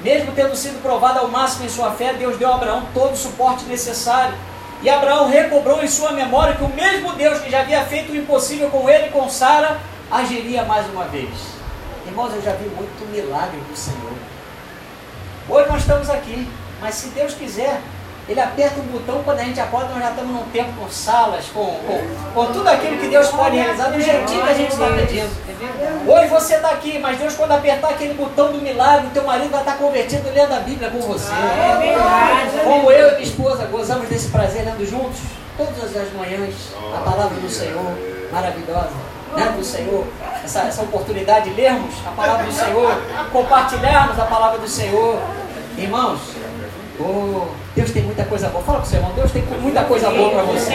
Mesmo 0.00 0.32
tendo 0.32 0.54
sido 0.54 0.82
provado 0.82 1.20
ao 1.20 1.28
máximo 1.28 1.64
em 1.64 1.68
sua 1.68 1.92
fé, 1.92 2.12
Deus 2.12 2.36
deu 2.36 2.50
a 2.50 2.56
Abraão 2.56 2.82
todo 2.92 3.12
o 3.12 3.16
suporte 3.16 3.64
necessário. 3.64 4.34
E 4.82 4.90
Abraão 4.90 5.28
recobrou 5.28 5.82
em 5.82 5.88
sua 5.88 6.12
memória 6.12 6.56
que 6.56 6.64
o 6.64 6.68
mesmo 6.68 7.12
Deus 7.14 7.40
que 7.40 7.50
já 7.50 7.60
havia 7.60 7.84
feito 7.84 8.12
o 8.12 8.16
impossível 8.16 8.68
com 8.70 8.88
ele 8.88 9.06
e 9.06 9.10
com 9.10 9.28
Sara, 9.28 9.80
agiria 10.10 10.64
mais 10.64 10.86
uma 10.90 11.04
vez. 11.04 11.30
Irmãos, 12.06 12.34
eu 12.34 12.42
já 12.42 12.52
vi 12.52 12.68
muito 12.68 13.10
milagre 13.10 13.58
do 13.60 13.76
Senhor. 13.76 14.12
Hoje 15.48 15.68
nós 15.68 15.80
estamos 15.80 16.10
aqui, 16.10 16.48
mas 16.80 16.94
se 16.94 17.08
Deus 17.08 17.34
quiser, 17.34 17.80
Ele 18.26 18.40
aperta 18.40 18.80
um 18.80 18.84
botão 18.84 19.22
quando 19.22 19.40
a 19.40 19.44
gente 19.44 19.60
acorda, 19.60 19.90
nós 19.90 20.02
já 20.02 20.10
estamos 20.10 20.32
num 20.32 20.44
tempo 20.44 20.72
com 20.78 20.88
salas, 20.88 21.44
com, 21.52 21.66
com, 21.86 22.00
com 22.32 22.52
tudo 22.52 22.68
aquilo 22.68 22.96
que 22.96 23.08
Deus 23.08 23.28
pode 23.28 23.56
realizar, 23.56 23.90
do 23.90 24.00
jeitinho 24.00 24.42
que 24.42 24.50
a 24.50 24.54
gente 24.54 24.72
está 24.72 24.86
pedindo. 24.86 25.44
Hoje 26.06 26.28
você 26.28 26.54
está 26.54 26.70
aqui, 26.70 26.98
mas 26.98 27.18
Deus 27.18 27.34
quando 27.34 27.52
apertar 27.52 27.90
aquele 27.90 28.14
botão 28.14 28.50
do 28.50 28.62
milagre, 28.62 29.08
o 29.08 29.10
teu 29.10 29.24
marido 29.24 29.50
vai 29.50 29.60
estar 29.60 29.76
convertido 29.76 30.30
lendo 30.32 30.54
a 30.54 30.60
Bíblia 30.60 30.90
com 30.90 31.00
você. 31.00 31.30
É 31.32 31.76
verdade. 31.78 32.64
Como 32.64 32.90
eu 32.90 33.08
e 33.08 33.10
minha 33.12 33.22
esposa 33.24 33.66
gozamos 33.66 34.08
desse 34.08 34.28
prazer 34.28 34.64
lendo 34.64 34.88
juntos, 34.88 35.20
todas 35.56 35.94
as 35.94 36.12
manhãs, 36.14 36.54
a 36.94 36.98
palavra 36.98 37.38
do 37.38 37.50
Senhor, 37.50 37.92
maravilhosa, 38.32 38.90
né, 39.36 39.54
do 39.54 39.64
Senhor, 39.64 40.06
essa, 40.42 40.60
essa 40.60 40.82
oportunidade 40.82 41.50
de 41.50 41.56
lermos 41.56 41.94
a 42.06 42.10
palavra 42.10 42.46
do 42.46 42.52
Senhor, 42.52 42.92
compartilharmos 43.30 44.18
a 44.18 44.24
palavra 44.24 44.58
do 44.58 44.68
Senhor. 44.68 45.20
Irmãos, 45.76 46.20
oh, 47.00 47.48
Deus 47.74 47.90
tem 47.90 48.02
muita 48.02 48.24
coisa 48.24 48.48
boa. 48.48 48.62
Fala 48.64 48.78
para 48.78 48.86
o 48.86 48.88
seu 48.88 48.98
irmão, 48.98 49.12
Deus 49.14 49.32
tem 49.32 49.42
muita 49.42 49.84
coisa 49.84 50.10
boa 50.10 50.30
para 50.30 50.42
você. 50.42 50.72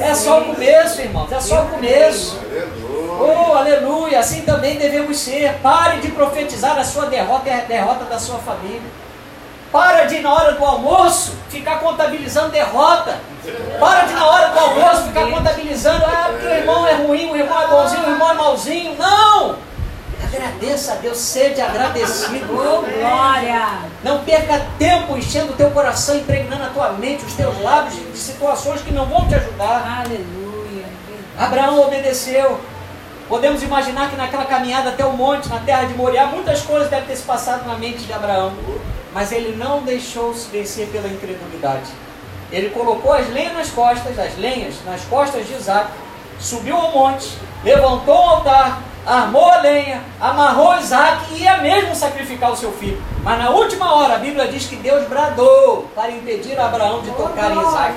É 0.00 0.14
só 0.14 0.40
o 0.40 0.44
começo, 0.44 1.00
irmãos, 1.00 1.32
é 1.32 1.40
só 1.40 1.62
o 1.62 1.68
começo. 1.68 2.40
Oh, 3.20 3.54
aleluia! 3.54 4.20
Assim 4.20 4.42
também 4.42 4.76
devemos 4.76 5.18
ser. 5.18 5.54
Pare 5.62 5.98
de 5.98 6.08
profetizar 6.08 6.78
a 6.78 6.84
sua 6.84 7.06
derrota 7.06 7.48
e 7.48 7.52
a 7.52 7.60
derrota 7.60 8.04
da 8.04 8.18
sua 8.18 8.38
família. 8.38 9.04
Para 9.72 10.04
de, 10.04 10.20
na 10.20 10.32
hora 10.32 10.52
do 10.52 10.64
almoço, 10.64 11.32
ficar 11.48 11.80
contabilizando 11.80 12.50
derrota. 12.50 13.18
Para 13.80 14.04
de, 14.04 14.12
na 14.12 14.26
hora 14.26 14.48
do 14.50 14.58
almoço, 14.60 15.08
ficar 15.08 15.28
contabilizando, 15.28 16.04
ah, 16.04 16.28
porque 16.30 16.46
o 16.46 16.54
irmão 16.54 16.86
é 16.86 16.92
ruim, 16.94 17.30
o 17.32 17.36
irmão 17.36 17.60
é 17.60 17.66
bonzinho, 17.66 18.06
o 18.06 18.10
irmão 18.10 18.30
é 18.30 18.34
malzinho. 18.34 18.96
Não! 18.96 19.56
Agradeça 20.24 20.92
a 20.92 20.96
Deus, 20.96 21.18
seja 21.18 21.66
agradecido. 21.66 22.46
Oh, 22.52 22.82
glória. 22.82 23.78
Não 24.02 24.24
perca 24.24 24.66
tempo 24.78 25.16
enchendo 25.16 25.52
o 25.52 25.56
teu 25.56 25.70
coração, 25.70 26.16
impregnando 26.16 26.64
a 26.64 26.68
tua 26.68 26.92
mente, 26.92 27.24
os 27.24 27.34
teus 27.34 27.60
lábios 27.60 27.94
de 27.94 28.18
situações 28.18 28.80
que 28.80 28.92
não 28.92 29.06
vão 29.06 29.28
te 29.28 29.34
ajudar. 29.34 30.04
Aleluia. 30.04 30.86
Abraão 31.38 31.80
obedeceu. 31.86 32.60
Podemos 33.28 33.62
imaginar 33.62 34.10
que 34.10 34.16
naquela 34.16 34.44
caminhada 34.44 34.90
até 34.90 35.04
o 35.04 35.12
monte, 35.12 35.48
na 35.48 35.58
terra 35.58 35.84
de 35.84 35.94
Moriá, 35.94 36.26
muitas 36.26 36.62
coisas 36.62 36.90
devem 36.90 37.06
ter 37.06 37.16
se 37.16 37.22
passado 37.22 37.66
na 37.66 37.76
mente 37.76 38.04
de 38.04 38.12
Abraão. 38.12 38.52
Mas 39.12 39.32
ele 39.32 39.56
não 39.56 39.82
deixou-se 39.82 40.48
vencer 40.48 40.88
pela 40.88 41.08
incredulidade. 41.08 41.90
Ele 42.50 42.70
colocou 42.70 43.12
as 43.12 43.28
lenhas 43.30 43.54
nas 43.54 43.70
costas, 43.70 44.18
as 44.18 44.36
lenhas 44.36 44.74
nas 44.84 45.02
costas 45.02 45.46
de 45.46 45.54
Isaac, 45.54 45.90
subiu 46.38 46.76
ao 46.76 46.92
monte, 46.92 47.36
levantou 47.64 48.14
o 48.14 48.30
altar, 48.30 48.82
armou 49.06 49.50
a 49.50 49.58
lenha, 49.58 50.02
amarrou 50.20 50.78
Isaac 50.78 51.34
e 51.34 51.42
ia 51.42 51.58
mesmo 51.58 51.94
sacrificar 51.94 52.52
o 52.52 52.56
seu 52.56 52.72
filho. 52.72 53.00
Mas 53.22 53.38
na 53.38 53.50
última 53.50 53.94
hora 53.94 54.14
a 54.14 54.18
Bíblia 54.18 54.48
diz 54.48 54.66
que 54.66 54.76
Deus 54.76 55.06
bradou 55.08 55.88
para 55.94 56.10
impedir 56.10 56.58
Abraão 56.58 57.00
de 57.02 57.10
tocar 57.10 57.50
em 57.50 57.60
Isaac. 57.60 57.94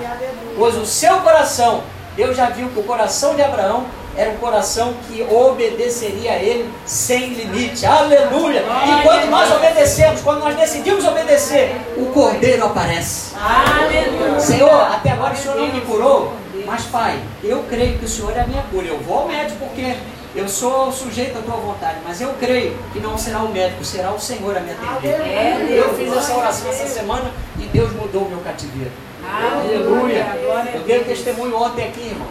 Pois 0.58 0.76
o 0.76 0.86
seu 0.86 1.18
coração, 1.22 1.84
Deus 2.16 2.36
já 2.36 2.50
viu 2.50 2.70
que 2.70 2.80
o 2.80 2.84
coração 2.84 3.36
de 3.36 3.44
Abraão 3.44 3.86
era 4.18 4.32
um 4.32 4.38
coração 4.38 4.96
que 5.08 5.22
obedeceria 5.22 6.32
a 6.32 6.36
Ele 6.38 6.68
sem 6.86 7.36
limite. 7.36 7.86
Aleluia! 7.86 8.64
E 8.88 9.04
quando 9.04 9.30
nós 9.30 9.52
obedecemos, 9.52 10.22
quando 10.22 10.40
nós 10.40 10.56
decidimos 10.56 11.06
obedecer, 11.06 11.80
o 11.96 12.08
Cordeiro 12.08 12.66
aparece. 12.66 13.36
Aleluia. 13.36 14.40
Senhor, 14.40 14.92
até 14.92 15.12
agora 15.12 15.36
o 15.36 15.38
Senhor 15.38 15.58
não 15.58 15.68
me 15.68 15.82
curou, 15.82 16.34
mas 16.66 16.82
Pai, 16.86 17.20
eu 17.44 17.64
creio 17.70 18.00
que 18.00 18.06
o 18.06 18.10
Senhor 18.10 18.36
é 18.36 18.42
a 18.42 18.48
minha 18.48 18.64
cura. 18.64 18.88
Eu 18.88 18.98
vou 19.00 19.20
ao 19.20 19.28
médico 19.28 19.60
porque 19.60 19.96
eu 20.36 20.48
sou 20.48 20.92
sujeito 20.92 21.38
à 21.38 21.42
tua 21.42 21.56
vontade, 21.56 21.98
mas 22.06 22.22
eu 22.22 22.34
creio 22.40 22.78
que 22.94 23.00
não 23.00 23.18
será 23.18 23.40
o 23.40 23.50
médico, 23.50 23.84
será 23.84 24.12
o 24.12 24.20
Senhor 24.20 24.56
a 24.56 24.60
me 24.60 24.72
atender. 24.72 25.72
Eu 25.72 25.94
fiz 25.96 26.16
essa 26.16 26.36
oração 26.36 26.70
essa 26.70 26.88
semana 26.88 27.32
e 27.60 27.66
Deus 27.66 27.92
mudou 27.94 28.24
o 28.24 28.30
meu 28.30 28.40
cativeiro. 28.40 28.92
Aleluia! 29.24 30.26
Eu 30.74 30.82
dei 30.82 31.02
um 31.02 31.04
testemunho 31.04 31.56
ontem 31.58 31.88
aqui, 31.88 32.02
irmãos. 32.02 32.30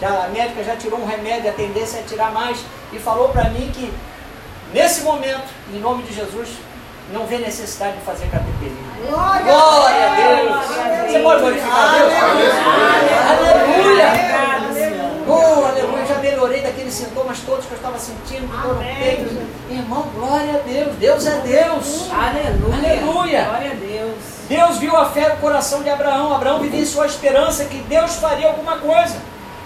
Já, 0.00 0.24
a 0.24 0.28
médica 0.28 0.62
já 0.62 0.76
tirou 0.76 1.00
um 1.00 1.06
remédio, 1.06 1.48
a 1.50 1.52
tendência 1.52 1.98
é 1.98 2.02
tirar 2.02 2.30
mais, 2.32 2.58
e 2.92 2.98
falou 2.98 3.30
para 3.30 3.48
mim 3.50 3.70
que 3.72 3.92
nesse 4.72 5.02
momento, 5.02 5.48
em 5.72 5.78
nome 5.78 6.02
de 6.02 6.14
Jesus, 6.14 6.48
não 7.12 7.26
vê 7.26 7.38
necessidade 7.38 7.96
de 7.96 8.04
fazer 8.04 8.26
cateterismo. 8.26 8.78
Glória 9.06 10.10
a 10.10 10.14
Deus! 10.14 11.10
Você 11.10 11.18
pode 11.20 11.40
glorificar 11.40 11.78
a 11.78 11.98
Deus? 11.98 12.12
Aleluia! 13.30 14.08
Oh, 15.28 15.66
aleluia! 15.66 15.95
Melhorei 16.36 16.60
daqueles 16.60 16.92
sintomas 16.92 17.38
todos 17.46 17.64
que 17.64 17.72
eu 17.72 17.76
estava 17.78 17.98
sentindo, 17.98 18.46
dor 18.60 18.74
no 18.74 18.84
peito. 18.84 19.48
Irmão, 19.70 20.02
glória 20.14 20.56
a 20.56 20.58
Deus! 20.58 20.94
Deus 20.96 21.26
é 21.26 21.40
Deus! 21.40 22.10
Aleluia. 22.12 22.76
Aleluia. 22.76 23.44
Glória 23.44 23.70
a 23.70 23.74
Deus. 23.74 24.16
Deus 24.46 24.76
viu 24.76 24.94
a 24.94 25.06
fé 25.06 25.30
no 25.30 25.36
coração 25.38 25.82
de 25.82 25.88
Abraão. 25.88 26.34
Abraão 26.34 26.60
vivia 26.60 26.82
em 26.82 26.84
sua 26.84 27.06
esperança 27.06 27.64
que 27.64 27.78
Deus 27.78 28.16
faria 28.16 28.48
alguma 28.48 28.76
coisa. 28.76 29.16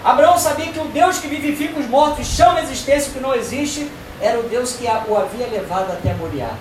Abraão 0.01 0.37
sabia 0.37 0.71
que 0.71 0.79
o 0.79 0.85
Deus 0.85 1.19
que 1.19 1.27
vivifica 1.27 1.77
os 1.77 1.87
mortos 1.87 2.25
e 2.25 2.37
chama 2.37 2.59
a 2.59 2.63
existência 2.63 3.09
o 3.09 3.13
que 3.15 3.19
não 3.19 3.35
existe 3.35 3.91
era 4.21 4.39
o 4.39 4.43
Deus 4.43 4.71
que 4.71 4.85
o 4.85 5.17
havia 5.17 5.47
levado 5.47 5.91
até 5.91 6.13
Moriá. 6.13 6.51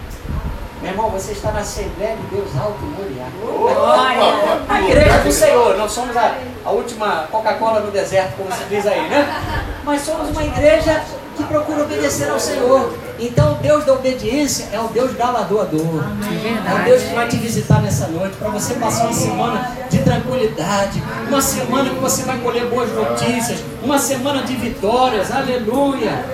Meu 0.80 0.92
irmão, 0.92 1.10
você 1.10 1.32
está 1.32 1.52
na 1.52 1.60
Assembleia 1.60 2.16
de 2.16 2.22
Deus 2.34 2.48
Alto 2.56 2.80
Moriá. 2.80 3.26
Glória. 3.38 4.62
A 4.66 4.80
igreja 4.80 5.18
do 5.18 5.30
Senhor, 5.30 5.76
nós 5.76 5.92
somos 5.92 6.16
a, 6.16 6.38
a 6.64 6.70
última 6.70 7.28
Coca-Cola 7.30 7.80
no 7.80 7.90
deserto, 7.90 8.36
como 8.38 8.50
se 8.50 8.64
diz 8.64 8.86
aí, 8.86 9.08
né? 9.10 9.62
Mas 9.84 10.00
somos 10.00 10.30
uma 10.30 10.42
igreja 10.42 11.02
que 11.36 11.44
procura 11.44 11.82
obedecer 11.82 12.30
ao 12.30 12.40
Senhor. 12.40 12.94
Então, 13.18 13.52
o 13.52 13.54
Deus 13.56 13.84
da 13.84 13.92
obediência 13.92 14.68
é 14.72 14.80
o 14.80 14.88
Deus 14.88 15.12
galardoador. 15.12 16.02
É 16.66 16.74
o 16.74 16.84
Deus 16.84 17.02
que 17.02 17.14
vai 17.14 17.28
te 17.28 17.36
visitar 17.36 17.82
nessa 17.82 18.06
noite 18.08 18.36
para 18.38 18.48
você 18.48 18.72
passar 18.74 19.04
uma 19.04 19.12
semana 19.12 19.76
de 19.90 19.98
tranquilidade, 19.98 21.02
uma 21.28 21.42
semana 21.42 21.90
que 21.90 22.00
você 22.00 22.22
vai 22.22 22.38
colher 22.38 22.64
boas 22.66 22.90
notícias, 22.90 23.58
uma 23.82 23.98
semana 23.98 24.42
de 24.44 24.56
vitórias. 24.56 25.30
Aleluia! 25.30 26.24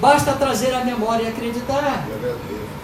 Basta 0.00 0.32
trazer 0.32 0.72
a 0.72 0.84
memória 0.84 1.24
e 1.24 1.28
acreditar. 1.28 2.04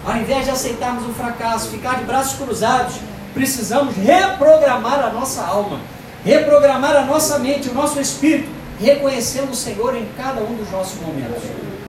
Ao 0.08 0.16
invés 0.16 0.46
de 0.46 0.50
aceitarmos 0.50 1.06
o 1.06 1.12
fracasso, 1.12 1.68
ficar 1.68 1.98
de 1.98 2.04
braços 2.04 2.38
cruzados, 2.38 2.94
precisamos 3.34 3.94
reprogramar 3.94 5.04
a 5.04 5.12
nossa 5.12 5.42
alma, 5.42 5.78
reprogramar 6.24 6.96
a 6.96 7.02
nossa 7.02 7.38
mente, 7.38 7.68
o 7.68 7.74
nosso 7.74 8.00
espírito, 8.00 8.48
reconhecendo 8.80 9.50
o 9.50 9.54
Senhor 9.54 9.94
em 9.94 10.08
cada 10.16 10.40
um 10.40 10.54
dos 10.54 10.70
nossos 10.70 10.98
momentos. 10.98 11.42